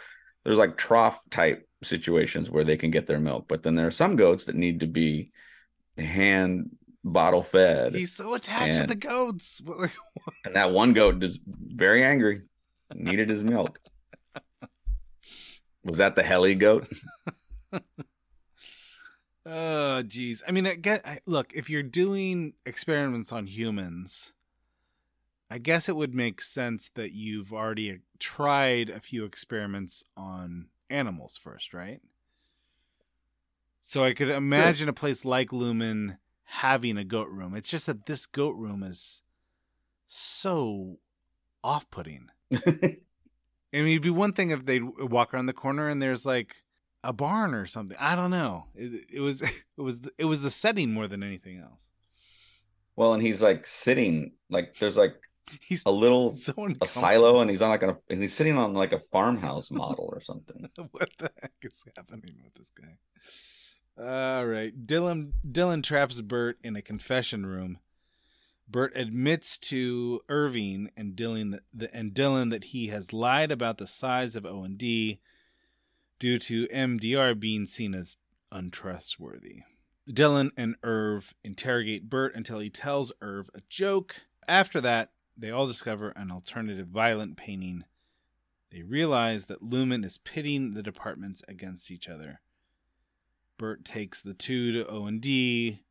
there's 0.43 0.57
like 0.57 0.77
trough 0.77 1.19
type 1.29 1.67
situations 1.83 2.49
where 2.49 2.63
they 2.63 2.77
can 2.77 2.91
get 2.91 3.07
their 3.07 3.19
milk, 3.19 3.45
but 3.47 3.63
then 3.63 3.75
there 3.75 3.87
are 3.87 3.91
some 3.91 4.15
goats 4.15 4.45
that 4.45 4.55
need 4.55 4.79
to 4.81 4.87
be 4.87 5.31
hand 5.97 6.69
bottle 7.03 7.41
fed, 7.41 7.93
he's 7.93 8.15
so 8.15 8.33
attached 8.33 8.79
to 8.81 8.87
the 8.87 8.95
goats. 8.95 9.61
And 10.45 10.55
that 10.55 10.71
one 10.71 10.93
goat 10.93 11.21
is 11.23 11.39
very 11.45 12.03
angry, 12.03 12.43
needed 12.93 13.29
his 13.29 13.43
milk. 13.43 13.79
Was 15.83 15.97
that 15.97 16.15
the 16.15 16.23
Helly 16.23 16.55
goat? 16.55 16.87
Oh, 19.45 20.01
geez. 20.03 20.41
I 20.47 20.51
mean, 20.51 20.65
I 20.65 20.75
get. 20.75 21.05
I, 21.05 21.19
look, 21.25 21.51
if 21.53 21.69
you're 21.69 21.83
doing 21.83 22.53
experiments 22.65 23.31
on 23.33 23.45
humans, 23.45 24.31
I 25.53 25.59
guess 25.59 25.87
it 25.87 25.95
would 25.95 26.15
make 26.15 26.41
sense 26.41 26.89
that 26.95 27.11
you've 27.11 27.53
already 27.53 27.91
uh, 27.91 27.95
tried 28.17 28.89
a 28.89 28.99
few 28.99 29.23
experiments 29.23 30.03
on 30.17 30.69
animals 30.89 31.37
first, 31.37 31.75
right? 31.75 32.01
So 33.83 34.03
I 34.03 34.15
could 34.15 34.29
imagine 34.29 34.89
a 34.89 34.93
place 34.93 35.23
like 35.23 35.51
Lumon 35.51 36.17
having 36.45 36.97
a 36.97 37.03
goat 37.03 37.29
room. 37.29 37.53
It's 37.55 37.69
just 37.69 37.85
that 37.85 38.07
this 38.07 38.25
goat 38.25 38.55
room 38.55 38.81
is 38.81 39.21
so 40.07 40.97
off-putting. 41.63 42.29
I 42.51 42.97
mean, 43.71 43.89
it'd 43.89 44.01
be 44.01 44.09
one 44.09 44.33
thing 44.33 44.49
if 44.49 44.65
they'd 44.65 44.81
walk 44.83 45.35
around 45.35 45.45
the 45.45 45.53
corner 45.53 45.87
and 45.87 46.01
there's 46.01 46.25
like 46.25 46.63
a 47.03 47.13
barn 47.13 47.53
or 47.53 47.67
something. 47.67 47.97
I 47.99 48.15
don't 48.15 48.31
know. 48.31 48.69
It, 48.73 49.05
it 49.17 49.19
was 49.19 49.41
it 49.77 49.81
was 49.81 50.01
it 50.17 50.25
was 50.25 50.41
the 50.41 50.49
setting 50.49 50.91
more 50.91 51.07
than 51.07 51.21
anything 51.21 51.59
else. 51.59 51.91
Well, 52.95 53.13
and 53.13 53.21
he's 53.21 53.43
like 53.43 53.67
sitting 53.67 54.31
like 54.49 54.79
there's 54.79 54.97
like 54.97 55.13
He's 55.61 55.85
a 55.85 55.91
little 55.91 56.33
so 56.35 56.53
a 56.81 56.87
silo, 56.87 57.39
and 57.39 57.49
he's 57.49 57.61
on 57.61 57.69
like 57.69 57.83
a 57.83 57.97
and 58.09 58.21
he's 58.21 58.33
sitting 58.33 58.57
on 58.57 58.73
like 58.73 58.93
a 58.93 58.99
farmhouse 58.99 59.71
model 59.71 60.09
or 60.11 60.21
something. 60.21 60.69
what 60.91 61.09
the 61.17 61.31
heck 61.41 61.51
is 61.61 61.83
happening 61.95 62.35
with 62.43 62.53
this 62.55 62.69
guy? 62.69 62.97
All 63.99 64.45
right, 64.45 64.73
Dylan 64.85 65.33
Dylan 65.47 65.83
traps 65.83 66.21
Bert 66.21 66.57
in 66.63 66.75
a 66.75 66.81
confession 66.81 67.45
room. 67.45 67.79
Bert 68.67 68.93
admits 68.95 69.57
to 69.57 70.21
Irving 70.29 70.89
and 70.95 71.15
Dylan 71.15 71.51
that 71.51 71.63
the, 71.73 71.93
and 71.95 72.13
Dylan 72.13 72.49
that 72.51 72.65
he 72.65 72.87
has 72.87 73.13
lied 73.13 73.51
about 73.51 73.77
the 73.77 73.87
size 73.87 74.35
of 74.35 74.45
O 74.45 74.63
and 74.63 74.77
D 74.77 75.19
due 76.19 76.37
to 76.39 76.67
MDR 76.67 77.37
being 77.39 77.65
seen 77.65 77.93
as 77.93 78.17
untrustworthy. 78.51 79.61
Dylan 80.09 80.51
and 80.57 80.75
Irv 80.83 81.33
interrogate 81.43 82.09
Bert 82.09 82.35
until 82.35 82.59
he 82.59 82.69
tells 82.69 83.11
Irv 83.21 83.49
a 83.53 83.61
joke. 83.69 84.15
After 84.47 84.81
that, 84.81 85.11
they 85.37 85.49
all 85.49 85.67
discover 85.67 86.09
an 86.09 86.31
alternative 86.31 86.87
violent 86.87 87.37
painting. 87.37 87.85
They 88.71 88.83
realize 88.83 89.45
that 89.45 89.63
Lumon 89.63 90.05
is 90.05 90.17
pitting 90.17 90.73
the 90.73 90.83
departments 90.83 91.41
against 91.47 91.91
each 91.91 92.09
other. 92.09 92.41
Bert 93.57 93.85
takes 93.85 94.21
the 94.21 94.33
two 94.33 94.71
to 94.71 94.87
O&D 94.87 95.81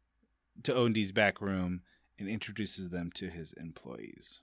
to 0.62 0.74
O&D's 0.74 1.12
back 1.12 1.40
room 1.40 1.82
and 2.18 2.28
introduces 2.28 2.90
them 2.90 3.10
to 3.14 3.30
his 3.30 3.52
employees. 3.54 4.42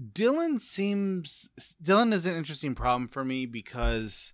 Dylan 0.00 0.60
seems 0.60 1.48
Dylan 1.82 2.12
is 2.12 2.24
an 2.24 2.36
interesting 2.36 2.74
problem 2.74 3.08
for 3.08 3.24
me 3.24 3.46
because 3.46 4.32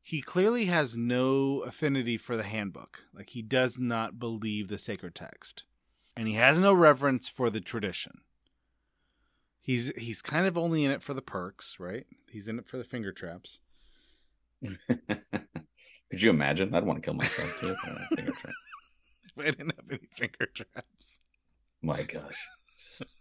he 0.00 0.22
clearly 0.22 0.66
has 0.66 0.96
no 0.96 1.60
affinity 1.60 2.16
for 2.16 2.36
the 2.36 2.42
handbook. 2.44 3.00
Like 3.12 3.30
he 3.30 3.42
does 3.42 3.78
not 3.78 4.18
believe 4.18 4.68
the 4.68 4.78
sacred 4.78 5.14
text. 5.14 5.64
And 6.16 6.28
he 6.28 6.34
has 6.34 6.58
no 6.58 6.72
reverence 6.72 7.28
for 7.28 7.50
the 7.50 7.60
tradition. 7.60 8.20
He's 9.64 9.90
he's 9.96 10.20
kind 10.22 10.46
of 10.46 10.56
only 10.56 10.84
in 10.84 10.90
it 10.92 11.02
for 11.02 11.14
the 11.14 11.22
perks, 11.22 11.76
right? 11.80 12.06
He's 12.30 12.46
in 12.48 12.58
it 12.60 12.68
for 12.68 12.76
the 12.76 12.84
finger 12.84 13.10
traps. 13.12 13.58
Could 16.10 16.22
you 16.22 16.30
imagine? 16.30 16.74
I'd 16.74 16.84
want 16.84 17.02
to 17.02 17.04
kill 17.04 17.14
myself 17.14 17.58
too. 17.60 17.70
if 17.72 17.78
I 17.84 17.88
had 17.88 17.96
a 18.12 18.16
finger 18.16 18.32
trap. 18.32 18.54
If 19.36 19.38
I 19.42 19.50
didn't 19.50 19.74
have 19.74 19.90
any 19.90 20.08
finger 20.16 20.46
traps. 20.54 21.18
My 21.82 22.02
gosh. 22.02 22.38
Just- 22.78 23.16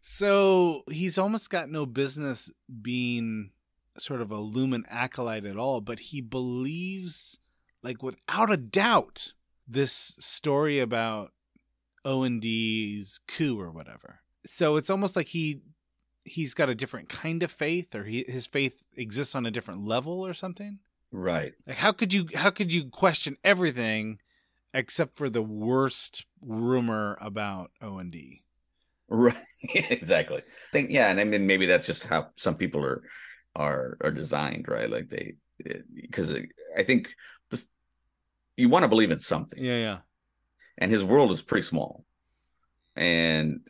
So 0.00 0.84
he's 0.90 1.18
almost 1.18 1.50
got 1.50 1.68
no 1.70 1.84
business 1.84 2.50
being 2.80 3.50
sort 3.98 4.22
of 4.22 4.30
a 4.30 4.36
Lumon 4.38 4.84
acolyte 4.88 5.44
at 5.44 5.58
all, 5.58 5.82
but 5.82 5.98
he 5.98 6.22
believes, 6.22 7.36
like 7.82 8.02
without 8.02 8.50
a 8.50 8.56
doubt, 8.56 9.34
this 9.68 10.16
story 10.18 10.78
about 10.78 11.32
O 12.06 12.22
and 12.22 12.40
D's 12.40 13.20
coup 13.28 13.60
or 13.60 13.70
whatever. 13.70 14.20
So 14.46 14.76
it's 14.76 14.88
almost 14.88 15.14
like 15.16 15.28
he 15.28 15.60
he's 16.24 16.54
got 16.54 16.68
a 16.68 16.74
different 16.74 17.08
kind 17.08 17.42
of 17.42 17.50
faith, 17.50 17.94
or 17.94 18.04
he, 18.04 18.24
his 18.28 18.46
faith 18.46 18.82
exists 18.96 19.34
on 19.34 19.46
a 19.46 19.50
different 19.50 19.84
level 19.84 20.26
or 20.26 20.34
something. 20.34 20.78
right. 21.12 21.52
Like 21.66 21.76
how 21.76 21.92
could 21.92 22.12
you 22.12 22.28
how 22.34 22.50
could 22.50 22.72
you 22.72 22.88
question 22.88 23.36
everything 23.44 24.20
except 24.72 25.16
for 25.16 25.28
the 25.28 25.42
worst 25.42 26.24
rumor 26.40 27.18
about 27.20 27.70
O 27.82 27.98
and 27.98 28.10
D? 28.10 28.42
Right. 29.08 29.34
exactly. 29.74 30.38
I 30.38 30.72
think 30.72 30.90
yeah, 30.90 31.10
and 31.10 31.20
I 31.20 31.24
mean 31.24 31.46
maybe 31.46 31.66
that's 31.66 31.86
just 31.86 32.04
how 32.06 32.28
some 32.36 32.54
people 32.54 32.84
are 32.84 33.02
are 33.56 33.96
are 34.00 34.12
designed, 34.12 34.68
right? 34.68 34.90
Like 34.90 35.08
they 35.08 35.34
because 35.94 36.32
I 36.76 36.82
think 36.82 37.10
this 37.50 37.66
you 38.56 38.68
want 38.68 38.84
to 38.84 38.88
believe 38.88 39.10
in 39.10 39.18
something. 39.18 39.62
Yeah, 39.62 39.76
yeah. 39.76 39.98
and 40.78 40.90
his 40.90 41.04
world 41.04 41.32
is 41.32 41.42
pretty 41.42 41.66
small. 41.66 42.04
And 42.96 43.60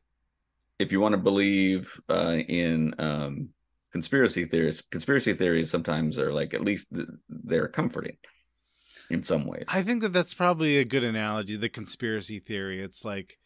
if 0.81 0.93
you 0.93 1.01
want 1.01 1.13
to 1.13 1.19
believe 1.19 2.01
uh, 2.09 2.39
in 2.49 2.95
um, 2.99 3.51
conspiracy 3.93 4.47
theories, 4.47 4.81
conspiracy 4.81 5.35
theories 5.35 5.71
sometimes 5.71 6.19
are 6.19 6.33
like 6.33 6.55
at 6.55 6.63
least 6.63 6.93
th- 6.95 7.07
they're 7.29 7.69
comforting 7.69 8.17
in 9.11 9.23
some 9.23 9.47
ways. 9.47 9.67
I 9.69 9.83
think 9.83 10.01
that 10.01 10.15
that's 10.15 10.33
probably 10.33 10.79
a 10.79 10.85
good 10.87 11.05
analogy. 11.05 11.57
The 11.57 11.69
conspiracy 11.69 12.41
theory. 12.41 12.83
It's 12.83 13.05
like, 13.05 13.39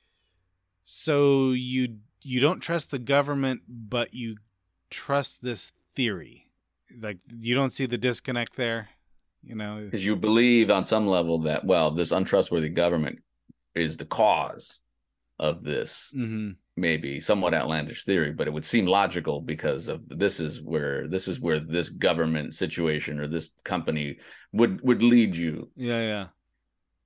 so 0.84 1.50
you 1.50 1.96
you 2.22 2.38
don't 2.38 2.60
trust 2.60 2.92
the 2.92 3.00
government, 3.00 3.62
but 3.68 4.14
you 4.14 4.36
trust 4.88 5.42
this 5.42 5.72
theory. 5.96 6.46
Like 6.96 7.18
you 7.36 7.56
don't 7.56 7.72
see 7.72 7.86
the 7.86 7.98
disconnect 7.98 8.54
there. 8.54 8.90
You 9.42 9.56
know. 9.56 9.82
Because 9.84 10.04
you 10.04 10.14
believe 10.14 10.70
on 10.70 10.84
some 10.84 11.08
level 11.08 11.40
that 11.40 11.64
well, 11.64 11.90
this 11.90 12.12
untrustworthy 12.12 12.68
government 12.68 13.18
is 13.74 13.96
the 13.96 14.04
cause 14.04 14.78
of 15.38 15.64
this 15.64 16.10
hmm 16.14 16.52
maybe 16.76 17.20
somewhat 17.20 17.54
outlandish 17.54 18.04
theory, 18.04 18.32
but 18.32 18.48
it 18.48 18.52
would 18.52 18.64
seem 18.64 18.86
logical 18.86 19.40
because 19.40 19.88
of 19.88 20.02
this 20.08 20.40
is 20.40 20.60
where 20.60 21.06
this 21.06 21.28
is 21.28 21.40
where 21.40 21.58
this 21.58 21.88
government 21.88 22.54
situation 22.54 23.20
or 23.20 23.26
this 23.26 23.50
company 23.64 24.16
would 24.52 24.80
would 24.82 25.02
lead 25.02 25.36
you. 25.36 25.70
Yeah, 25.76 26.00
yeah. 26.00 26.26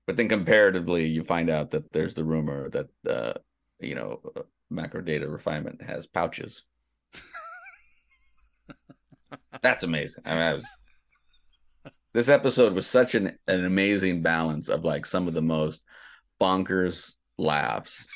but 0.06 0.16
then 0.16 0.28
comparatively 0.28 1.06
you 1.06 1.22
find 1.22 1.50
out 1.50 1.70
that 1.72 1.92
there's 1.92 2.14
the 2.14 2.24
rumor 2.24 2.70
that 2.70 2.86
uh 3.08 3.34
you 3.80 3.94
know 3.94 4.20
uh, 4.36 4.42
macro 4.70 5.02
data 5.02 5.28
refinement 5.28 5.82
has 5.82 6.06
pouches. 6.06 6.64
That's 9.62 9.82
amazing. 9.82 10.22
I, 10.24 10.32
mean, 10.32 10.42
I 10.42 10.54
was 10.54 10.66
this 12.14 12.30
episode 12.30 12.72
was 12.72 12.86
such 12.86 13.14
an, 13.14 13.38
an 13.48 13.66
amazing 13.66 14.22
balance 14.22 14.68
of 14.68 14.84
like 14.84 15.04
some 15.04 15.28
of 15.28 15.34
the 15.34 15.42
most 15.42 15.82
bonkers 16.40 17.16
laughs 17.38 18.06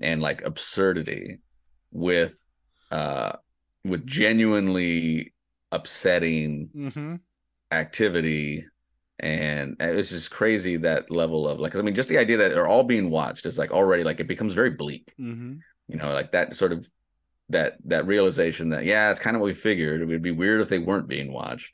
and 0.00 0.20
like 0.22 0.42
absurdity 0.44 1.38
with 1.92 2.44
uh 2.90 3.32
with 3.84 4.04
genuinely 4.06 5.32
upsetting 5.72 6.68
Mm-hmm. 6.74 7.14
activity. 7.72 8.64
And 9.18 9.76
it's 9.80 10.10
just 10.10 10.30
crazy 10.30 10.76
that 10.78 11.10
level 11.10 11.48
of 11.48 11.58
like 11.58 11.74
I 11.74 11.80
mean 11.82 11.94
just 11.94 12.08
the 12.08 12.18
idea 12.18 12.36
that 12.38 12.52
they're 12.52 12.66
all 12.68 12.82
being 12.84 13.10
watched 13.10 13.46
is 13.46 13.58
like 13.58 13.70
already 13.70 14.04
like 14.04 14.20
it 14.20 14.26
becomes 14.26 14.52
very 14.54 14.70
bleak. 14.70 15.12
Mm-hmm. 15.18 15.54
you 15.88 15.96
know 15.96 16.12
like 16.12 16.32
that 16.32 16.54
sort 16.54 16.72
of 16.72 16.88
that 17.48 17.76
that 17.84 18.06
realization 18.06 18.70
that 18.70 18.84
yeah 18.84 19.10
it's 19.10 19.20
kind 19.20 19.36
of 19.36 19.40
what 19.40 19.46
we 19.48 19.54
figured. 19.54 20.00
It 20.02 20.06
would 20.06 20.20
be 20.22 20.32
weird 20.32 20.60
if 20.60 20.68
they 20.68 20.78
weren't 20.80 21.08
being 21.08 21.32
watched. 21.32 21.72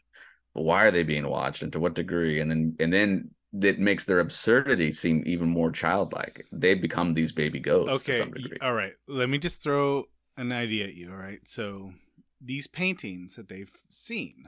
But 0.55 0.62
why 0.62 0.85
are 0.85 0.91
they 0.91 1.03
being 1.03 1.26
watched 1.28 1.62
and 1.62 1.72
to 1.72 1.80
what 1.80 1.95
degree? 1.95 2.39
And 2.41 2.49
then 2.51 2.76
and 2.78 2.93
then 2.93 3.30
it 3.61 3.78
makes 3.78 4.05
their 4.07 4.18
absurdity 4.20 4.90
seem 4.92 5.22
even 5.26 5.48
more 5.48 5.70
childlike 5.70 6.46
they 6.53 6.74
become 6.74 7.12
these 7.14 7.32
baby 7.32 7.61
goats 7.61 8.03
to 8.03 8.11
Okay. 8.12 8.18
some 8.18 8.30
degree 8.32 8.57
All 8.62 8.72
right. 8.72 8.94
Let 9.07 9.28
me 9.28 9.38
just 9.38 9.62
throw 9.62 10.05
an 10.36 10.53
idea 10.53 10.86
at 10.86 10.94
you. 10.94 11.11
All 11.11 11.16
right. 11.18 11.40
So 11.44 11.92
these 12.40 12.66
paintings 12.66 13.36
that 13.36 13.48
they've 13.48 13.72
seen 13.90 14.46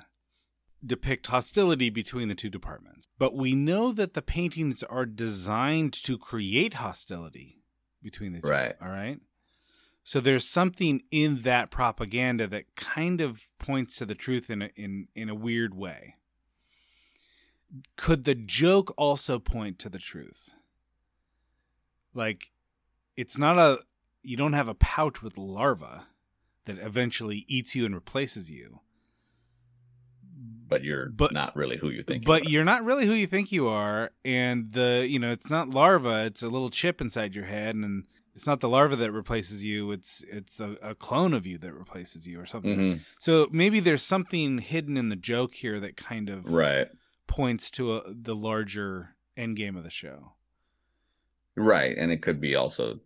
depict 0.84 1.26
hostility 1.28 1.90
between 1.90 2.28
the 2.28 2.34
two 2.34 2.50
departments, 2.50 3.08
but 3.18 3.34
we 3.34 3.54
know 3.54 3.92
that 3.92 4.14
the 4.14 4.22
paintings 4.22 4.82
are 4.82 5.06
designed 5.06 5.92
to 5.92 6.18
create 6.18 6.74
hostility 6.74 7.62
between 8.02 8.32
the 8.32 8.40
two. 8.40 8.48
Right. 8.48 8.74
All 8.82 8.88
right. 8.88 9.18
So 10.02 10.20
there's 10.20 10.46
something 10.46 11.02
in 11.10 11.42
that 11.42 11.70
propaganda 11.70 12.46
that 12.48 12.74
kind 12.76 13.20
of 13.22 13.42
points 13.58 13.96
to 13.96 14.04
the 14.06 14.14
truth 14.14 14.50
in 14.50 14.60
a, 14.62 14.70
in 14.76 15.08
in 15.14 15.28
a 15.30 15.34
weird 15.34 15.74
way. 15.74 16.16
Could 17.96 18.24
the 18.24 18.34
joke 18.34 18.92
also 18.96 19.38
point 19.38 19.78
to 19.80 19.88
the 19.88 19.98
truth? 19.98 20.50
Like 22.14 22.50
it's 23.16 23.36
not 23.38 23.58
a 23.58 23.80
you 24.22 24.36
don't 24.36 24.52
have 24.54 24.68
a 24.68 24.74
pouch 24.74 25.22
with 25.22 25.36
larva 25.36 26.06
that 26.66 26.78
eventually 26.78 27.44
eats 27.48 27.74
you 27.76 27.84
and 27.84 27.94
replaces 27.94 28.50
you. 28.50 28.80
but 30.66 30.82
you're 30.82 31.10
But- 31.10 31.32
not 31.32 31.54
really 31.54 31.76
who 31.76 31.90
you 31.90 32.02
think 32.02 32.24
but 32.24 32.44
you 32.44 32.48
are. 32.48 32.52
you're 32.52 32.64
not 32.64 32.84
really 32.84 33.06
who 33.06 33.12
you 33.12 33.26
think 33.26 33.52
you 33.52 33.68
are 33.68 34.10
and 34.24 34.72
the 34.72 35.06
you 35.08 35.18
know 35.18 35.30
it's 35.30 35.50
not 35.50 35.68
larva 35.68 36.24
it's 36.24 36.42
a 36.42 36.48
little 36.48 36.70
chip 36.70 37.00
inside 37.02 37.34
your 37.34 37.44
head 37.44 37.74
and 37.76 38.04
it's 38.34 38.46
not 38.46 38.60
the 38.60 38.68
larva 38.68 38.96
that 38.96 39.12
replaces 39.12 39.64
you 39.64 39.92
it's 39.92 40.24
it's 40.26 40.58
a, 40.60 40.70
a 40.82 40.94
clone 40.94 41.34
of 41.34 41.46
you 41.46 41.58
that 41.58 41.72
replaces 41.74 42.26
you 42.26 42.40
or 42.40 42.46
something 42.46 42.78
Mhm. 42.78 43.00
so 43.20 43.46
maybe 43.52 43.78
there's 43.78 44.02
something 44.02 44.58
hidden 44.58 44.96
in 44.96 45.10
the 45.10 45.16
joke 45.16 45.54
here 45.56 45.78
that 45.80 45.96
kind 45.98 46.28
of 46.30 46.46
right 46.50 46.88
points 47.26 47.70
to 47.70 47.96
a, 47.96 48.02
the 48.06 48.34
larger 48.34 49.16
end 49.36 49.56
game 49.56 49.76
of 49.76 49.84
the 49.84 49.90
show 49.90 50.32
Right, 51.56 51.96
and 51.96 52.10
it 52.10 52.22
could 52.22 52.40
be 52.40 52.56
also 52.56 52.98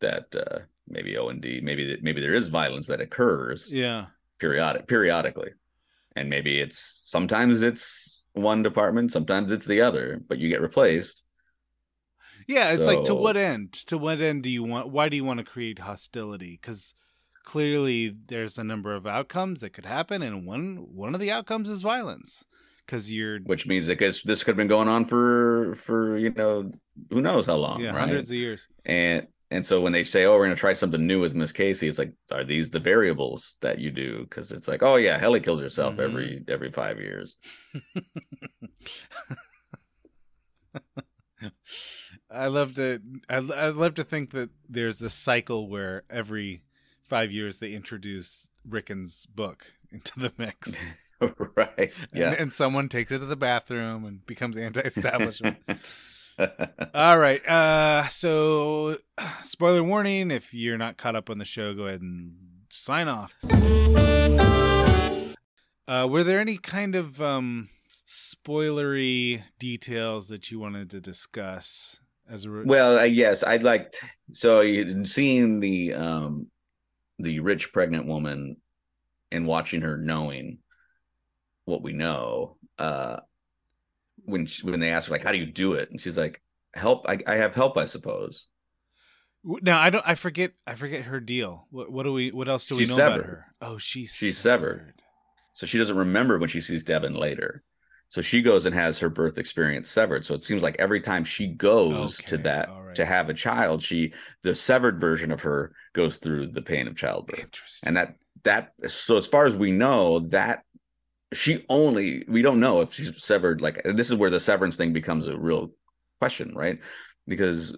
that 0.00 0.34
uh, 0.34 0.60
maybe 0.88 1.16
O 1.16 1.28
and 1.28 1.40
D, 1.40 1.60
maybe 1.62 1.86
that 1.88 2.02
maybe 2.02 2.20
there 2.20 2.34
is 2.34 2.48
violence 2.48 2.86
that 2.86 3.00
occurs 3.00 3.70
yeah 3.72 4.06
periodic 4.38 4.86
periodically, 4.86 5.50
and 6.16 6.30
maybe 6.30 6.60
it's 6.60 7.02
sometimes 7.04 7.62
it's 7.62 8.24
one 8.32 8.62
department, 8.62 9.12
sometimes 9.12 9.52
it's 9.52 9.66
the 9.66 9.82
other, 9.82 10.22
but 10.28 10.38
you 10.38 10.48
get 10.48 10.62
replaced. 10.62 11.22
Yeah, 12.48 12.72
it's 12.72 12.86
like 12.86 13.04
to 13.04 13.14
what 13.14 13.36
end? 13.36 13.72
To 13.86 13.98
what 13.98 14.20
end 14.20 14.42
do 14.42 14.50
you 14.50 14.62
want? 14.62 14.88
Why 14.88 15.08
do 15.10 15.16
you 15.16 15.24
want 15.24 15.38
to 15.38 15.44
create 15.44 15.80
hostility? 15.80 16.58
Because 16.60 16.94
clearly 17.44 18.16
there's 18.26 18.56
a 18.56 18.64
number 18.64 18.94
of 18.94 19.06
outcomes 19.06 19.60
that 19.60 19.74
could 19.74 19.86
happen, 19.86 20.22
and 20.22 20.46
one 20.46 20.76
one 20.94 21.14
of 21.14 21.20
the 21.20 21.30
outcomes 21.30 21.68
is 21.68 21.82
violence. 21.82 22.44
Because 22.86 23.10
you're 23.12 23.38
Which 23.40 23.66
means 23.66 23.86
that 23.86 23.98
this 23.98 24.22
this 24.22 24.42
could 24.44 24.52
have 24.52 24.56
been 24.56 24.68
going 24.68 24.88
on 24.88 25.04
for 25.04 25.74
for 25.76 26.16
you 26.18 26.30
know 26.30 26.70
who 27.10 27.20
knows 27.20 27.46
how 27.46 27.56
long, 27.56 27.80
yeah 27.80 27.90
right? 27.90 28.00
hundreds 28.00 28.30
of 28.30 28.36
years. 28.36 28.66
And 28.84 29.26
and 29.50 29.64
so 29.66 29.80
when 29.82 29.92
they 29.92 30.02
say, 30.02 30.24
"Oh, 30.24 30.32
we're 30.32 30.46
going 30.46 30.56
to 30.56 30.60
try 30.60 30.72
something 30.72 31.06
new 31.06 31.20
with 31.20 31.34
Miss 31.34 31.52
Casey," 31.52 31.86
it's 31.86 31.98
like, 31.98 32.12
are 32.30 32.42
these 32.44 32.70
the 32.70 32.80
variables 32.80 33.58
that 33.60 33.78
you 33.78 33.90
do? 33.90 34.20
Because 34.22 34.50
it's 34.50 34.66
like, 34.66 34.82
oh 34.82 34.96
yeah, 34.96 35.18
Helly 35.18 35.40
kills 35.40 35.60
herself 35.60 35.96
Mhm. 35.96 36.00
every 36.04 36.44
every 36.48 36.70
five 36.70 36.98
years. 36.98 37.36
I 42.30 42.46
love 42.46 42.74
to 42.76 43.00
I 43.28 43.36
I 43.36 43.68
love 43.68 43.94
to 43.94 44.04
think 44.04 44.30
that 44.30 44.50
there's 44.68 44.98
this 44.98 45.14
cycle 45.14 45.68
where 45.68 46.04
every 46.08 46.62
five 47.04 47.30
years 47.32 47.58
they 47.58 47.72
introduce 47.72 48.48
Ricken's 48.66 49.26
book 49.26 49.66
into 49.90 50.18
the 50.18 50.32
mix. 50.38 50.72
right? 51.56 51.92
Yeah. 52.12 52.30
and, 52.30 52.36
and 52.38 52.54
someone 52.54 52.88
takes 52.88 53.12
it 53.12 53.18
to 53.18 53.26
the 53.26 53.36
bathroom 53.36 54.04
and 54.04 54.26
becomes 54.26 54.56
anti-establishment. 54.56 55.58
All 56.94 57.18
right. 57.18 57.46
Uh, 57.46 58.08
so, 58.08 58.98
spoiler 59.44 59.82
warning: 59.82 60.30
if 60.30 60.54
you're 60.54 60.78
not 60.78 60.96
caught 60.96 61.16
up 61.16 61.28
on 61.30 61.38
the 61.38 61.44
show, 61.44 61.74
go 61.74 61.86
ahead 61.86 62.00
and 62.00 62.34
sign 62.70 63.08
off. 63.08 63.34
Uh, 65.88 66.06
were 66.08 66.24
there 66.24 66.40
any 66.40 66.56
kind 66.56 66.94
of 66.94 67.20
um, 67.20 67.68
spoilery 68.06 69.42
details 69.58 70.28
that 70.28 70.50
you 70.50 70.58
wanted 70.58 70.90
to 70.90 71.00
discuss 71.00 72.00
as 72.30 72.44
a 72.44 72.50
re- 72.50 72.64
well, 72.64 72.98
uh, 72.98 73.04
yes, 73.04 73.42
I'd 73.42 73.62
like. 73.62 73.94
So 74.32 74.60
you 74.60 75.04
seeing 75.04 75.60
the 75.60 75.94
um 75.94 76.46
the 77.18 77.40
rich 77.40 77.72
pregnant 77.72 78.06
woman 78.06 78.56
and 79.30 79.46
watching 79.46 79.82
her 79.82 79.96
knowing 79.96 80.58
what 81.64 81.82
we 81.82 81.92
know 81.92 82.56
uh 82.78 83.16
when 84.24 84.46
she, 84.46 84.64
when 84.66 84.80
they 84.80 84.90
ask 84.90 85.08
her 85.08 85.12
like 85.14 85.24
how 85.24 85.32
do 85.32 85.38
you 85.38 85.46
do 85.46 85.74
it 85.74 85.90
and 85.90 86.00
she's 86.00 86.16
like 86.18 86.42
help 86.74 87.06
i, 87.08 87.18
I 87.26 87.36
have 87.36 87.54
help 87.54 87.76
i 87.78 87.86
suppose 87.86 88.48
Now 89.44 89.78
I 89.80 89.90
don't. 89.90 90.06
I 90.06 90.14
forget. 90.14 90.52
I 90.66 90.76
forget 90.76 91.02
her 91.04 91.18
deal. 91.18 91.66
What, 91.70 91.90
what 91.90 92.04
do 92.04 92.12
we? 92.12 92.30
What 92.30 92.48
else 92.48 92.66
do 92.66 92.76
we 92.76 92.82
She's 92.82 92.90
know 92.90 92.96
severed. 92.96 93.18
about 93.20 93.26
her? 93.26 93.46
Oh, 93.60 93.78
she's 93.78 94.12
She's 94.12 94.38
severed. 94.38 94.94
so 95.52 95.66
she 95.66 95.78
doesn't 95.78 95.96
remember 95.96 96.38
when 96.38 96.48
she 96.48 96.60
sees 96.60 96.84
Devon 96.84 97.14
later 97.14 97.62
so 98.08 98.20
she 98.20 98.42
goes 98.42 98.66
and 98.66 98.74
has 98.74 99.00
her 99.00 99.08
birth 99.08 99.38
experience 99.38 99.88
severed 99.90 100.22
so 100.24 100.34
it 100.34 100.42
seems 100.44 100.62
like 100.62 100.76
every 100.78 101.00
time 101.00 101.24
she 101.24 101.46
goes 101.48 102.18
to 102.18 102.36
that 102.38 102.68
right. 102.68 102.94
to 102.94 103.04
have 103.06 103.28
a 103.30 103.34
child 103.34 103.82
she 103.82 104.12
the 104.42 104.54
severed 104.54 105.00
version 105.00 105.32
of 105.32 105.40
her 105.42 105.72
goes 105.94 106.18
through 106.18 106.46
the 106.46 106.60
pain 106.62 106.86
of 106.86 106.94
childbirth 106.94 107.40
Interesting. 107.40 107.88
and 107.88 107.96
that 107.96 108.14
that 108.44 108.72
so 108.86 109.16
as 109.16 109.26
far 109.26 109.44
as 109.46 109.56
we 109.56 109.72
know 109.72 110.20
that 110.28 110.62
she 111.32 111.64
only 111.68 112.24
we 112.28 112.42
don't 112.42 112.60
know 112.60 112.80
if 112.80 112.92
she's 112.92 113.22
severed 113.22 113.60
like 113.60 113.82
this 113.84 114.10
is 114.10 114.16
where 114.16 114.30
the 114.30 114.40
severance 114.40 114.76
thing 114.76 114.92
becomes 114.92 115.26
a 115.26 115.36
real 115.36 115.72
question 116.20 116.54
right? 116.54 116.78
Because 117.26 117.76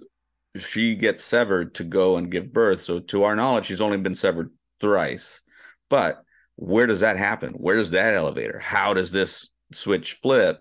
she 0.56 0.96
gets 0.96 1.22
severed 1.22 1.74
to 1.74 1.84
go 1.84 2.16
and 2.16 2.30
give 2.30 2.52
birth. 2.52 2.80
So 2.80 3.00
to 3.00 3.24
our 3.24 3.36
knowledge 3.36 3.66
she's 3.66 3.80
only 3.80 3.98
been 3.98 4.14
severed 4.14 4.50
thrice. 4.80 5.40
But 5.88 6.22
where 6.56 6.86
does 6.86 7.00
that 7.00 7.16
happen? 7.16 7.52
Where 7.52 7.76
does 7.76 7.90
that 7.92 8.14
elevator? 8.14 8.58
How 8.58 8.94
does 8.94 9.10
this 9.10 9.50
switch 9.72 10.14
flip? 10.22 10.60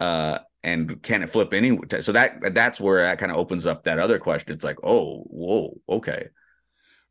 Uh 0.00 0.38
and 0.62 1.02
can 1.02 1.22
it 1.22 1.28
flip 1.28 1.52
any 1.52 1.78
so 2.00 2.12
that 2.12 2.54
that's 2.54 2.80
where 2.80 3.02
that 3.02 3.18
kind 3.18 3.30
of 3.30 3.36
opens 3.36 3.66
up 3.66 3.84
that 3.84 3.98
other 3.98 4.18
question. 4.18 4.52
It's 4.52 4.64
like 4.64 4.78
oh 4.82 5.24
whoa 5.26 5.78
okay. 5.88 6.28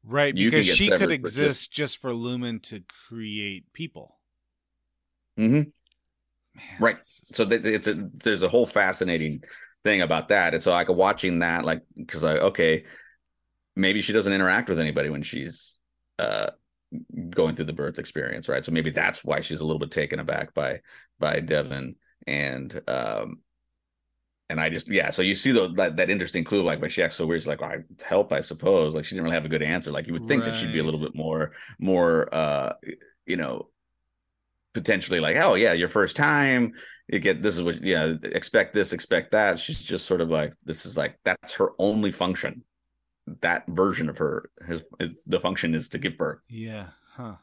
Right 0.04 0.36
you 0.36 0.50
because 0.50 0.68
she 0.68 0.90
could 0.90 1.12
exist 1.12 1.72
just... 1.72 2.00
for 2.00 2.12
Lumon 2.12 2.62
to 2.64 2.84
create 3.08 3.72
people. 3.74 4.18
Hmm 5.38 5.62
Man, 6.56 6.64
Right. 6.80 6.98
so 7.06 7.48
it's 7.50 7.88
a 7.88 8.10
there's 8.14 8.44
a 8.44 8.48
whole 8.50 8.66
fascinating 8.66 9.44
thing 9.84 10.02
about 10.02 10.28
that. 10.30 10.54
And 10.54 10.62
so 10.62 10.72
like 10.72 10.88
watching 10.90 11.40
that 11.40 11.66
like 11.66 11.82
because 11.98 12.24
i 12.24 12.38
okay 12.38 12.86
maybe 13.76 14.02
she 14.02 14.14
doesn't 14.14 14.34
interact 14.34 14.70
with 14.70 14.80
anybody 14.80 15.10
when 15.10 15.24
she's 15.24 15.80
uh 16.20 16.52
going 17.32 17.56
through 17.56 17.66
the 17.66 17.74
birth 17.74 17.98
experience 18.00 18.48
right? 18.48 18.64
So 18.64 18.72
maybe 18.72 18.92
that's 18.92 19.24
why 19.26 19.40
she's 19.40 19.62
a 19.62 19.66
little 19.66 19.80
bit 19.80 19.92
taken 19.92 20.20
aback 20.20 20.54
by 20.54 20.82
by 21.20 21.40
Devon. 21.40 21.96
And 22.28 22.82
um 22.88 23.40
and 24.50 24.60
i 24.60 24.70
just 24.70 24.90
yeah 24.90 25.10
so 25.10 25.22
you 25.22 25.36
see 25.36 25.52
the, 25.52 25.70
that, 25.74 25.96
that 25.96 26.10
interesting 26.10 26.44
clue 26.44 26.64
like 26.64 26.82
when 26.82 26.90
she 26.90 27.02
acts 27.02 27.16
so 27.16 27.26
weird 27.26 27.42
she's 27.42 27.48
like 27.48 27.62
i 27.64 27.78
help 28.04 28.32
i 28.32 28.42
suppose. 28.42 28.94
Like 28.94 29.06
she 29.06 29.16
didn't 29.16 29.24
really 29.24 29.36
have 29.36 29.46
a 29.46 29.50
good 29.50 29.64
answer. 29.64 29.92
Like 29.92 30.06
you 30.08 30.14
would 30.14 30.26
think 30.26 30.44
that 30.46 30.54
she'd 30.56 30.72
be 30.72 30.80
a 30.80 30.84
little 30.84 31.00
bit 31.00 31.16
more 31.16 31.54
more 31.80 32.34
uh 32.34 32.74
you 33.26 33.38
know 33.38 33.70
potentially 34.74 35.20
like 35.20 35.38
oh 35.38 35.54
yeah 35.56 35.74
your 35.74 35.88
first 35.88 36.16
time 36.16 36.74
you 37.08 37.20
get 37.20 37.42
this 37.42 37.56
is 37.56 37.62
what 37.62 37.82
you 37.84 37.96
know 37.96 38.18
expect 38.24 38.74
this 38.74 38.94
expect 38.94 39.32
that 39.32 39.60
she's 39.60 39.82
just 39.82 40.06
sort 40.06 40.22
of 40.22 40.30
like 40.30 40.54
this 40.66 40.86
is 40.86 40.98
like 40.98 41.18
that's 41.24 41.54
her 41.54 41.72
only 41.80 42.12
function 42.12 42.64
that 43.42 43.64
version 43.68 44.10
of 44.10 44.18
her 44.18 44.50
his, 44.68 44.84
the 45.28 45.40
function 45.40 45.74
is 45.74 45.88
to 45.88 45.98
give 45.98 46.18
birth 46.18 46.40
yeah. 46.50 46.88
Huh. 47.16 47.36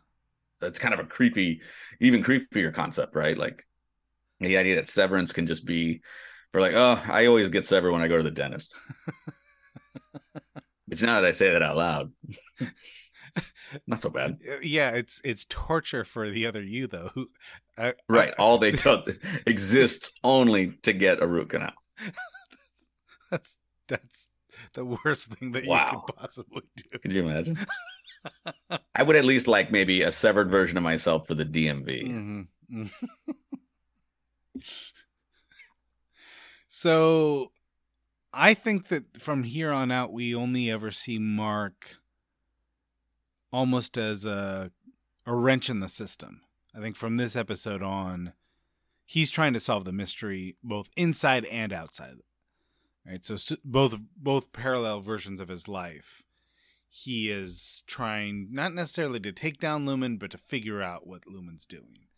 that's 0.61 0.79
kind 0.79 0.93
of 0.93 1.01
a 1.01 1.05
creepy 1.05 1.61
even 2.01 2.23
creepier 2.23 2.75
concept 2.75 3.15
right 3.15 3.39
like 3.39 3.65
the 4.41 4.57
idea 4.57 4.77
that 4.77 4.89
severance 4.89 5.33
can 5.33 5.47
just 5.47 5.65
be 5.65 6.01
for 6.53 6.61
like 6.61 6.73
oh 6.75 7.01
i 7.07 7.27
always 7.27 7.49
get 7.49 7.65
severed 7.65 7.93
when 7.93 8.03
i 8.03 8.09
go 8.09 8.17
to 8.17 8.23
the 8.23 8.31
dentist 8.31 8.75
but 10.35 11.03
now 11.03 11.21
that 11.21 11.25
i 11.25 11.31
say 11.31 11.53
that 11.53 11.63
out 11.63 11.77
loud 11.77 12.13
not 13.87 14.01
so 14.03 14.11
bad 14.11 14.39
Uh, 14.49 14.59
Yeah, 14.63 14.91
it's 14.91 15.21
it's 15.25 15.47
torture 15.49 16.05
for 16.05 16.31
the 16.31 16.47
other 16.47 16.63
you 16.63 16.87
though. 16.87 17.11
Who, 17.15 17.29
I, 17.79 17.95
right 18.09 18.33
I- 18.39 18.43
all 18.43 18.59
they 18.59 18.73
do 18.73 19.03
exists 19.47 20.11
only 20.25 20.73
to 20.83 20.93
get 20.93 21.23
a 21.23 21.27
root 21.27 21.51
canal 21.51 21.73
that's 23.31 23.57
that's 23.89 24.27
the 24.75 24.85
worst 24.85 25.29
thing 25.35 25.53
that 25.53 25.65
you 25.65 25.71
could 25.91 26.17
possibly 26.17 26.63
do. 26.77 26.99
Could 26.99 27.13
you 27.13 27.23
imagine? 27.27 27.59
I 28.95 29.03
would 29.03 29.17
at 29.17 29.25
least 29.25 29.47
like 29.49 29.71
maybe 29.71 30.03
a 30.03 30.13
severed 30.13 30.51
version 30.51 30.77
of 30.77 30.83
myself 30.83 31.27
for 31.27 31.35
the 31.35 31.45
DMV. 31.45 32.07
Mhm. 32.09 32.47
Mhm. 32.73 32.91
so 36.69 37.53
I 38.33 38.55
think 38.55 38.89
that 38.89 39.21
from 39.21 39.43
here 39.45 39.73
on 39.73 39.91
out 39.91 40.13
we 40.13 40.35
only 40.35 40.71
ever 40.71 40.91
see 40.91 41.19
Mark 41.19 41.97
almost 43.53 43.97
as 43.97 44.25
a 44.25 44.71
a 45.27 45.35
wrench 45.35 45.69
in 45.69 45.81
the 45.81 45.89
system. 45.89 46.43
I 46.75 46.81
think 46.81 46.97
from 46.97 47.17
this 47.17 47.37
episode 47.37 47.83
on 47.83 48.33
he's 49.05 49.31
trying 49.31 49.53
to 49.55 49.61
solve 49.61 49.85
the 49.85 49.93
mystery 49.93 50.57
both 50.63 50.89
inside 50.97 51.45
and 51.47 51.73
outside. 51.73 52.17
Right? 53.07 53.25
So, 53.25 53.37
both 53.65 53.99
both 54.17 54.53
parallel 54.53 55.01
versions 55.01 55.41
of 55.41 55.49
his 55.49 55.69
life. 55.69 56.23
He 56.89 57.31
is 57.31 57.85
trying 57.87 58.49
not 58.51 58.75
necessarily 58.75 59.21
to 59.21 59.33
take 59.33 59.61
down 59.61 59.87
Lumon 59.87 60.19
but 60.19 60.33
to 60.33 60.39
figure 60.39 60.83
out 60.83 61.07
what 61.07 61.27
Lumon's 61.27 61.67
doing 61.67 62.09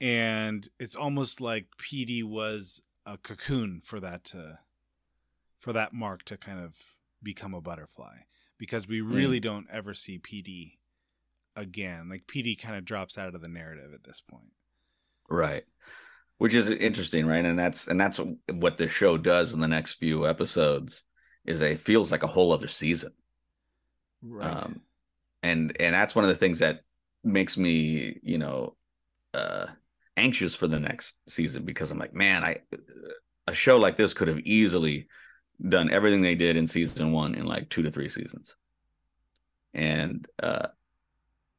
and 0.00 0.68
it's 0.78 0.94
almost 0.94 1.40
like 1.40 1.66
Petey 1.76 2.22
was 2.22 2.80
a 3.04 3.18
cocoon 3.18 3.82
for 3.84 4.00
that 4.00 4.24
to, 4.24 4.60
for 5.58 5.72
that 5.72 5.92
mark 5.92 6.24
to 6.24 6.36
kind 6.36 6.60
of 6.60 6.76
become 7.22 7.52
a 7.52 7.60
butterfly 7.60 8.20
because 8.60 8.86
we 8.86 9.00
really 9.00 9.40
don't 9.40 9.66
ever 9.72 9.94
see 9.94 10.18
Petey 10.18 10.78
again. 11.56 12.10
Like 12.10 12.26
Petey 12.26 12.54
kind 12.54 12.76
of 12.76 12.84
drops 12.84 13.16
out 13.16 13.34
of 13.34 13.40
the 13.40 13.48
narrative 13.48 13.94
at 13.94 14.04
this 14.04 14.20
point. 14.20 14.52
Right. 15.30 15.64
Which 16.36 16.52
is 16.52 16.70
interesting, 16.70 17.26
right? 17.26 17.44
And 17.44 17.58
that's 17.58 17.88
and 17.88 17.98
that's 17.98 18.20
what 18.52 18.76
the 18.76 18.86
show 18.86 19.16
does 19.16 19.54
in 19.54 19.60
the 19.60 19.66
next 19.66 19.94
few 19.94 20.28
episodes 20.28 21.02
is 21.46 21.62
it 21.62 21.80
feels 21.80 22.12
like 22.12 22.22
a 22.22 22.28
whole 22.28 22.52
other 22.52 22.68
season. 22.68 23.12
Right. 24.22 24.46
Um 24.46 24.82
and 25.42 25.74
and 25.80 25.94
that's 25.94 26.14
one 26.14 26.26
of 26.26 26.28
the 26.28 26.36
things 26.36 26.58
that 26.58 26.80
makes 27.24 27.56
me, 27.56 28.18
you 28.22 28.36
know, 28.36 28.76
uh 29.32 29.68
anxious 30.18 30.54
for 30.54 30.66
the 30.66 30.80
next 30.80 31.16
season 31.26 31.64
because 31.64 31.90
I'm 31.90 31.98
like, 31.98 32.12
man, 32.12 32.44
I 32.44 32.58
a 33.46 33.54
show 33.54 33.78
like 33.78 33.96
this 33.96 34.12
could 34.12 34.28
have 34.28 34.40
easily 34.40 35.08
done 35.68 35.90
everything 35.90 36.22
they 36.22 36.34
did 36.34 36.56
in 36.56 36.66
season 36.66 37.12
1 37.12 37.34
in 37.34 37.46
like 37.46 37.68
2 37.68 37.82
to 37.82 37.90
3 37.90 38.08
seasons. 38.08 38.54
And 39.74 40.26
uh 40.42 40.68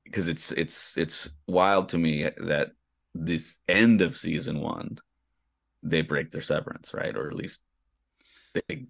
because 0.03 0.27
it's 0.27 0.51
it's 0.51 0.97
it's 0.97 1.29
wild 1.47 1.89
to 1.89 1.97
me 1.97 2.29
that 2.37 2.71
this 3.13 3.59
end 3.67 4.01
of 4.01 4.17
season 4.17 4.59
1 4.59 4.97
they 5.83 6.01
break 6.01 6.31
their 6.31 6.41
severance, 6.41 6.93
right? 6.93 7.15
Or 7.15 7.27
at 7.27 7.33
least 7.35 7.61
they 8.53 8.87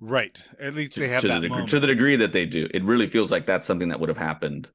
right. 0.00 0.40
At 0.60 0.74
least 0.74 0.94
to, 0.94 1.00
they 1.00 1.08
have 1.08 1.20
to 1.22 1.28
that 1.28 1.40
the 1.40 1.48
degree, 1.48 1.66
to 1.66 1.80
the 1.80 1.86
degree 1.86 2.16
that 2.16 2.32
they 2.32 2.46
do. 2.46 2.68
It 2.72 2.84
really 2.84 3.06
feels 3.06 3.30
like 3.30 3.46
that's 3.46 3.66
something 3.66 3.88
that 3.88 4.00
would 4.00 4.08
have 4.08 4.18
happened 4.18 4.70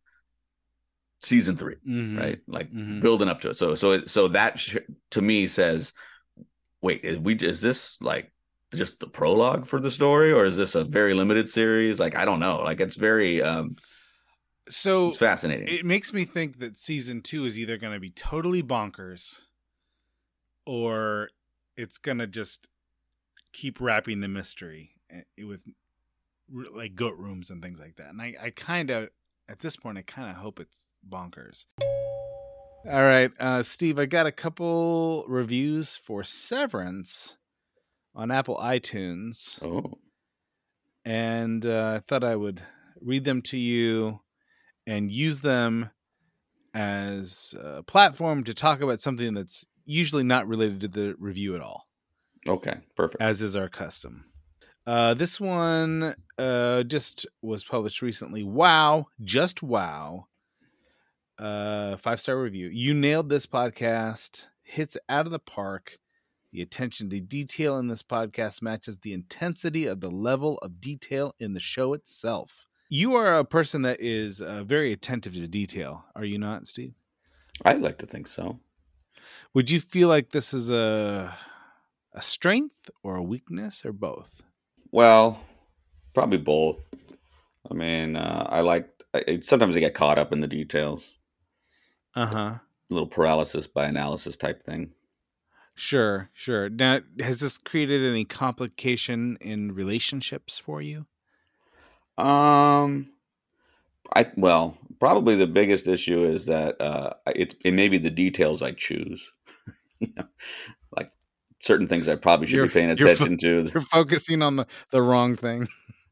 season 1.20 1.58
3 1.58 1.76
Mhm. 1.88 2.18
right? 2.20 2.40
Like 2.48 2.72
Mhm. 2.72 3.02
building 3.02 3.30
up 3.30 3.42
to 3.42 3.52
it. 3.52 3.58
So 3.58 3.76
so 3.76 4.06
so 4.06 4.28
that 4.30 4.60
sh- 4.60 4.78
to 5.12 5.22
me 5.22 5.48
says, 5.48 5.94
wait, 6.82 7.04
is 7.04 7.18
we 7.18 7.36
is 7.36 7.62
this 7.62 8.00
like 8.02 8.32
just 8.74 9.00
the 9.00 9.08
prologue 9.08 9.66
for 9.66 9.80
the 9.80 9.92
story, 9.92 10.32
or 10.32 10.46
is 10.46 10.58
this 10.58 10.76
a 10.76 10.84
very 10.84 11.14
limited 11.14 11.48
series? 11.48 12.00
Like 12.00 12.16
I 12.16 12.26
don't 12.26 12.40
know. 12.40 12.58
Like 12.58 12.80
it's 12.80 12.96
very 12.96 13.42
um, 13.42 13.76
So 14.70 15.08
it's 15.08 15.18
fascinating. 15.18 15.68
it 15.68 15.86
makes 15.86 16.12
me 16.14 16.26
think 16.26 16.60
that 16.60 16.78
season 16.78 17.22
two 17.22 17.46
is 17.46 17.58
either 17.60 17.78
going 17.78 17.94
to 17.94 18.00
be 18.00 18.10
totally 18.10 18.62
bonkers 18.64 19.46
or 20.66 21.30
it's 21.78 21.98
going 21.98 22.18
to 22.18 22.28
just 22.28 22.68
keep 23.54 23.80
wrapping 23.80 24.20
the 24.20 24.28
mystery 24.28 24.92
eh, 25.10 25.22
with 25.46 25.62
like 26.74 26.96
goat 26.96 27.18
rooms 27.18 27.50
and 27.50 27.62
things 27.62 27.80
like 27.80 27.96
that. 27.96 28.10
And 28.10 28.22
I, 28.22 28.36
I 28.42 28.50
kind 28.50 28.90
of, 28.90 29.10
at 29.48 29.60
this 29.60 29.76
point, 29.78 29.98
I 29.98 30.02
kind 30.02 30.30
of 30.30 30.36
hope 30.38 30.60
it's 30.60 30.88
bonkers. 31.08 31.66
All 32.86 33.04
right, 33.04 33.32
uh, 33.40 33.64
Steve, 33.64 34.00
I 34.00 34.06
got 34.06 34.28
a 34.28 34.32
couple 34.32 35.26
reviews 35.28 35.96
for 35.98 36.24
Severance 36.24 37.36
on 38.18 38.32
Apple 38.32 38.58
iTunes 38.58 39.64
oh, 39.64 39.94
and 41.06 41.66
uh, 41.66 41.94
I 41.96 42.00
thought 42.00 42.24
I 42.26 42.36
would 42.36 42.62
read 43.00 43.24
them 43.24 43.42
to 43.44 43.58
you 43.58 44.20
and 44.86 45.12
use 45.12 45.40
them 45.40 45.92
as 46.74 47.56
a 47.62 47.84
platform 47.84 48.44
to 48.44 48.54
talk 48.54 48.82
about 48.82 49.00
something 49.00 49.34
that's 49.34 49.66
usually 49.86 50.24
not 50.24 50.48
related 50.48 50.82
to 50.82 50.88
the 50.90 51.16
review 51.18 51.56
at 51.56 51.62
all, 51.62 51.88
okay, 52.48 52.78
perfect. 52.96 53.22
as 53.22 53.42
is 53.42 53.56
our 53.56 53.70
custom. 53.70 54.26
Uh, 54.86 55.14
this 55.14 55.40
one 55.40 56.16
uh, 56.38 56.84
just 56.84 57.28
was 57.42 57.64
published 57.64 58.02
recently. 58.02 58.42
Wow, 58.42 59.08
just 59.22 59.62
wow. 59.62 60.28
Uh, 61.38 61.98
five 61.98 62.20
star 62.20 62.40
review. 62.42 62.70
You 62.70 62.94
nailed 62.94 63.30
this 63.30 63.46
podcast. 63.46 64.44
Hits 64.64 64.98
out 65.08 65.26
of 65.26 65.32
the 65.32 65.40
park. 65.40 66.00
The 66.52 66.62
attention 66.62 67.10
to 67.10 67.20
detail 67.20 67.78
in 67.78 67.88
this 67.88 68.04
podcast 68.04 68.62
matches 68.62 68.98
the 69.00 69.14
intensity 69.14 69.86
of 69.86 70.00
the 70.00 70.10
level 70.10 70.58
of 70.60 70.80
detail 70.80 71.36
in 71.40 71.54
the 71.54 71.60
show 71.60 71.94
itself. 71.94 72.68
You 72.90 73.16
are 73.16 73.38
a 73.38 73.44
person 73.44 73.82
that 73.82 74.00
is 74.00 74.42
uh, 74.42 74.64
very 74.64 74.94
attentive 74.94 75.34
to 75.34 75.48
detail, 75.48 76.06
are 76.16 76.24
you 76.24 76.38
not, 76.38 76.68
Steve? 76.68 76.94
I 77.66 77.74
like 77.74 77.98
to 77.98 78.06
think 78.06 78.28
so. 78.28 78.60
Would 79.54 79.70
you 79.70 79.82
feel 79.82 80.08
like 80.08 80.32
this 80.32 80.54
is 80.54 80.70
a 80.70 81.36
a 82.14 82.22
strength 82.22 82.90
or 83.04 83.16
a 83.16 83.24
weakness 83.24 83.86
or 83.86 83.92
both? 83.92 84.42
Well, 84.92 85.40
probably 86.14 86.38
both. 86.38 86.82
I 87.70 87.74
mean, 87.74 88.16
uh, 88.16 88.48
I 88.50 88.62
like 88.62 88.90
I, 89.14 89.40
sometimes 89.42 89.76
I 89.76 89.80
get 89.80 89.94
caught 89.94 90.18
up 90.18 90.32
in 90.32 90.40
the 90.40 90.48
details. 90.48 91.14
Uh 92.16 92.26
huh. 92.26 92.56
Little 92.90 93.08
paralysis 93.08 93.68
by 93.68 93.86
analysis 93.86 94.38
type 94.38 94.64
thing. 94.64 94.94
Sure, 95.80 96.30
sure. 96.34 96.70
Now, 96.70 97.02
has 97.20 97.40
this 97.40 97.60
created 97.60 98.04
any 98.04 98.26
complication 98.26 99.38
in 99.42 99.74
relationships 99.76 100.58
for 100.58 100.82
you? 100.82 101.06
Um, 102.18 103.12
I 104.16 104.26
well, 104.36 104.76
probably 105.00 105.36
the 105.36 105.46
biggest 105.46 105.88
issue 105.88 106.24
is 106.24 106.48
that 106.48 106.82
uh, 106.82 107.14
it 107.36 107.54
it 107.64 107.76
may 107.76 107.90
be 107.90 108.00
the 108.00 108.10
details 108.10 108.64
I 108.64 108.72
choose. 108.72 109.32
you 110.00 110.08
know, 110.18 110.24
like 110.96 111.12
certain 111.60 111.86
things 111.86 112.08
I 112.08 112.16
probably 112.16 112.48
should 112.48 112.56
You're- 112.56 112.68
be 112.70 112.74
paying 112.74 112.90
you're 112.98 113.08
fo- 113.10 113.14
attention 113.14 113.38
to. 113.38 113.70
You're 113.72 113.82
focusing 113.82 114.42
on 114.42 114.56
the 114.56 114.66
the 114.90 115.02
wrong 115.04 115.36
thing. 115.36 115.68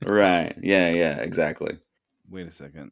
right? 0.05 0.53
Yeah. 0.61 0.91
Yeah. 0.91 1.17
Exactly. 1.21 1.79
Wait 2.29 2.47
a 2.47 2.51
second. 2.51 2.91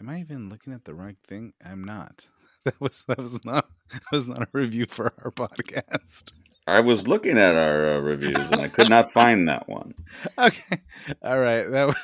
Am 0.00 0.08
I 0.08 0.18
even 0.18 0.48
looking 0.48 0.72
at 0.72 0.84
the 0.84 0.94
right 0.94 1.16
thing? 1.28 1.52
I'm 1.64 1.84
not. 1.84 2.26
That 2.66 2.80
was 2.80 3.04
that 3.06 3.18
was 3.18 3.44
not 3.44 3.70
that 3.92 4.02
was 4.10 4.28
not 4.28 4.42
a 4.42 4.48
review 4.52 4.86
for 4.88 5.12
our 5.24 5.30
podcast. 5.30 6.32
I 6.66 6.80
was 6.80 7.06
looking 7.06 7.38
at 7.38 7.54
our 7.54 7.94
uh, 7.94 7.98
reviews 8.00 8.50
and 8.50 8.60
I 8.60 8.66
could 8.66 8.88
not 8.90 9.12
find 9.12 9.46
that 9.48 9.68
one. 9.68 9.94
Okay. 10.38 10.80
All 11.22 11.38
right. 11.38 11.70
That 11.70 11.86
was 11.86 11.96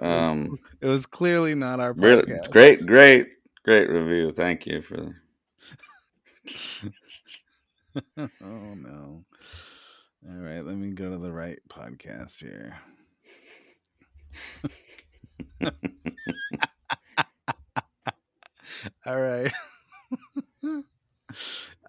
Um, 0.00 0.58
it 0.80 0.86
was 0.86 1.04
clearly 1.04 1.54
not 1.54 1.78
our 1.78 1.92
really, 1.92 2.22
podcast. 2.22 2.50
great, 2.50 2.86
great, 2.86 3.34
great 3.64 3.90
review. 3.90 4.32
Thank 4.32 4.66
you 4.66 4.80
for. 4.80 5.14
Oh 8.16 8.74
no. 8.74 9.24
All 10.26 10.36
right, 10.36 10.64
let 10.64 10.76
me 10.76 10.90
go 10.92 11.10
to 11.10 11.18
the 11.18 11.32
right 11.32 11.58
podcast 11.68 12.38
here. 12.40 12.78
All 19.06 19.20
right. 19.20 19.52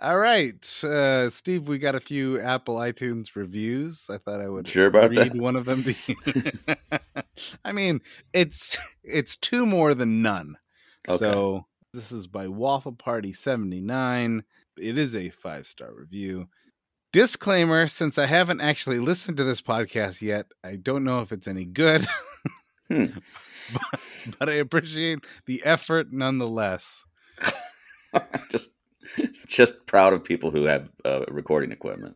All 0.01 0.17
right. 0.17 0.83
Uh, 0.83 1.29
Steve, 1.29 1.67
we 1.67 1.77
got 1.79 1.95
a 1.95 1.99
few 1.99 2.39
Apple 2.39 2.75
iTunes 2.75 3.35
reviews. 3.35 4.03
I 4.09 4.17
thought 4.17 4.41
I 4.41 4.49
would 4.49 4.67
Sure 4.67 4.87
about 4.87 5.09
read 5.11 5.33
that? 5.33 5.35
one 5.35 5.55
of 5.55 5.65
them 5.65 5.83
to 5.83 5.95
you. 6.07 6.15
I 7.65 7.71
mean, 7.71 8.01
it's 8.33 8.77
it's 9.03 9.35
two 9.35 9.65
more 9.65 9.93
than 9.93 10.21
none. 10.21 10.57
Okay. 11.07 11.17
So 11.17 11.65
this 11.93 12.11
is 12.11 12.27
by 12.27 12.47
Waffle 12.47 12.93
Party 12.93 13.33
79. 13.33 14.43
It 14.77 14.97
is 14.97 15.15
a 15.15 15.29
five 15.29 15.67
star 15.67 15.89
review. 15.93 16.47
Disclaimer 17.13 17.87
since 17.87 18.17
I 18.17 18.25
haven't 18.25 18.61
actually 18.61 18.99
listened 18.99 19.37
to 19.37 19.43
this 19.43 19.61
podcast 19.61 20.21
yet, 20.21 20.45
I 20.63 20.77
don't 20.77 21.03
know 21.03 21.19
if 21.19 21.31
it's 21.31 21.47
any 21.47 21.65
good, 21.65 22.07
Hmm. 22.87 23.05
but, 23.73 23.99
but 24.39 24.49
I 24.49 24.53
appreciate 24.53 25.19
the 25.45 25.63
effort 25.65 26.11
nonetheless. 26.11 27.05
just, 28.49 28.71
just 29.47 29.85
proud 29.85 30.13
of 30.13 30.23
people 30.23 30.51
who 30.51 30.63
have 30.65 30.91
uh, 31.05 31.25
recording 31.29 31.71
equipment. 31.71 32.15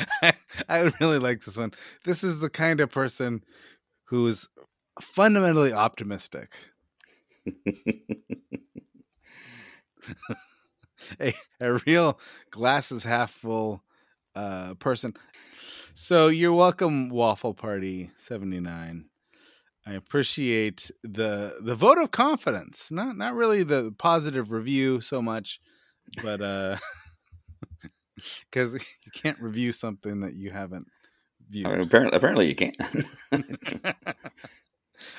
I, 0.22 0.34
I 0.68 0.92
really 1.00 1.18
like 1.18 1.44
this 1.44 1.56
one. 1.56 1.72
This 2.04 2.22
is 2.22 2.40
the 2.40 2.50
kind 2.50 2.80
of 2.80 2.90
person 2.90 3.42
who's 4.04 4.48
fundamentally 5.00 5.72
optimistic. 5.72 6.52
a, 11.20 11.34
a 11.60 11.74
real 11.86 12.18
glasses 12.50 13.04
half 13.04 13.32
full 13.32 13.82
uh, 14.34 14.74
person. 14.74 15.14
So 15.94 16.28
you're 16.28 16.52
welcome, 16.52 17.08
Waffle 17.10 17.54
Party 17.54 18.10
seventy 18.16 18.60
nine. 18.60 19.06
I 19.86 19.92
appreciate 19.92 20.90
the 21.04 21.56
the 21.60 21.74
vote 21.76 21.98
of 21.98 22.10
confidence. 22.10 22.90
Not 22.90 23.16
not 23.16 23.34
really 23.34 23.62
the 23.62 23.94
positive 23.98 24.50
review 24.50 25.00
so 25.00 25.22
much, 25.22 25.60
but 26.22 26.40
uh 26.40 26.76
because 28.50 28.74
you 28.74 29.12
can't 29.12 29.38
review 29.40 29.72
something 29.72 30.20
that 30.20 30.34
you 30.34 30.50
haven't 30.50 30.88
viewed. 31.48 31.66
Apparently, 31.80 32.16
apparently 32.16 32.48
you 32.48 32.54
can't. 32.54 32.76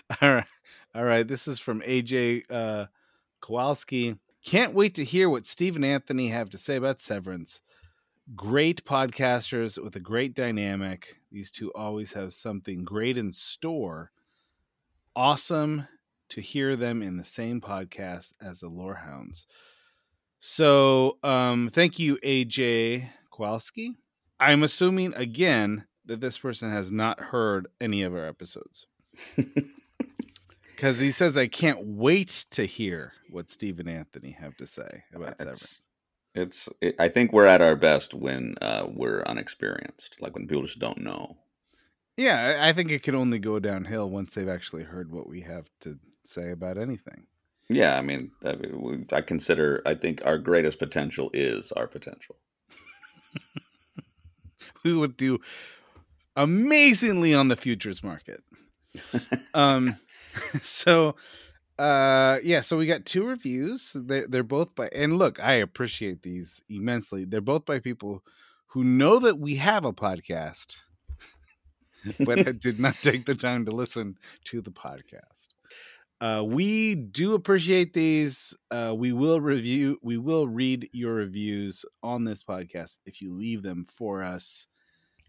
All 0.21 0.33
right. 0.33 0.47
All 0.95 1.03
right. 1.03 1.27
This 1.27 1.47
is 1.47 1.59
from 1.59 1.81
AJ 1.81 2.43
uh, 2.51 2.87
Kowalski. 3.41 4.15
Can't 4.43 4.73
wait 4.73 4.95
to 4.95 5.03
hear 5.03 5.29
what 5.29 5.45
Steve 5.45 5.75
and 5.75 5.85
Anthony 5.85 6.29
have 6.29 6.49
to 6.51 6.57
say 6.57 6.75
about 6.75 7.01
Severance. 7.01 7.61
Great 8.35 8.83
podcasters 8.85 9.81
with 9.81 9.95
a 9.95 10.01
great 10.01 10.33
dynamic. 10.33 11.17
These 11.31 11.51
two 11.51 11.71
always 11.73 12.13
have 12.13 12.33
something 12.33 12.83
great 12.83 13.17
in 13.17 13.31
store. 13.31 14.11
Awesome 15.17 15.87
to 16.29 16.41
hear 16.41 16.75
them 16.75 17.01
in 17.01 17.17
the 17.17 17.25
same 17.25 17.59
podcast 17.59 18.33
as 18.39 18.59
the 18.59 18.67
Lorehounds. 18.67 19.47
So, 20.39 21.17
um, 21.23 21.71
thank 21.73 21.97
you, 21.97 22.17
AJ 22.17 23.09
Kowalski. 23.35 23.95
I'm 24.39 24.61
assuming 24.61 25.15
again 25.15 25.85
that 26.05 26.21
this 26.21 26.37
person 26.37 26.71
has 26.71 26.91
not 26.91 27.19
heard 27.19 27.65
any 27.81 28.03
of 28.03 28.13
our 28.13 28.27
episodes 28.27 28.85
because 30.75 30.99
he 30.99 31.09
says 31.09 31.35
I 31.35 31.47
can't 31.47 31.79
wait 31.81 32.45
to 32.51 32.67
hear 32.67 33.13
what 33.31 33.49
Steve 33.49 33.79
and 33.79 33.89
Anthony 33.89 34.37
have 34.39 34.55
to 34.57 34.67
say 34.67 34.87
about 35.15 35.39
Severance. 35.39 35.81
it's, 36.35 36.67
it's 36.67 36.69
it, 36.79 36.95
I 37.01 37.07
think 37.07 37.33
we're 37.33 37.47
at 37.47 37.61
our 37.61 37.75
best 37.75 38.13
when 38.13 38.53
uh, 38.61 38.85
we're 38.87 39.23
unexperienced, 39.23 40.17
like 40.19 40.35
when 40.35 40.45
people 40.45 40.67
just 40.67 40.77
don't 40.77 40.99
know. 40.99 41.37
Yeah, 42.17 42.57
I 42.61 42.73
think 42.73 42.91
it 42.91 43.03
can 43.03 43.15
only 43.15 43.39
go 43.39 43.59
downhill 43.59 44.09
once 44.09 44.33
they've 44.33 44.49
actually 44.49 44.83
heard 44.83 45.11
what 45.11 45.29
we 45.29 45.41
have 45.41 45.67
to 45.81 45.97
say 46.25 46.51
about 46.51 46.77
anything. 46.77 47.27
Yeah, 47.69 47.97
I 47.97 48.01
mean, 48.01 48.31
I, 48.43 48.55
I 49.11 49.21
consider 49.21 49.81
I 49.85 49.93
think 49.93 50.21
our 50.25 50.37
greatest 50.37 50.79
potential 50.79 51.29
is 51.33 51.71
our 51.71 51.87
potential. 51.87 52.37
We 54.83 54.93
would 54.93 55.17
do 55.17 55.39
amazingly 56.35 57.33
on 57.33 57.47
the 57.47 57.55
futures 57.55 58.03
market. 58.03 58.43
um, 59.53 59.95
so, 60.61 61.15
uh, 61.79 62.39
yeah, 62.43 62.61
so 62.61 62.77
we 62.77 62.85
got 62.85 63.05
two 63.05 63.25
reviews. 63.25 63.91
They're, 63.95 64.27
they're 64.27 64.43
both 64.43 64.75
by, 64.75 64.89
and 64.89 65.17
look, 65.17 65.39
I 65.39 65.53
appreciate 65.53 66.23
these 66.23 66.61
immensely. 66.69 67.25
They're 67.25 67.41
both 67.41 67.65
by 67.65 67.79
people 67.79 68.23
who 68.67 68.83
know 68.83 69.19
that 69.19 69.39
we 69.39 69.55
have 69.55 69.85
a 69.85 69.93
podcast, 69.93 70.75
but 72.25 72.47
I 72.47 72.51
did 72.51 72.79
not 72.79 72.95
take 73.01 73.25
the 73.25 73.35
time 73.35 73.65
to 73.65 73.71
listen 73.71 74.17
to 74.45 74.61
the 74.61 74.71
podcast. 74.71 75.47
Uh, 76.19 76.43
we 76.43 76.95
do 76.95 77.35
appreciate 77.35 77.93
these. 77.93 78.55
Uh, 78.71 78.93
we 78.95 79.13
will 79.13 79.39
review, 79.39 79.99
we 80.01 80.17
will 80.17 80.47
read 80.47 80.89
your 80.91 81.13
reviews 81.13 81.85
on 82.01 82.23
this 82.23 82.43
podcast 82.43 82.97
if 83.05 83.21
you 83.21 83.33
leave 83.33 83.61
them 83.61 83.85
for 83.97 84.23
us. 84.23 84.67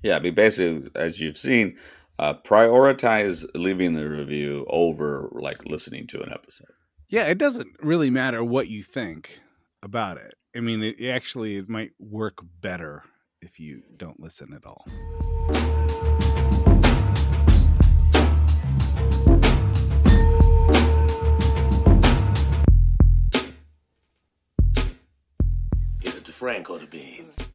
Yeah, 0.02 0.16
I 0.16 0.20
mean, 0.20 0.34
basically, 0.34 0.90
as 0.94 1.20
you've 1.20 1.36
seen, 1.36 1.76
uh, 2.18 2.34
prioritize 2.34 3.44
leaving 3.54 3.92
the 3.94 4.08
review 4.08 4.66
over 4.68 5.28
like 5.32 5.64
listening 5.66 6.06
to 6.08 6.22
an 6.22 6.32
episode. 6.32 6.68
Yeah, 7.08 7.24
it 7.24 7.38
doesn't 7.38 7.76
really 7.80 8.10
matter 8.10 8.42
what 8.42 8.68
you 8.68 8.82
think 8.82 9.40
about 9.82 10.18
it. 10.18 10.34
I 10.56 10.60
mean, 10.60 10.82
it 10.82 11.08
actually 11.08 11.56
it 11.56 11.68
might 11.68 11.90
work 11.98 12.38
better 12.60 13.04
if 13.40 13.60
you 13.60 13.82
don't 13.96 14.20
listen 14.20 14.52
at 14.54 14.66
all. 14.66 14.86
Franco 26.38 26.78
the 26.78 26.86
beans? 26.86 27.38